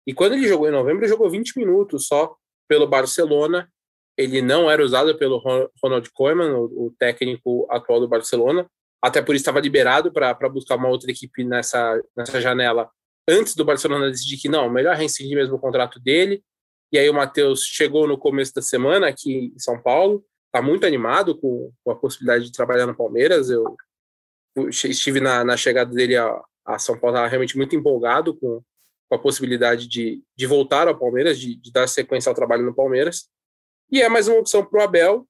E 0.07 0.15
quando 0.15 0.33
ele 0.35 0.49
jogou 0.49 0.69
em 0.69 0.73
novembro, 0.73 1.03
ele 1.03 1.11
jogou 1.11 1.29
20 1.29 1.59
minutos 1.59 2.07
só 2.07 2.35
pelo 2.67 2.87
Barcelona. 2.87 3.71
Ele 4.17 4.41
não 4.41 4.71
era 4.71 4.83
usado 4.83 5.17
pelo 5.19 5.39
Ronald 5.83 6.11
Koeman, 6.13 6.55
o, 6.55 6.95
técnico 6.99 7.67
atual 7.71 8.01
do 8.01 8.09
Barcelona. 8.09 8.67
Até 9.03 9.21
por 9.21 9.35
isso 9.35 9.43
estava 9.43 9.61
liberado 9.61 10.11
para 10.11 10.49
buscar 10.49 10.77
uma 10.77 10.89
outra 10.89 11.11
equipe 11.11 11.45
nessa, 11.45 12.01
nessa 12.17 12.41
janela 12.41 12.91
antes 13.29 13.55
do 13.55 13.65
Barcelona 13.65 14.11
decidir 14.11 14.39
que 14.39 14.49
não, 14.49 14.71
melhor 14.71 14.97
rescindir 14.97 15.37
mesmo 15.37 15.57
o 15.57 15.61
contrato 15.61 16.01
dele. 16.01 16.43
E 16.91 16.99
aí 16.99 17.09
o 17.11 17.15
Matheus 17.15 17.65
chegou 17.65 18.09
no 18.09 18.17
começo 18.17 18.55
da 18.55 18.63
semana 18.63 19.09
aqui 19.09 19.53
em 19.55 19.59
São 19.59 19.81
Paulo, 19.81 20.25
está 20.47 20.63
muito 20.63 20.87
animado 20.87 21.39
com, 21.39 21.71
com, 21.85 21.91
a 21.91 21.97
possibilidade 21.97 22.47
de 22.47 22.53
trabalhar 22.53 22.87
no 22.87 22.97
Palmeiras. 22.97 23.51
Eu, 23.51 23.77
estive 24.71 25.21
na, 25.21 25.45
na, 25.45 25.57
chegada 25.57 25.95
dele 25.95 26.17
a, 26.17 26.43
a 26.65 26.79
São 26.79 26.99
Paulo, 26.99 27.15
estava 27.15 27.29
realmente 27.29 27.57
muito 27.57 27.77
empolgado 27.77 28.35
com, 28.35 28.63
com 29.09 29.15
a 29.15 29.19
possibilidade 29.19 29.87
de, 29.87 30.23
de 30.35 30.47
voltar 30.47 30.89
ao 30.89 30.99
Palmeiras, 30.99 31.39
de, 31.39 31.55
de, 31.57 31.71
dar 31.71 31.87
sequência 31.87 32.31
ao 32.31 32.35
trabalho 32.35 32.65
no 32.65 32.75
Palmeiras. 32.75 33.29
E 33.93 34.01
é 34.01 34.09
mais 34.09 34.27
uma 34.27 34.39
opção 34.39 34.65
para 34.65 34.81
o 34.81 34.83
Abel. 34.83 35.29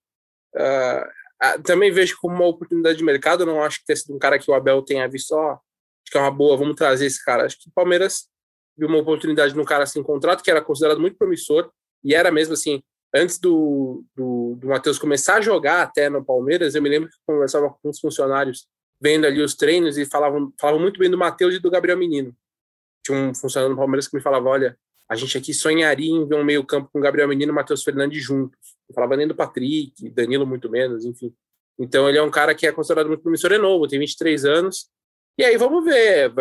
Uh, 0.54 1.62
também 1.64 1.90
vejo 1.90 2.16
como 2.20 2.34
uma 2.34 2.46
oportunidade 2.46 2.98
de 2.98 3.04
mercado. 3.04 3.44
Não 3.44 3.62
acho 3.62 3.80
que 3.80 3.86
tenha 3.86 3.96
sido 3.96 4.14
um 4.14 4.18
cara 4.18 4.38
que 4.38 4.50
o 4.50 4.54
Abel 4.54 4.82
tenha 4.82 5.08
visto, 5.08 5.32
ó, 5.32 5.58
acho 6.04 6.12
que 6.12 6.18
é 6.18 6.20
uma 6.20 6.30
boa, 6.30 6.56
vamos 6.56 6.74
trazer 6.74 7.06
esse 7.06 7.24
cara. 7.24 7.44
Acho 7.44 7.58
que 7.58 7.68
o 7.68 7.72
Palmeiras 7.72 8.28
viu 8.76 8.88
uma 8.88 8.98
oportunidade 8.98 9.54
no 9.54 9.64
cara 9.64 9.84
assim, 9.84 10.02
contrato 10.02 10.42
que 10.42 10.50
era 10.50 10.62
considerado 10.62 11.00
muito 11.00 11.16
promissor 11.16 11.70
e 12.04 12.14
era 12.14 12.30
mesmo 12.30 12.54
assim. 12.54 12.82
Antes 13.14 13.38
do, 13.38 14.04
do, 14.14 14.56
do 14.56 14.68
Matheus 14.68 14.98
começar 14.98 15.36
a 15.36 15.40
jogar 15.40 15.82
até 15.82 16.08
no 16.10 16.24
Palmeiras, 16.24 16.74
eu 16.74 16.82
me 16.82 16.88
lembro 16.88 17.08
que 17.08 17.16
conversava 17.26 17.70
com 17.70 17.88
os 17.88 17.98
funcionários 17.98 18.68
vendo 19.00 19.26
ali 19.26 19.40
os 19.40 19.54
treinos 19.54 19.96
e 19.96 20.04
falavam, 20.04 20.52
falavam 20.60 20.80
muito 20.80 20.98
bem 20.98 21.10
do 21.10 21.16
Matheus 21.16 21.54
e 21.54 21.58
do 21.58 21.70
Gabriel 21.70 21.96
Menino. 21.96 22.34
Tinha 23.04 23.16
um 23.16 23.34
funcionário 23.34 23.74
no 23.74 23.78
Palmeiras 23.78 24.08
que 24.08 24.16
me 24.16 24.22
falava: 24.22 24.48
olha, 24.48 24.76
a 25.08 25.16
gente 25.16 25.38
aqui 25.38 25.54
sonharia 25.54 26.10
em 26.10 26.26
ver 26.26 26.34
um 26.34 26.44
meio-campo 26.44 26.90
com 26.92 27.00
Gabriel 27.00 27.28
Menino 27.28 27.52
e 27.52 27.54
Matheus 27.54 27.82
Fernandes 27.82 28.22
juntos. 28.22 28.58
Não 28.88 28.94
falava 28.94 29.16
nem 29.16 29.26
do 29.26 29.34
Patrick, 29.34 30.10
Danilo 30.10 30.46
muito 30.46 30.68
menos, 30.70 31.04
enfim. 31.04 31.32
Então 31.78 32.08
ele 32.08 32.18
é 32.18 32.22
um 32.22 32.30
cara 32.30 32.54
que 32.54 32.66
é 32.66 32.72
considerado 32.72 33.06
muito 33.06 33.22
promissor, 33.22 33.52
é 33.52 33.58
novo, 33.58 33.86
tem 33.86 33.98
23 33.98 34.44
anos. 34.44 34.90
E 35.38 35.44
aí 35.44 35.56
vamos 35.56 35.84
ver, 35.84 36.34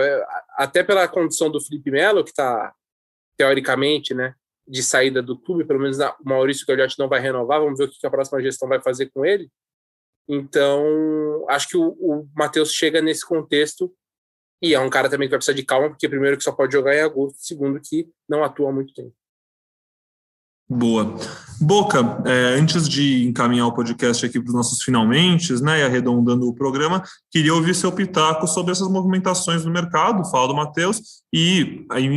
até 0.58 0.84
pela 0.84 1.08
condição 1.08 1.52
do 1.52 1.62
Felipe 1.62 1.92
Melo, 1.92 2.24
que 2.24 2.32
está 2.32 2.74
teoricamente, 3.38 4.16
né, 4.16 4.34
de 4.68 4.82
saída 4.82 5.22
do 5.22 5.40
clube, 5.40 5.64
pelo 5.64 5.80
menos 5.80 6.00
o 6.00 6.16
Maurício 6.26 6.66
Gagliotti 6.66 6.98
não 6.98 7.08
vai 7.08 7.20
renovar, 7.20 7.62
vamos 7.62 7.78
ver 7.78 7.86
o 7.86 7.92
que 7.92 8.08
a 8.08 8.10
próxima 8.10 8.42
gestão 8.42 8.68
vai 8.68 8.82
fazer 8.82 9.12
com 9.12 9.24
ele. 9.24 9.50
Então, 10.28 11.46
acho 11.48 11.70
que 11.70 11.78
o, 11.78 11.90
o 12.00 12.28
Matheus 12.36 12.74
chega 12.74 13.02
nesse 13.02 13.26
contexto 13.26 13.94
e 14.62 14.74
é 14.74 14.80
um 14.80 14.90
cara 14.90 15.10
também 15.10 15.28
que 15.28 15.32
vai 15.32 15.38
precisar 15.38 15.56
de 15.56 15.64
calma, 15.64 15.90
porque 15.90 16.10
primeiro 16.10 16.36
que 16.36 16.44
só 16.44 16.52
pode 16.52 16.74
jogar 16.74 16.96
em 16.96 17.02
agosto, 17.02 17.38
segundo 17.40 17.80
que 17.80 18.10
não 18.28 18.44
atua 18.44 18.70
há 18.70 18.74
muito 18.74 18.94
tempo. 18.94 19.14
Boa. 20.70 21.16
Boca, 21.60 22.22
é, 22.26 22.60
antes 22.60 22.88
de 22.88 23.26
encaminhar 23.26 23.68
o 23.68 23.74
podcast 23.74 24.26
aqui 24.26 24.40
para 24.40 24.50
os 24.50 24.54
nossos 24.54 24.84
finalmente, 24.84 25.54
né, 25.64 25.80
e 25.80 25.84
arredondando 25.84 26.48
o 26.48 26.54
programa, 26.54 27.02
queria 27.32 27.54
ouvir 27.54 27.74
seu 27.74 27.92
pitaco 27.92 28.46
sobre 28.46 28.74
essas 28.74 28.88
movimentações 28.88 29.66
no 29.66 29.72
mercado, 29.72 30.30
fala 30.30 30.50
do 30.50 30.56
Matheus, 30.56 31.24
e 31.34 31.86
aí 31.90 32.08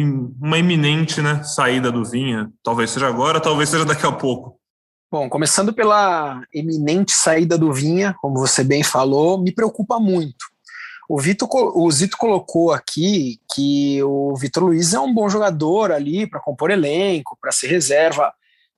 uma 0.40 0.58
iminente 0.58 1.22
né, 1.22 1.42
saída 1.42 1.90
do 1.90 2.04
Vinha, 2.04 2.50
talvez 2.62 2.90
seja 2.90 3.06
agora, 3.06 3.40
talvez 3.40 3.68
seja 3.68 3.84
daqui 3.84 4.04
a 4.04 4.12
pouco. 4.12 4.58
Bom, 5.10 5.28
começando 5.28 5.72
pela 5.72 6.42
eminente 6.52 7.12
saída 7.12 7.56
do 7.56 7.72
Vinha, 7.72 8.14
como 8.20 8.38
você 8.38 8.62
bem 8.62 8.82
falou, 8.82 9.40
me 9.42 9.52
preocupa 9.52 9.98
muito. 9.98 10.44
O, 11.08 11.18
Vitor, 11.18 11.48
o 11.76 11.90
Zito 11.90 12.16
colocou 12.16 12.72
aqui 12.72 13.40
que 13.52 14.00
o 14.04 14.36
Vitor 14.36 14.64
Luiz 14.64 14.94
é 14.94 15.00
um 15.00 15.12
bom 15.12 15.28
jogador 15.28 15.90
ali 15.90 16.28
para 16.28 16.38
compor 16.38 16.70
elenco, 16.70 17.36
para 17.40 17.50
ser 17.50 17.66
reserva. 17.66 18.32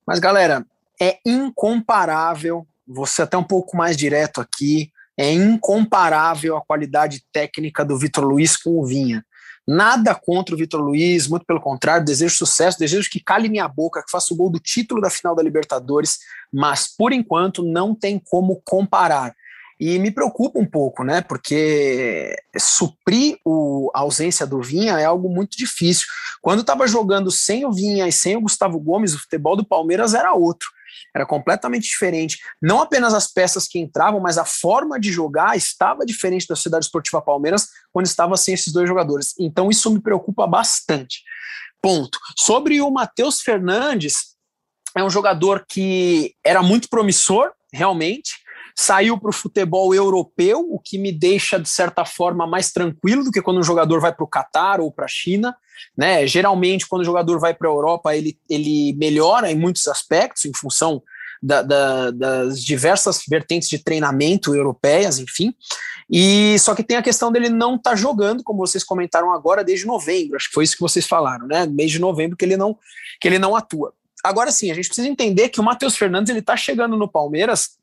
Mas, 0.05 0.19
galera, 0.19 0.65
é 1.01 1.19
incomparável, 1.25 2.67
você 2.87 3.21
até 3.21 3.37
um 3.37 3.43
pouco 3.43 3.75
mais 3.77 3.95
direto 3.97 4.41
aqui, 4.41 4.91
é 5.17 5.31
incomparável 5.31 6.57
a 6.57 6.61
qualidade 6.61 7.23
técnica 7.31 7.85
do 7.85 7.97
Vitor 7.97 8.23
Luiz 8.23 8.57
com 8.57 8.79
o 8.79 8.85
Vinha. 8.85 9.23
Nada 9.65 10.13
contra 10.13 10.53
o 10.53 10.57
Vitor 10.57 10.81
Luiz, 10.81 11.27
muito 11.27 11.45
pelo 11.45 11.61
contrário, 11.61 12.05
desejo 12.05 12.35
sucesso, 12.35 12.77
desejo 12.77 13.09
que 13.09 13.19
cale 13.19 13.47
minha 13.47 13.67
boca, 13.67 14.03
que 14.03 14.11
faça 14.11 14.33
o 14.33 14.37
gol 14.37 14.49
do 14.49 14.59
título 14.59 14.99
da 14.99 15.09
final 15.09 15.33
da 15.33 15.41
Libertadores, 15.41 16.19
mas 16.51 16.87
por 16.87 17.13
enquanto 17.13 17.63
não 17.63 17.95
tem 17.95 18.19
como 18.19 18.61
comparar. 18.65 19.33
E 19.79 19.97
me 19.99 20.11
preocupa 20.11 20.59
um 20.59 20.65
pouco, 20.65 21.03
né? 21.03 21.21
Porque 21.21 22.35
suprir 22.57 23.37
o, 23.43 23.91
a 23.93 23.99
ausência 23.99 24.45
do 24.45 24.61
Vinha 24.61 24.99
é 24.99 25.05
algo 25.05 25.29
muito 25.29 25.57
difícil. 25.57 26.05
Quando 26.41 26.61
estava 26.61 26.87
jogando 26.87 27.31
sem 27.31 27.65
o 27.65 27.71
Vinha 27.71 28.07
e 28.07 28.11
sem 28.11 28.35
o 28.35 28.41
Gustavo 28.41 28.79
Gomes, 28.79 29.13
o 29.13 29.19
futebol 29.19 29.55
do 29.55 29.65
Palmeiras 29.65 30.13
era 30.13 30.33
outro. 30.33 30.69
Era 31.15 31.25
completamente 31.25 31.83
diferente. 31.83 32.39
Não 32.61 32.81
apenas 32.81 33.13
as 33.13 33.31
peças 33.31 33.67
que 33.67 33.79
entravam, 33.79 34.19
mas 34.19 34.37
a 34.37 34.45
forma 34.45 34.99
de 34.99 35.11
jogar 35.11 35.55
estava 35.55 36.05
diferente 36.05 36.47
da 36.47 36.55
Cidade 36.55 36.85
Esportiva 36.85 37.21
Palmeiras 37.21 37.67
quando 37.91 38.05
estava 38.05 38.37
sem 38.37 38.53
esses 38.53 38.71
dois 38.71 38.87
jogadores. 38.87 39.33
Então 39.39 39.69
isso 39.69 39.91
me 39.91 40.01
preocupa 40.01 40.47
bastante. 40.47 41.21
Ponto. 41.81 42.17
Sobre 42.37 42.81
o 42.81 42.89
Matheus 42.89 43.41
Fernandes, 43.41 44.33
é 44.95 45.03
um 45.03 45.09
jogador 45.09 45.65
que 45.67 46.35
era 46.43 46.61
muito 46.61 46.87
promissor, 46.87 47.51
realmente, 47.71 48.42
saiu 48.75 49.17
para 49.17 49.29
o 49.29 49.33
futebol 49.33 49.93
europeu, 49.93 50.65
o 50.69 50.79
que 50.79 50.97
me 50.97 51.11
deixa, 51.11 51.59
de 51.59 51.69
certa 51.69 52.05
forma, 52.05 52.47
mais 52.47 52.71
tranquilo 52.71 53.23
do 53.23 53.31
que 53.31 53.41
quando 53.41 53.59
um 53.59 53.63
jogador 53.63 53.99
vai 53.99 54.13
para 54.13 54.23
o 54.23 54.27
Catar 54.27 54.79
ou 54.79 54.91
para 54.91 55.05
a 55.05 55.09
China. 55.09 55.55
Né? 55.97 56.25
Geralmente, 56.25 56.87
quando 56.87 57.01
o 57.01 57.05
jogador 57.05 57.39
vai 57.39 57.53
para 57.53 57.67
a 57.67 57.71
Europa, 57.71 58.15
ele, 58.15 58.37
ele 58.49 58.93
melhora 58.93 59.51
em 59.51 59.55
muitos 59.55 59.87
aspectos, 59.87 60.45
em 60.45 60.53
função 60.53 61.01
da, 61.41 61.61
da, 61.61 62.11
das 62.11 62.63
diversas 62.63 63.21
vertentes 63.27 63.67
de 63.67 63.77
treinamento 63.77 64.55
europeias, 64.55 65.19
enfim. 65.19 65.53
E 66.09 66.57
só 66.59 66.73
que 66.73 66.83
tem 66.83 66.95
a 66.95 67.03
questão 67.03 67.31
dele 67.31 67.49
não 67.49 67.75
estar 67.75 67.91
tá 67.91 67.95
jogando, 67.95 68.43
como 68.43 68.59
vocês 68.59 68.83
comentaram 68.83 69.33
agora, 69.33 69.63
desde 69.63 69.85
novembro. 69.85 70.37
Acho 70.37 70.47
que 70.47 70.53
foi 70.53 70.63
isso 70.63 70.75
que 70.75 70.81
vocês 70.81 71.05
falaram, 71.05 71.45
né? 71.45 71.65
Mês 71.65 71.91
de 71.91 71.99
novembro 71.99 72.37
que 72.37 72.45
ele 72.45 72.55
não 72.55 72.77
que 73.19 73.27
ele 73.27 73.39
não 73.39 73.55
atua. 73.55 73.93
Agora 74.23 74.51
sim, 74.51 74.71
a 74.71 74.73
gente 74.73 74.87
precisa 74.87 75.07
entender 75.07 75.49
que 75.49 75.59
o 75.59 75.63
Matheus 75.63 75.97
Fernandes 75.97 76.29
ele 76.29 76.39
está 76.39 76.55
chegando 76.55 76.95
no 76.95 77.09
Palmeiras 77.09 77.77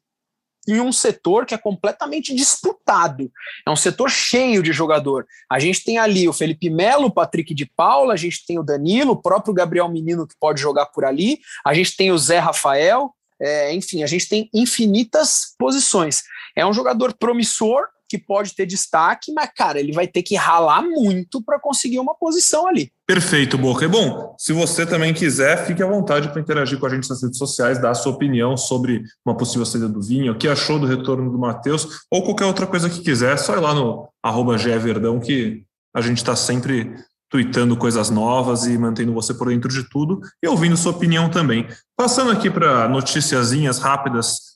em 0.74 0.80
um 0.80 0.92
setor 0.92 1.46
que 1.46 1.54
é 1.54 1.58
completamente 1.58 2.34
disputado. 2.34 3.30
É 3.66 3.70
um 3.70 3.76
setor 3.76 4.10
cheio 4.10 4.62
de 4.62 4.72
jogador. 4.72 5.26
A 5.50 5.58
gente 5.58 5.84
tem 5.84 5.98
ali 5.98 6.28
o 6.28 6.32
Felipe 6.32 6.70
Melo, 6.70 7.06
o 7.06 7.10
Patrick 7.10 7.54
de 7.54 7.66
Paula, 7.66 8.14
a 8.14 8.16
gente 8.16 8.44
tem 8.46 8.58
o 8.58 8.62
Danilo, 8.62 9.12
o 9.12 9.22
próprio 9.22 9.54
Gabriel 9.54 9.88
Menino 9.88 10.26
que 10.26 10.34
pode 10.38 10.60
jogar 10.60 10.86
por 10.86 11.04
ali, 11.04 11.40
a 11.64 11.74
gente 11.74 11.96
tem 11.96 12.10
o 12.10 12.18
Zé 12.18 12.38
Rafael, 12.38 13.14
é, 13.40 13.72
enfim, 13.74 14.02
a 14.02 14.06
gente 14.06 14.28
tem 14.28 14.50
infinitas 14.52 15.54
posições. 15.58 16.22
É 16.54 16.66
um 16.66 16.72
jogador 16.72 17.14
promissor 17.14 17.88
que 18.10 18.18
pode 18.18 18.56
ter 18.56 18.66
destaque, 18.66 19.32
mas, 19.32 19.48
cara, 19.56 19.78
ele 19.78 19.92
vai 19.92 20.08
ter 20.08 20.24
que 20.24 20.34
ralar 20.34 20.82
muito 20.82 21.40
para 21.40 21.60
conseguir 21.60 22.00
uma 22.00 22.12
posição 22.12 22.66
ali. 22.66 22.90
Perfeito, 23.06 23.56
Boca. 23.56 23.84
E 23.84 23.88
bom, 23.88 24.34
se 24.36 24.52
você 24.52 24.84
também 24.84 25.14
quiser, 25.14 25.64
fique 25.64 25.80
à 25.80 25.86
vontade 25.86 26.28
para 26.28 26.40
interagir 26.40 26.76
com 26.76 26.86
a 26.86 26.88
gente 26.88 27.08
nas 27.08 27.22
redes 27.22 27.38
sociais, 27.38 27.80
dar 27.80 27.90
a 27.90 27.94
sua 27.94 28.12
opinião 28.12 28.56
sobre 28.56 29.04
uma 29.24 29.36
possível 29.36 29.64
saída 29.64 29.88
do 29.88 30.02
Vinho, 30.02 30.32
o 30.32 30.36
que 30.36 30.48
achou 30.48 30.80
do 30.80 30.86
retorno 30.86 31.30
do 31.30 31.38
Matheus, 31.38 32.00
ou 32.10 32.24
qualquer 32.24 32.46
outra 32.46 32.66
coisa 32.66 32.90
que 32.90 33.00
quiser, 33.00 33.38
só 33.38 33.56
ir 33.56 33.60
lá 33.60 33.72
no 33.72 34.08
arroba 34.20 34.56
Verdão, 34.56 35.20
que 35.20 35.62
a 35.94 36.00
gente 36.00 36.18
está 36.18 36.34
sempre 36.34 36.92
tweetando 37.30 37.76
coisas 37.76 38.10
novas 38.10 38.66
e 38.66 38.76
mantendo 38.76 39.14
você 39.14 39.32
por 39.32 39.50
dentro 39.50 39.70
de 39.70 39.88
tudo 39.88 40.20
e 40.42 40.48
ouvindo 40.48 40.76
sua 40.76 40.90
opinião 40.90 41.30
também. 41.30 41.68
Passando 41.96 42.32
aqui 42.32 42.50
para 42.50 42.88
noticiazinhas 42.88 43.78
rápidas 43.78 44.50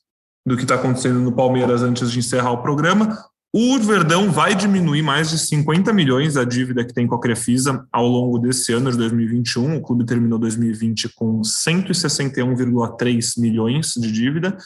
do 0.44 0.56
que 0.56 0.62
está 0.62 0.74
acontecendo 0.74 1.20
no 1.20 1.32
Palmeiras 1.32 1.82
antes 1.82 2.10
de 2.10 2.18
encerrar 2.18 2.50
o 2.50 2.62
programa. 2.62 3.24
O 3.56 3.78
Verdão 3.78 4.32
vai 4.32 4.52
diminuir 4.52 5.00
mais 5.00 5.30
de 5.30 5.38
50 5.38 5.92
milhões 5.92 6.36
a 6.36 6.42
dívida 6.42 6.84
que 6.84 6.92
tem 6.92 7.06
com 7.06 7.14
a 7.14 7.20
Crefisa 7.20 7.86
ao 7.92 8.04
longo 8.04 8.36
desse 8.36 8.72
ano 8.72 8.90
de 8.90 8.98
2021. 8.98 9.76
O 9.76 9.80
clube 9.80 10.04
terminou 10.04 10.40
2020 10.40 11.14
com 11.14 11.40
161,3 11.40 13.40
milhões 13.40 13.94
de 13.96 14.10
dívida 14.10 14.56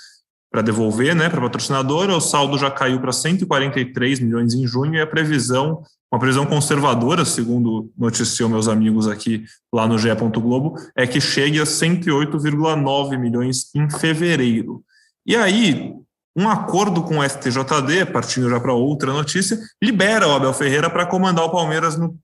para 0.51 0.63
devolver 0.63 1.15
né, 1.15 1.29
para 1.29 1.39
patrocinador. 1.39 2.09
O 2.09 2.19
saldo 2.19 2.57
já 2.57 2.71
caiu 2.71 2.99
para 2.99 3.13
143 3.13 4.21
milhões 4.21 4.55
em 4.55 4.67
junho 4.67 4.95
e 4.95 5.03
a 5.03 5.07
previsão, 5.07 5.83
uma 6.11 6.19
previsão 6.19 6.47
conservadora, 6.47 7.27
segundo 7.27 7.93
noticiou 7.95 8.49
meus 8.49 8.69
amigos 8.69 9.07
aqui 9.07 9.45
lá 9.71 9.87
no 9.87 9.99
GE. 9.99 10.15
Globo, 10.15 10.77
é 10.97 11.07
que 11.07 11.21
chegue 11.21 11.61
a 11.61 11.65
108,9 11.65 13.19
milhões 13.19 13.67
em 13.75 13.91
fevereiro. 13.91 14.83
E 15.27 15.37
aí, 15.37 15.93
um 16.39 16.49
acordo 16.49 17.03
com 17.03 17.19
o 17.19 17.29
STJD, 17.29 18.07
partindo 18.13 18.49
já 18.49 18.61
para 18.61 18.73
outra 18.73 19.13
notícia, 19.13 19.59
libera 19.83 20.29
o 20.29 20.33
Abel 20.33 20.55
Ferreira 20.55 20.89
para 20.89 21.05
comandar 21.05 21.45
o 21.45 21.51
Palmeiras 21.51 21.99
no, 21.99 22.17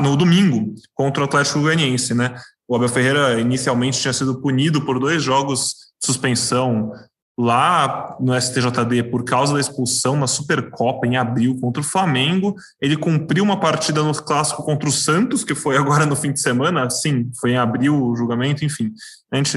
no 0.00 0.16
domingo 0.16 0.74
contra 0.94 1.22
o 1.22 1.26
Atlético 1.26 1.60
Goianiense, 1.60 2.14
né? 2.14 2.34
O 2.66 2.74
Abel 2.74 2.88
Ferreira 2.88 3.38
inicialmente 3.38 4.00
tinha 4.00 4.12
sido 4.14 4.40
punido 4.40 4.80
por 4.86 4.98
dois 4.98 5.22
jogos 5.22 5.74
de 6.00 6.06
suspensão 6.06 6.92
lá 7.38 8.16
no 8.18 8.34
STJD 8.38 9.04
por 9.10 9.22
causa 9.22 9.54
da 9.54 9.60
expulsão 9.60 10.16
na 10.16 10.26
Supercopa 10.26 11.06
em 11.06 11.16
abril 11.16 11.56
contra 11.60 11.80
o 11.80 11.84
Flamengo. 11.84 12.56
Ele 12.80 12.96
cumpriu 12.96 13.44
uma 13.44 13.60
partida 13.60 14.02
no 14.02 14.12
clássico 14.12 14.64
contra 14.64 14.88
o 14.88 14.92
Santos, 14.92 15.44
que 15.44 15.54
foi 15.54 15.76
agora 15.76 16.04
no 16.04 16.16
fim 16.16 16.32
de 16.32 16.40
semana, 16.40 16.90
sim, 16.90 17.30
foi 17.40 17.52
em 17.52 17.56
abril 17.56 18.02
o 18.02 18.16
julgamento, 18.16 18.64
enfim. 18.64 18.92
A 19.30 19.36
gente, 19.36 19.56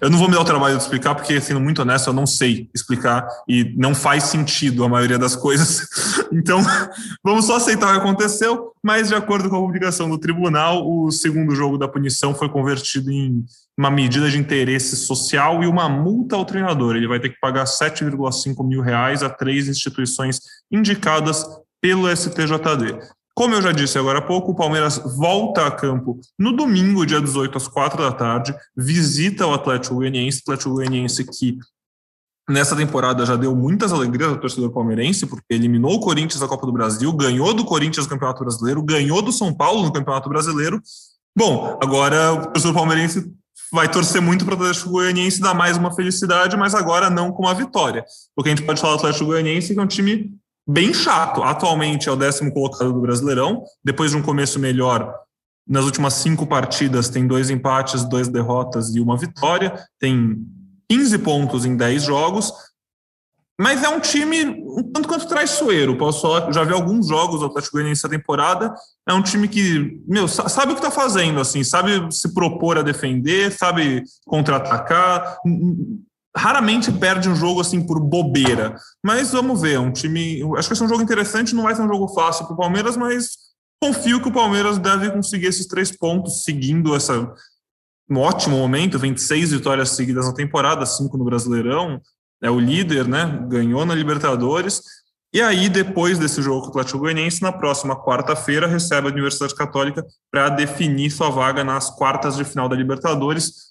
eu 0.00 0.08
não 0.08 0.18
vou 0.18 0.28
me 0.28 0.34
dar 0.34 0.40
o 0.40 0.44
trabalho 0.44 0.76
de 0.78 0.82
explicar, 0.82 1.14
porque, 1.14 1.38
sendo 1.42 1.60
muito 1.60 1.82
honesto, 1.82 2.06
eu 2.06 2.14
não 2.14 2.26
sei 2.26 2.70
explicar 2.74 3.28
e 3.46 3.74
não 3.76 3.94
faz 3.94 4.24
sentido 4.24 4.82
a 4.82 4.88
maioria 4.88 5.18
das 5.18 5.36
coisas. 5.36 5.86
Então, 6.32 6.60
vamos 7.24 7.46
só 7.46 7.56
aceitar 7.56 7.88
o 7.88 7.92
que 7.92 8.06
aconteceu, 8.06 8.72
mas, 8.80 9.08
de 9.08 9.16
acordo 9.16 9.50
com 9.50 9.56
a 9.56 9.60
publicação 9.60 10.08
do 10.08 10.16
tribunal, 10.16 10.88
o 10.88 11.10
segundo 11.10 11.56
jogo 11.56 11.76
da 11.76 11.88
punição 11.88 12.32
foi 12.32 12.48
convertido 12.48 13.10
em 13.10 13.44
uma 13.76 13.90
medida 13.90 14.30
de 14.30 14.38
interesse 14.38 14.94
social 14.94 15.60
e 15.64 15.66
uma 15.66 15.88
multa 15.88 16.36
ao 16.36 16.44
treinador. 16.44 16.94
Ele 16.94 17.08
vai 17.08 17.18
ter 17.18 17.30
que 17.30 17.40
pagar 17.40 17.64
7,5 17.64 18.64
mil 18.64 18.80
reais 18.80 19.24
a 19.24 19.28
três 19.28 19.66
instituições 19.66 20.38
indicadas 20.70 21.44
pelo 21.80 22.08
STJD. 22.08 23.00
Como 23.40 23.54
eu 23.54 23.62
já 23.62 23.72
disse 23.72 23.98
agora 23.98 24.18
há 24.18 24.20
pouco, 24.20 24.52
o 24.52 24.54
Palmeiras 24.54 25.00
volta 25.16 25.66
a 25.66 25.70
campo 25.70 26.20
no 26.38 26.54
domingo, 26.54 27.06
dia 27.06 27.22
18, 27.22 27.56
às 27.56 27.66
4 27.66 28.02
da 28.02 28.12
tarde, 28.12 28.54
visita 28.76 29.46
o 29.46 29.54
Atlético 29.54 29.94
Goianiense, 29.94 30.42
Atlético 30.42 30.74
Goianiense 30.74 31.24
que 31.24 31.56
nessa 32.46 32.76
temporada 32.76 33.24
já 33.24 33.36
deu 33.36 33.56
muitas 33.56 33.94
alegrias 33.94 34.28
ao 34.28 34.36
torcedor 34.36 34.70
palmeirense, 34.72 35.24
porque 35.24 35.54
eliminou 35.54 35.94
o 35.94 36.00
Corinthians 36.00 36.38
da 36.38 36.46
Copa 36.46 36.66
do 36.66 36.72
Brasil, 36.72 37.10
ganhou 37.14 37.54
do 37.54 37.64
Corinthians 37.64 38.04
no 38.04 38.10
Campeonato 38.10 38.44
Brasileiro, 38.44 38.82
ganhou 38.82 39.22
do 39.22 39.32
São 39.32 39.54
Paulo 39.54 39.84
no 39.84 39.90
Campeonato 39.90 40.28
Brasileiro. 40.28 40.78
Bom, 41.34 41.78
agora 41.82 42.34
o 42.34 42.46
torcedor 42.48 42.74
palmeirense 42.74 43.32
vai 43.72 43.90
torcer 43.90 44.20
muito 44.20 44.44
para 44.44 44.52
o 44.52 44.58
Atlético 44.58 44.90
Goianiense 44.90 45.40
dar 45.40 45.54
mais 45.54 45.78
uma 45.78 45.94
felicidade, 45.94 46.58
mas 46.58 46.74
agora 46.74 47.08
não 47.08 47.32
com 47.32 47.44
uma 47.44 47.54
vitória. 47.54 48.04
Porque 48.36 48.50
a 48.50 48.54
gente 48.54 48.66
pode 48.66 48.82
falar 48.82 48.96
do 48.96 48.98
Atlético 48.98 49.24
Goianiense, 49.24 49.72
que 49.72 49.80
é 49.80 49.82
um 49.82 49.86
time 49.86 50.38
bem 50.70 50.94
chato. 50.94 51.42
Atualmente 51.42 52.08
é 52.08 52.12
o 52.12 52.16
décimo 52.16 52.52
colocado 52.52 52.92
do 52.92 53.00
Brasileirão, 53.00 53.64
depois 53.84 54.12
de 54.12 54.16
um 54.16 54.22
começo 54.22 54.58
melhor. 54.58 55.14
Nas 55.66 55.84
últimas 55.84 56.14
cinco 56.14 56.46
partidas, 56.46 57.08
tem 57.08 57.26
dois 57.26 57.50
empates, 57.50 58.04
duas 58.04 58.28
derrotas 58.28 58.94
e 58.94 59.00
uma 59.00 59.16
vitória. 59.16 59.74
Tem 59.98 60.36
15 60.88 61.18
pontos 61.18 61.64
em 61.64 61.76
10 61.76 62.02
jogos, 62.04 62.52
mas 63.60 63.84
é 63.84 63.88
um 63.88 64.00
time 64.00 64.44
um 64.44 64.90
tanto 64.92 65.06
quanto 65.06 65.28
traiçoeiro. 65.28 65.96
Posso 65.98 66.22
falar, 66.22 66.50
já 66.52 66.64
vi 66.64 66.72
alguns 66.72 67.08
jogos 67.08 67.40
do 67.40 67.46
Atlético 67.46 67.74
Goianiense 67.74 68.00
essa 68.00 68.08
temporada. 68.08 68.74
É 69.08 69.12
um 69.12 69.22
time 69.22 69.46
que, 69.48 70.00
meu, 70.08 70.26
sabe 70.26 70.72
o 70.72 70.74
que 70.74 70.84
está 70.84 70.90
fazendo, 70.90 71.40
assim, 71.40 71.62
sabe 71.62 72.10
se 72.10 72.32
propor 72.32 72.78
a 72.78 72.82
defender, 72.82 73.52
sabe 73.52 74.02
contra-atacar. 74.26 75.36
Raramente 76.36 76.92
perde 76.92 77.28
um 77.28 77.34
jogo 77.34 77.60
assim 77.60 77.84
por 77.84 78.00
bobeira. 78.00 78.76
Mas 79.04 79.32
vamos 79.32 79.60
ver, 79.60 79.78
um 79.78 79.92
time. 79.92 80.42
Acho 80.56 80.68
que 80.68 80.74
vai 80.74 80.76
ser 80.76 80.84
um 80.84 80.88
jogo 80.88 81.02
interessante, 81.02 81.54
não 81.54 81.64
vai 81.64 81.74
ser 81.74 81.82
um 81.82 81.88
jogo 81.88 82.08
fácil 82.08 82.46
para 82.46 82.54
o 82.54 82.56
Palmeiras, 82.56 82.96
mas 82.96 83.30
confio 83.82 84.20
que 84.20 84.28
o 84.28 84.32
Palmeiras 84.32 84.78
deve 84.78 85.10
conseguir 85.10 85.46
esses 85.46 85.66
três 85.66 85.90
pontos 85.96 86.44
seguindo 86.44 86.94
essa 86.94 87.34
um 88.10 88.18
ótimo 88.18 88.56
momento, 88.56 88.98
26 88.98 89.52
vitórias 89.52 89.90
seguidas 89.90 90.26
na 90.26 90.34
temporada, 90.34 90.84
cinco 90.84 91.16
no 91.16 91.24
Brasileirão, 91.24 92.00
é 92.42 92.50
o 92.50 92.58
líder, 92.58 93.06
né? 93.06 93.46
Ganhou 93.48 93.86
na 93.86 93.94
Libertadores. 93.94 94.82
E 95.32 95.40
aí, 95.40 95.68
depois 95.68 96.18
desse 96.18 96.42
jogo 96.42 96.62
com 96.62 96.66
o 96.66 96.70
Atlético 96.70 96.98
Goianiense, 96.98 97.40
na 97.40 97.52
próxima 97.52 97.94
quarta-feira, 97.94 98.66
recebe 98.66 99.06
a 99.06 99.12
Universidade 99.12 99.54
Católica 99.54 100.04
para 100.28 100.48
definir 100.48 101.10
sua 101.12 101.30
vaga 101.30 101.62
nas 101.62 101.88
quartas 101.88 102.36
de 102.36 102.44
final 102.44 102.68
da 102.68 102.74
Libertadores. 102.74 103.70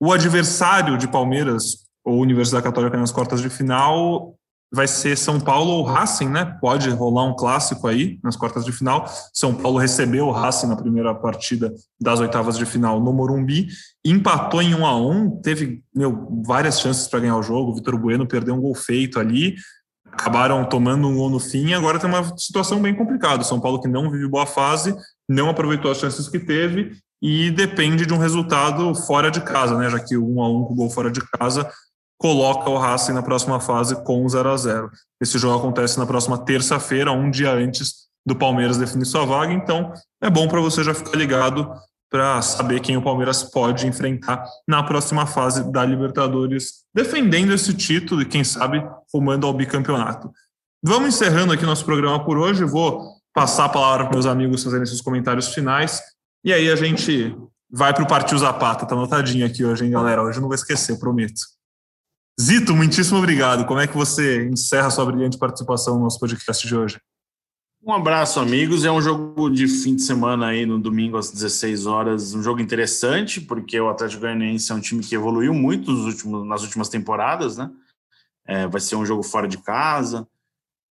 O 0.00 0.10
adversário 0.10 0.96
de 0.96 1.06
Palmeiras, 1.06 1.85
ou 2.06 2.20
Universidade 2.20 2.62
Católica 2.62 2.96
nas 2.96 3.10
quartas 3.10 3.42
de 3.42 3.50
final, 3.50 4.36
vai 4.72 4.86
ser 4.86 5.18
São 5.18 5.40
Paulo 5.40 5.72
ou 5.72 5.82
Racing, 5.82 6.28
né? 6.28 6.56
Pode 6.60 6.88
rolar 6.90 7.24
um 7.24 7.34
clássico 7.34 7.88
aí 7.88 8.20
nas 8.22 8.36
quartas 8.36 8.64
de 8.64 8.70
final. 8.70 9.04
São 9.34 9.52
Paulo 9.52 9.78
recebeu 9.78 10.26
o 10.26 10.30
Racing 10.30 10.68
na 10.68 10.76
primeira 10.76 11.12
partida 11.14 11.72
das 12.00 12.20
oitavas 12.20 12.56
de 12.56 12.64
final 12.64 13.00
no 13.00 13.12
Morumbi, 13.12 13.66
empatou 14.04 14.62
em 14.62 14.72
1 14.72 14.86
a 14.86 14.96
1, 14.96 15.40
teve 15.40 15.82
meu, 15.92 16.42
várias 16.46 16.80
chances 16.80 17.08
para 17.08 17.20
ganhar 17.20 17.36
o 17.36 17.42
jogo. 17.42 17.74
Vitor 17.74 17.98
Bueno 17.98 18.26
perdeu 18.26 18.54
um 18.54 18.60
gol 18.60 18.74
feito 18.74 19.18
ali, 19.18 19.56
acabaram 20.12 20.64
tomando 20.64 21.08
um 21.08 21.16
gol 21.16 21.28
no 21.28 21.40
fim. 21.40 21.72
Agora 21.72 21.98
tem 21.98 22.08
uma 22.08 22.36
situação 22.38 22.80
bem 22.80 22.94
complicada. 22.94 23.42
São 23.42 23.60
Paulo 23.60 23.80
que 23.80 23.88
não 23.88 24.10
vive 24.12 24.28
boa 24.28 24.46
fase, 24.46 24.94
não 25.28 25.48
aproveitou 25.48 25.90
as 25.90 25.98
chances 25.98 26.28
que 26.28 26.38
teve 26.38 26.92
e 27.20 27.50
depende 27.50 28.06
de 28.06 28.12
um 28.12 28.18
resultado 28.18 28.94
fora 28.94 29.30
de 29.30 29.40
casa, 29.40 29.76
né? 29.76 29.88
Já 29.88 29.98
que 29.98 30.16
o 30.16 30.36
1 30.36 30.42
a 30.42 30.48
1 30.48 30.64
com 30.64 30.72
o 30.72 30.76
gol 30.76 30.90
fora 30.90 31.10
de 31.10 31.20
casa 31.20 31.68
coloca 32.18 32.68
o 32.70 32.78
Racing 32.78 33.12
na 33.12 33.22
próxima 33.22 33.60
fase 33.60 33.96
com 34.04 34.28
0 34.28 34.50
a 34.50 34.56
0 34.56 34.90
Esse 35.20 35.38
jogo 35.38 35.58
acontece 35.58 35.98
na 35.98 36.06
próxima 36.06 36.38
terça-feira, 36.38 37.12
um 37.12 37.30
dia 37.30 37.52
antes 37.52 38.06
do 38.24 38.34
Palmeiras 38.34 38.76
definir 38.76 39.04
sua 39.04 39.24
vaga, 39.24 39.52
então 39.52 39.92
é 40.20 40.28
bom 40.28 40.48
para 40.48 40.60
você 40.60 40.82
já 40.82 40.92
ficar 40.92 41.16
ligado 41.16 41.70
para 42.10 42.40
saber 42.40 42.80
quem 42.80 42.96
o 42.96 43.02
Palmeiras 43.02 43.42
pode 43.42 43.86
enfrentar 43.86 44.44
na 44.66 44.82
próxima 44.82 45.26
fase 45.26 45.70
da 45.70 45.84
Libertadores, 45.84 46.84
defendendo 46.94 47.52
esse 47.52 47.74
título 47.74 48.22
e, 48.22 48.24
quem 48.24 48.44
sabe, 48.44 48.82
rumando 49.12 49.46
ao 49.46 49.52
bicampeonato. 49.52 50.30
Vamos 50.82 51.08
encerrando 51.08 51.52
aqui 51.52 51.64
nosso 51.64 51.84
programa 51.84 52.24
por 52.24 52.38
hoje. 52.38 52.64
Vou 52.64 53.16
passar 53.34 53.64
a 53.64 53.68
palavra 53.68 54.04
para 54.04 54.14
meus 54.14 54.26
amigos 54.26 54.62
fazerem 54.62 54.86
seus 54.86 55.00
comentários 55.00 55.52
finais. 55.52 56.00
E 56.44 56.52
aí 56.52 56.70
a 56.70 56.76
gente 56.76 57.36
vai 57.70 57.92
para 57.92 58.04
o 58.04 58.06
Partiu 58.06 58.38
Zapata. 58.38 58.86
Tá 58.86 58.94
anotadinho 58.94 59.44
aqui 59.44 59.64
hoje, 59.64 59.84
hein, 59.84 59.90
galera? 59.90 60.22
Hoje 60.22 60.38
eu 60.38 60.42
não 60.42 60.48
vou 60.48 60.54
esquecer, 60.54 60.98
prometo. 60.98 61.55
Zito, 62.38 62.76
muitíssimo 62.76 63.18
obrigado. 63.18 63.64
Como 63.64 63.80
é 63.80 63.86
que 63.86 63.96
você 63.96 64.46
encerra 64.46 64.90
sua 64.90 65.06
brilhante 65.06 65.38
participação 65.38 65.94
no 65.94 66.02
nosso 66.02 66.20
podcast 66.20 66.68
de 66.68 66.76
hoje? 66.76 67.00
Um 67.82 67.94
abraço, 67.94 68.40
amigos. 68.40 68.84
É 68.84 68.92
um 68.92 69.00
jogo 69.00 69.48
de 69.48 69.66
fim 69.66 69.96
de 69.96 70.02
semana 70.02 70.48
aí 70.48 70.66
no 70.66 70.78
domingo 70.78 71.16
às 71.16 71.30
16 71.30 71.86
horas. 71.86 72.34
Um 72.34 72.42
jogo 72.42 72.60
interessante, 72.60 73.40
porque 73.40 73.80
o 73.80 73.88
Atlético 73.88 74.20
Goianiense 74.20 74.70
é 74.70 74.74
um 74.74 74.80
time 74.80 75.02
que 75.02 75.14
evoluiu 75.14 75.54
muito 75.54 75.90
últimos, 75.90 76.46
nas 76.46 76.62
últimas 76.62 76.90
temporadas, 76.90 77.56
né? 77.56 77.70
É, 78.46 78.66
vai 78.66 78.82
ser 78.82 78.96
um 78.96 79.06
jogo 79.06 79.22
fora 79.22 79.48
de 79.48 79.56
casa. 79.56 80.28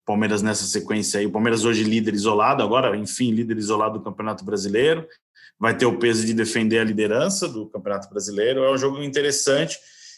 Palmeiras 0.06 0.42
nessa 0.42 0.64
sequência 0.64 1.18
aí. 1.18 1.26
O 1.26 1.32
Palmeiras 1.32 1.64
hoje 1.64 1.82
líder 1.82 2.14
isolado, 2.14 2.62
agora, 2.62 2.96
enfim, 2.96 3.32
líder 3.32 3.58
isolado 3.58 3.98
do 3.98 4.04
Campeonato 4.04 4.44
Brasileiro. 4.44 5.08
Vai 5.58 5.76
ter 5.76 5.86
o 5.86 5.98
peso 5.98 6.24
de 6.24 6.34
defender 6.34 6.78
a 6.78 6.84
liderança 6.84 7.48
do 7.48 7.66
Campeonato 7.66 8.08
Brasileiro. 8.08 8.62
É 8.62 8.72
um 8.72 8.78
jogo 8.78 9.02
interessante 9.02 9.76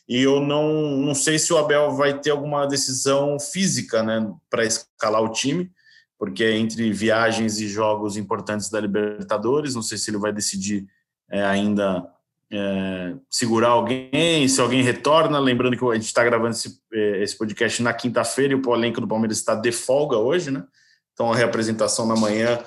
e 0.09 0.20
eu 0.22 0.40
não, 0.40 0.96
não 0.98 1.14
sei 1.14 1.38
se 1.38 1.52
o 1.52 1.59
Abel 1.59 1.92
vai 1.92 2.18
ter 2.18 2.30
alguma 2.30 2.66
decisão 2.66 3.38
física 3.40 4.02
né, 4.02 4.30
para 4.50 4.64
escalar 4.64 5.22
o 5.22 5.32
time, 5.32 5.70
porque 6.18 6.44
é 6.44 6.57
entre 6.57 6.92
viagens 6.92 7.59
e 7.59 7.66
jogos 7.68 8.16
importantes 8.16 8.68
da 8.70 8.80
Libertadores, 8.80 9.74
não 9.74 9.82
sei 9.82 9.96
se 9.96 10.11
ele 10.11 10.18
vai 10.18 10.32
decidir 10.32 10.86
é, 11.30 11.42
ainda 11.42 12.07
é, 12.50 13.14
segurar 13.30 13.68
alguém, 13.68 14.46
se 14.46 14.61
alguém 14.61 14.82
retorna. 14.82 15.38
Lembrando 15.38 15.76
que 15.76 15.84
a 15.84 15.94
gente 15.94 16.05
está 16.05 16.22
gravando 16.22 16.50
esse, 16.50 16.78
é, 16.92 17.22
esse 17.22 17.36
podcast 17.36 17.82
na 17.82 17.92
quinta-feira 17.92 18.52
e 18.52 18.57
o 18.57 18.74
elenco 18.74 19.00
do 19.00 19.09
Palmeiras 19.09 19.38
está 19.38 19.55
de 19.55 19.72
folga 19.72 20.16
hoje, 20.16 20.50
né? 20.50 20.64
Então 21.12 21.32
a 21.32 21.36
reapresentação 21.36 22.07
na 22.07 22.16
manhã 22.16 22.59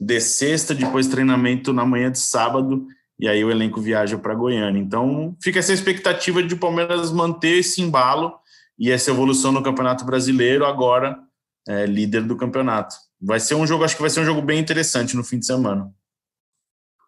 de 0.00 0.20
sexta, 0.20 0.74
depois 0.74 1.06
treinamento 1.06 1.72
na 1.72 1.84
manhã 1.84 2.10
de 2.10 2.18
sábado 2.18 2.86
e 3.18 3.28
aí 3.28 3.44
o 3.44 3.50
elenco 3.50 3.80
viaja 3.80 4.18
para 4.18 4.34
Goiânia. 4.34 4.80
Então 4.80 5.36
fica 5.42 5.58
essa 5.58 5.72
expectativa 5.72 6.42
de 6.42 6.54
o 6.54 6.58
Palmeiras 6.58 7.12
manter 7.12 7.58
esse 7.58 7.80
embalo 7.80 8.34
e 8.78 8.90
essa 8.90 9.10
evolução 9.10 9.52
no 9.52 9.62
Campeonato 9.62 10.04
Brasileiro, 10.04 10.64
agora 10.64 11.18
é, 11.66 11.86
líder 11.86 12.22
do 12.22 12.36
campeonato. 12.36 12.96
Vai 13.20 13.40
ser 13.40 13.54
um 13.54 13.66
jogo, 13.66 13.84
acho 13.84 13.96
que 13.96 14.02
vai 14.02 14.10
ser 14.10 14.20
um 14.20 14.24
jogo 14.24 14.42
bem 14.42 14.58
interessante 14.58 15.16
no 15.16 15.24
fim 15.24 15.38
de 15.38 15.46
semana. 15.46 15.90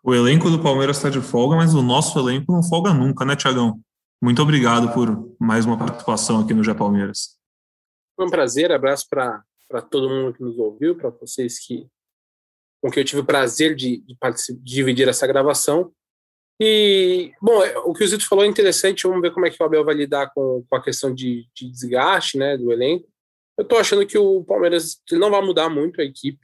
O 0.02 0.14
elenco 0.14 0.48
do 0.48 0.62
Palmeiras 0.62 0.98
está 0.98 1.10
de 1.10 1.20
folga, 1.20 1.56
mas 1.56 1.74
o 1.74 1.82
nosso 1.82 2.18
elenco 2.18 2.52
não 2.52 2.62
folga 2.62 2.94
nunca, 2.94 3.24
né, 3.24 3.34
Tiagão? 3.34 3.80
Muito 4.22 4.40
obrigado 4.40 4.94
por 4.94 5.34
mais 5.38 5.66
uma 5.66 5.76
participação 5.76 6.40
aqui 6.40 6.54
no 6.54 6.62
Gé 6.62 6.72
Palmeiras. 6.72 7.36
Foi 8.14 8.26
um 8.26 8.30
prazer, 8.30 8.72
abraço 8.72 9.06
para 9.10 9.82
todo 9.90 10.08
mundo 10.08 10.32
que 10.32 10.42
nos 10.42 10.56
ouviu, 10.58 10.96
para 10.96 11.10
vocês 11.10 11.58
que 11.58 11.86
com 12.80 12.90
quem 12.90 13.02
eu 13.02 13.04
tive 13.04 13.20
o 13.20 13.26
prazer 13.26 13.74
de, 13.74 13.98
de, 13.98 14.14
de 14.14 14.62
dividir 14.62 15.08
essa 15.08 15.26
gravação. 15.26 15.92
E, 16.60 17.32
bom, 17.40 17.60
o 17.84 17.92
que 17.92 18.02
o 18.02 18.08
Zito 18.08 18.26
falou 18.26 18.44
é 18.44 18.48
interessante, 18.48 19.06
vamos 19.06 19.20
ver 19.20 19.32
como 19.32 19.46
é 19.46 19.50
que 19.50 19.62
o 19.62 19.66
Abel 19.66 19.84
vai 19.84 19.94
lidar 19.94 20.32
com, 20.34 20.64
com 20.68 20.76
a 20.76 20.82
questão 20.82 21.14
de, 21.14 21.46
de 21.54 21.70
desgaste 21.70 22.38
né, 22.38 22.56
do 22.56 22.72
elenco. 22.72 23.06
Eu 23.58 23.62
estou 23.62 23.78
achando 23.78 24.06
que 24.06 24.16
o 24.16 24.42
Palmeiras 24.44 25.00
não 25.12 25.30
vai 25.30 25.42
mudar 25.42 25.68
muito 25.68 26.00
a 26.00 26.04
equipe 26.04 26.40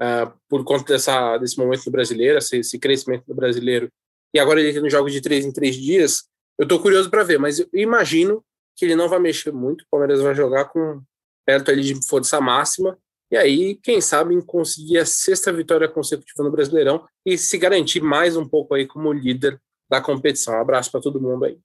uh, 0.00 0.32
por 0.48 0.64
conta 0.64 0.92
dessa, 0.92 1.36
desse 1.38 1.58
momento 1.58 1.84
do 1.84 1.90
brasileiro, 1.90 2.38
esse, 2.38 2.58
esse 2.58 2.78
crescimento 2.78 3.24
do 3.26 3.34
brasileiro. 3.34 3.90
E 4.34 4.38
agora 4.38 4.60
ele 4.60 4.72
tem 4.72 4.84
um 4.84 4.90
jogo 4.90 5.10
de 5.10 5.20
três 5.20 5.44
em 5.44 5.52
três 5.52 5.76
dias. 5.76 6.28
Eu 6.58 6.64
estou 6.64 6.80
curioso 6.80 7.10
para 7.10 7.24
ver, 7.24 7.38
mas 7.38 7.58
eu 7.58 7.68
imagino 7.72 8.44
que 8.76 8.84
ele 8.84 8.94
não 8.94 9.08
vai 9.08 9.18
mexer 9.18 9.52
muito. 9.52 9.82
O 9.82 9.86
Palmeiras 9.90 10.20
vai 10.20 10.34
jogar 10.34 10.66
com 10.66 11.02
perto 11.44 11.70
ali 11.70 11.82
de 11.82 12.06
força 12.06 12.40
máxima 12.40 12.96
e 13.30 13.36
aí, 13.36 13.78
quem 13.82 14.00
sabe, 14.00 14.40
conseguir 14.44 14.98
a 14.98 15.06
sexta 15.06 15.52
vitória 15.52 15.88
consecutiva 15.88 16.42
no 16.42 16.50
Brasileirão 16.50 17.04
e 17.24 17.38
se 17.38 17.56
garantir 17.56 18.00
mais 18.00 18.36
um 18.36 18.46
pouco 18.46 18.74
aí 18.74 18.86
como 18.86 19.12
líder 19.12 19.60
da 19.88 20.00
competição. 20.00 20.54
Um 20.54 20.60
abraço 20.60 20.90
para 20.90 21.00
todo 21.00 21.20
mundo 21.20 21.44
aí. 21.44 21.58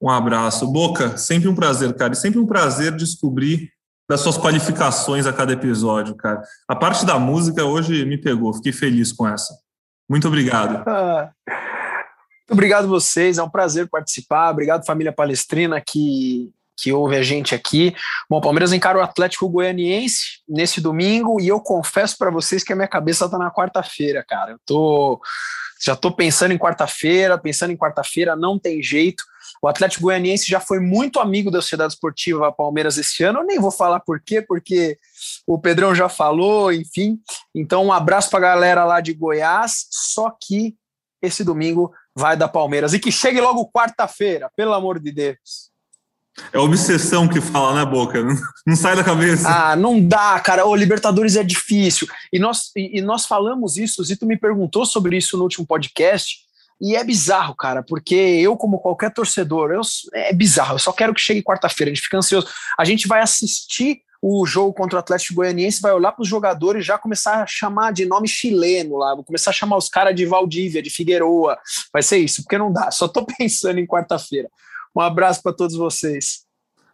Um 0.00 0.10
abraço. 0.10 0.66
Boca, 0.66 1.16
sempre 1.16 1.48
um 1.48 1.54
prazer, 1.54 1.94
cara. 1.94 2.12
E 2.12 2.16
sempre 2.16 2.40
um 2.40 2.46
prazer 2.46 2.90
descobrir 2.96 3.70
das 4.08 4.20
suas 4.20 4.38
qualificações 4.38 5.26
a 5.26 5.32
cada 5.32 5.52
episódio, 5.52 6.16
cara. 6.16 6.42
A 6.66 6.74
parte 6.74 7.04
da 7.04 7.18
música 7.18 7.64
hoje 7.64 8.04
me 8.04 8.18
pegou, 8.18 8.54
fiquei 8.54 8.72
feliz 8.72 9.12
com 9.12 9.28
essa. 9.28 9.54
Muito 10.08 10.26
obrigado. 10.26 10.82
Ah, 10.88 11.30
muito 11.46 12.52
obrigado 12.52 12.88
vocês, 12.88 13.36
é 13.36 13.42
um 13.42 13.50
prazer 13.50 13.88
participar. 13.88 14.50
Obrigado, 14.50 14.86
família 14.86 15.12
palestrina, 15.12 15.80
que 15.80 16.50
que 16.78 16.92
ouve 16.92 17.16
a 17.16 17.22
gente 17.22 17.54
aqui. 17.54 17.94
Bom, 18.30 18.38
o 18.38 18.40
Palmeiras 18.40 18.72
encara 18.72 18.98
o 18.98 19.02
Atlético 19.02 19.48
Goianiense 19.48 20.40
nesse 20.48 20.80
domingo 20.80 21.40
e 21.40 21.48
eu 21.48 21.60
confesso 21.60 22.16
para 22.16 22.30
vocês 22.30 22.62
que 22.62 22.72
a 22.72 22.76
minha 22.76 22.88
cabeça 22.88 23.24
está 23.24 23.36
na 23.36 23.50
quarta-feira, 23.50 24.24
cara. 24.26 24.52
Eu 24.52 24.60
tô 24.64 25.20
já 25.80 25.92
estou 25.92 26.10
pensando 26.10 26.52
em 26.52 26.58
quarta-feira, 26.58 27.38
pensando 27.38 27.72
em 27.72 27.76
quarta-feira, 27.76 28.34
não 28.34 28.58
tem 28.58 28.82
jeito. 28.82 29.22
O 29.62 29.68
Atlético 29.68 30.02
Goianiense 30.02 30.48
já 30.48 30.60
foi 30.60 30.80
muito 30.80 31.20
amigo 31.20 31.50
da 31.50 31.62
Sociedade 31.62 31.92
Esportiva 31.92 32.52
Palmeiras 32.52 32.98
esse 32.98 33.22
ano. 33.22 33.40
Eu 33.40 33.46
nem 33.46 33.60
vou 33.60 33.70
falar 33.70 34.00
por 34.00 34.20
quê, 34.20 34.42
porque 34.42 34.98
o 35.46 35.58
Pedrão 35.58 35.94
já 35.94 36.08
falou, 36.08 36.72
enfim. 36.72 37.18
Então, 37.54 37.86
um 37.86 37.92
abraço 37.92 38.28
para 38.28 38.38
a 38.38 38.42
galera 38.42 38.84
lá 38.84 39.00
de 39.00 39.12
Goiás. 39.12 39.86
Só 39.90 40.30
que 40.30 40.74
esse 41.22 41.44
domingo 41.44 41.92
vai 42.14 42.36
da 42.36 42.48
Palmeiras. 42.48 42.92
E 42.92 42.98
que 42.98 43.12
chegue 43.12 43.40
logo 43.40 43.70
quarta-feira, 43.70 44.50
pelo 44.56 44.74
amor 44.74 44.98
de 44.98 45.12
Deus. 45.12 45.70
É 46.52 46.58
obsessão 46.58 47.28
que 47.28 47.40
fala 47.40 47.74
na 47.74 47.84
boca, 47.84 48.22
não, 48.22 48.34
não, 48.66 48.76
sai 48.76 48.96
da 48.96 49.04
cabeça. 49.04 49.48
Ah, 49.48 49.76
não 49.76 50.00
dá, 50.00 50.40
cara. 50.40 50.66
O 50.66 50.74
Libertadores 50.74 51.36
é 51.36 51.42
difícil. 51.42 52.06
E 52.32 52.38
nós, 52.38 52.70
e, 52.76 52.98
e 52.98 53.02
nós 53.02 53.26
falamos 53.26 53.76
isso, 53.76 54.00
o 54.00 54.04
Zito 54.04 54.26
me 54.26 54.36
perguntou 54.36 54.86
sobre 54.86 55.16
isso 55.16 55.36
no 55.36 55.42
último 55.42 55.66
podcast. 55.66 56.38
E 56.80 56.94
é 56.94 57.02
bizarro, 57.02 57.56
cara, 57.56 57.82
porque 57.82 58.14
eu, 58.14 58.56
como 58.56 58.78
qualquer 58.78 59.12
torcedor, 59.12 59.72
eu, 59.72 59.80
é 60.14 60.32
bizarro. 60.32 60.74
Eu 60.74 60.78
só 60.78 60.92
quero 60.92 61.12
que 61.12 61.20
chegue 61.20 61.42
quarta-feira. 61.42 61.90
A 61.90 61.94
gente 61.94 62.04
fica 62.04 62.16
ansioso. 62.16 62.46
A 62.78 62.84
gente 62.84 63.08
vai 63.08 63.20
assistir 63.20 64.00
o 64.20 64.44
jogo 64.46 64.72
contra 64.72 64.96
o 64.96 64.98
Atlético 64.98 65.34
Goianiense, 65.34 65.80
vai 65.80 65.92
olhar 65.92 66.12
para 66.12 66.22
os 66.22 66.28
jogadores 66.28 66.84
já 66.84 66.98
começar 66.98 67.42
a 67.42 67.46
chamar 67.46 67.92
de 67.92 68.04
nome 68.04 68.26
chileno 68.26 68.96
lá, 68.96 69.14
vou 69.14 69.22
começar 69.22 69.50
a 69.50 69.54
chamar 69.54 69.76
os 69.76 69.88
caras 69.88 70.14
de 70.14 70.26
Valdívia, 70.26 70.82
de 70.82 70.90
Figueroa. 70.90 71.56
Vai 71.92 72.02
ser 72.02 72.18
isso, 72.18 72.42
porque 72.42 72.58
não 72.58 72.72
dá. 72.72 72.90
Só 72.90 73.06
estou 73.06 73.26
pensando 73.38 73.78
em 73.78 73.86
quarta-feira. 73.86 74.48
Um 74.98 75.02
abraço 75.02 75.40
para 75.44 75.52
todos 75.52 75.76
vocês. 75.76 76.40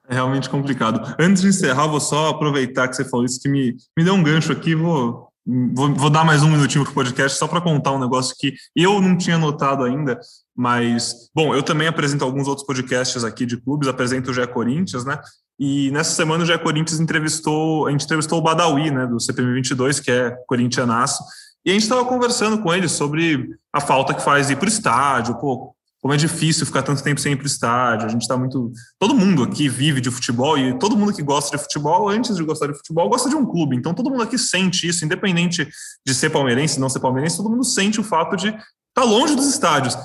É 0.06 0.12
realmente 0.12 0.50
complicado. 0.50 1.16
Antes 1.18 1.40
de 1.40 1.48
encerrar, 1.48 1.86
vou 1.86 2.00
só 2.00 2.28
aproveitar 2.28 2.86
que 2.86 2.96
você 2.96 3.04
falou 3.04 3.24
isso, 3.24 3.40
que 3.40 3.48
me, 3.48 3.74
me 3.96 4.04
deu 4.04 4.12
um 4.12 4.22
gancho 4.22 4.52
aqui, 4.52 4.74
vou, 4.74 5.28
vou, 5.74 5.94
vou 5.94 6.10
dar 6.10 6.22
mais 6.22 6.42
um 6.42 6.50
minutinho 6.50 6.84
para 6.84 6.90
o 6.90 6.94
podcast 6.94 7.38
só 7.38 7.48
para 7.48 7.62
contar 7.62 7.92
um 7.92 7.98
negócio 7.98 8.36
que 8.38 8.52
eu 8.76 9.00
não 9.00 9.16
tinha 9.16 9.38
notado 9.38 9.82
ainda, 9.84 10.20
mas, 10.54 11.30
bom, 11.34 11.54
eu 11.54 11.62
também 11.62 11.88
apresento 11.88 12.22
alguns 12.22 12.46
outros 12.46 12.66
podcasts 12.66 13.24
aqui 13.24 13.46
de 13.46 13.56
clubes, 13.56 13.88
apresento 13.88 14.30
o 14.30 14.34
GE 14.34 14.46
Corinthians, 14.48 15.06
né? 15.06 15.18
E 15.58 15.90
nessa 15.90 16.10
semana 16.10 16.44
o 16.44 16.46
GE 16.46 16.58
Corinthians 16.58 17.00
entrevistou, 17.00 17.86
a 17.86 17.90
gente 17.90 18.04
entrevistou 18.04 18.38
o 18.38 18.42
Badawi, 18.42 18.90
né, 18.90 19.06
do 19.06 19.18
CPM 19.18 19.54
22, 19.54 20.00
que 20.00 20.10
é 20.10 20.30
corintianaço, 20.46 21.24
e 21.64 21.70
a 21.70 21.72
gente 21.72 21.84
estava 21.84 22.04
conversando 22.04 22.62
com 22.62 22.74
ele 22.74 22.86
sobre 22.86 23.48
a 23.72 23.80
falta 23.80 24.12
que 24.12 24.22
faz 24.22 24.50
ir 24.50 24.56
para 24.56 24.66
o 24.66 24.68
estádio, 24.68 25.38
pô, 25.38 25.74
como 26.04 26.12
é 26.12 26.18
difícil 26.18 26.66
ficar 26.66 26.82
tanto 26.82 27.02
tempo 27.02 27.18
sem 27.18 27.32
ir 27.32 27.36
para 27.36 27.44
o 27.44 27.46
estádio. 27.46 28.04
A 28.04 28.10
gente 28.10 28.20
está 28.20 28.36
muito. 28.36 28.70
Todo 28.98 29.14
mundo 29.14 29.42
aqui 29.42 29.70
vive 29.70 30.02
de 30.02 30.10
futebol 30.10 30.58
e 30.58 30.78
todo 30.78 30.98
mundo 30.98 31.14
que 31.14 31.22
gosta 31.22 31.56
de 31.56 31.62
futebol, 31.62 32.10
antes 32.10 32.36
de 32.36 32.44
gostar 32.44 32.66
de 32.66 32.74
futebol, 32.74 33.08
gosta 33.08 33.30
de 33.30 33.34
um 33.34 33.46
clube. 33.46 33.74
Então 33.74 33.94
todo 33.94 34.10
mundo 34.10 34.22
aqui 34.22 34.36
sente 34.36 34.86
isso, 34.86 35.02
independente 35.02 35.66
de 36.06 36.14
ser 36.14 36.28
palmeirense, 36.28 36.78
não 36.78 36.90
ser 36.90 37.00
palmeirense, 37.00 37.38
todo 37.38 37.48
mundo 37.48 37.64
sente 37.64 37.98
o 37.98 38.04
fato 38.04 38.36
de 38.36 38.48
estar 38.48 38.60
tá 38.92 39.02
longe 39.02 39.34
dos 39.34 39.46
estádios. 39.46 39.96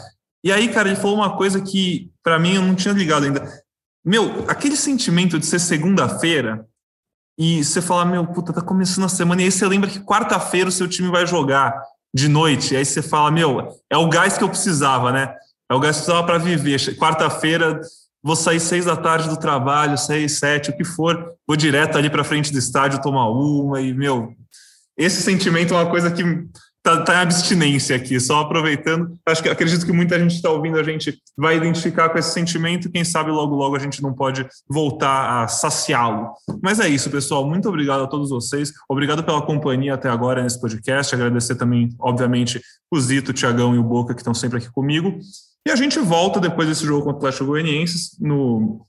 E 0.42 0.54
aí, 0.54 0.70
cara, 0.70 0.88
ele 0.88 0.96
falou 0.96 1.18
uma 1.18 1.36
coisa 1.36 1.60
que 1.60 2.10
para 2.24 2.40
mim 2.40 2.56
eu 2.56 2.62
não 2.62 2.76
tinha 2.76 2.94
ligado 2.94 3.26
ainda. 3.26 3.44
Meu, 4.06 4.46
aquele 4.48 4.78
sentimento 4.78 5.38
de 5.38 5.46
ser 5.46 5.60
segunda-feira 5.60 6.66
e 7.38 7.62
você 7.62 7.82
falar, 7.82 8.06
meu, 8.06 8.26
puta, 8.26 8.54
tá 8.54 8.62
começando 8.62 9.04
a 9.04 9.10
semana, 9.10 9.42
e 9.42 9.46
aí 9.46 9.52
você 9.52 9.68
lembra 9.68 9.90
que 9.90 10.00
quarta-feira 10.00 10.70
o 10.70 10.72
seu 10.72 10.88
time 10.88 11.12
vai 11.12 11.28
jogar 11.28 11.78
de 12.14 12.30
noite, 12.30 12.74
e 12.74 12.78
aí 12.78 12.86
você 12.86 13.02
fala, 13.02 13.30
meu, 13.30 13.68
é 13.90 13.98
o 13.98 14.08
gás 14.08 14.38
que 14.38 14.46
eu 14.46 14.50
precisava, 14.50 15.12
né? 15.12 15.36
É 15.70 15.76
o 15.76 15.80
gasto 15.80 16.06
que 16.06 16.24
para 16.24 16.38
viver. 16.38 16.80
Quarta-feira 16.98 17.80
vou 18.24 18.36
sair 18.36 18.60
seis 18.60 18.86
da 18.86 18.96
tarde 18.96 19.30
do 19.30 19.38
trabalho, 19.38 19.98
seis, 19.98 20.40
sete, 20.40 20.72
o 20.72 20.78
que 20.78 20.84
for, 20.84 21.34
vou 21.48 21.56
direto 21.56 21.98
ali 21.98 22.10
para 22.10 22.24
frente 22.24 22.52
do 22.52 22.60
estádio 22.60 23.02
tomar 23.02 23.30
uma 23.30 23.80
e, 23.80 23.94
meu, 23.94 24.34
esse 24.98 25.22
sentimento 25.22 25.74
é 25.74 25.78
uma 25.78 25.90
coisa 25.90 26.12
que 26.12 26.24
tá, 26.84 27.02
tá 27.02 27.14
em 27.14 27.18
abstinência 27.18 27.96
aqui, 27.96 28.20
só 28.20 28.42
aproveitando. 28.42 29.18
Acho 29.26 29.42
que 29.42 29.48
acredito 29.48 29.86
que 29.86 29.94
muita 29.94 30.20
gente 30.20 30.36
está 30.36 30.50
ouvindo, 30.50 30.78
a 30.78 30.84
gente 30.84 31.18
vai 31.38 31.56
identificar 31.56 32.10
com 32.10 32.18
esse 32.18 32.34
sentimento, 32.34 32.92
quem 32.92 33.06
sabe 33.06 33.32
logo, 33.32 33.56
logo 33.56 33.78
a 33.78 33.80
gente 33.80 34.02
não 34.02 34.14
pode 34.14 34.46
voltar 34.68 35.44
a 35.44 35.48
saciá-lo. 35.48 36.34
Mas 36.62 36.82
é 36.82 36.90
isso, 36.90 37.10
pessoal. 37.10 37.48
Muito 37.48 37.70
obrigado 37.70 38.04
a 38.04 38.08
todos 38.08 38.30
vocês. 38.30 38.74
Obrigado 38.90 39.24
pela 39.24 39.42
companhia 39.42 39.94
até 39.94 40.10
agora 40.10 40.44
nesse 40.44 40.60
podcast. 40.60 41.16
Agradecer 41.16 41.56
também, 41.56 41.96
obviamente, 41.98 42.62
o 42.92 43.00
Zito, 43.00 43.32
o 43.32 43.34
Tiagão 43.34 43.74
e 43.74 43.78
o 43.78 43.84
Boca, 43.84 44.14
que 44.14 44.20
estão 44.20 44.34
sempre 44.34 44.58
aqui 44.58 44.70
comigo. 44.70 45.18
E 45.68 45.72
a 45.72 45.76
gente 45.76 46.00
volta 46.00 46.40
depois 46.40 46.68
desse 46.68 46.86
jogo 46.86 47.04
contra 47.04 47.16
o 47.16 47.20
Atlético 47.20 47.46
Goianiense 47.46 48.18
no 48.20 48.86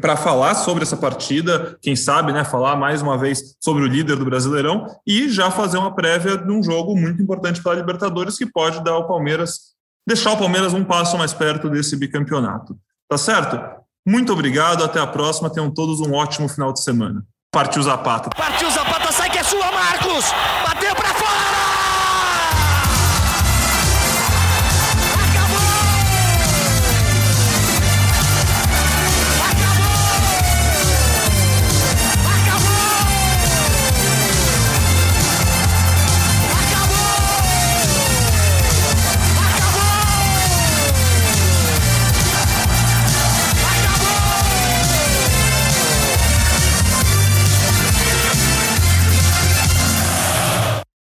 para 0.00 0.16
falar 0.16 0.54
sobre 0.54 0.82
essa 0.82 0.96
partida, 0.96 1.78
quem 1.82 1.94
sabe, 1.94 2.32
né, 2.32 2.42
falar 2.42 2.74
mais 2.74 3.02
uma 3.02 3.18
vez 3.18 3.54
sobre 3.60 3.82
o 3.82 3.86
líder 3.86 4.16
do 4.16 4.24
Brasileirão 4.24 4.86
e 5.06 5.28
já 5.28 5.50
fazer 5.50 5.76
uma 5.76 5.94
prévia 5.94 6.38
de 6.38 6.50
um 6.50 6.62
jogo 6.62 6.96
muito 6.96 7.22
importante 7.22 7.62
para 7.62 7.72
a 7.72 7.76
Libertadores 7.76 8.38
que 8.38 8.46
pode 8.46 8.82
dar 8.82 8.92
ao 8.92 9.06
Palmeiras, 9.06 9.74
deixar 10.06 10.32
o 10.32 10.38
Palmeiras 10.38 10.72
um 10.72 10.84
passo 10.84 11.18
mais 11.18 11.34
perto 11.34 11.68
desse 11.68 11.96
bicampeonato. 11.96 12.78
Tá 13.08 13.18
certo? 13.18 13.60
Muito 14.06 14.32
obrigado, 14.32 14.82
até 14.82 14.98
a 14.98 15.06
próxima, 15.06 15.50
tenham 15.50 15.70
todos 15.70 16.00
um 16.00 16.14
ótimo 16.14 16.48
final 16.48 16.72
de 16.72 16.82
semana. 16.82 17.22
Partiu 17.52 17.82
Zapata. 17.82 18.30
Partiu 18.30 18.70
Zapata, 18.70 19.12
sai 19.12 19.28
que 19.28 19.38
é 19.38 19.42
sua, 19.42 19.70
Marcos! 19.70 20.24
Bateu 20.64 20.94
para 20.94 21.08
fora! 21.14 21.69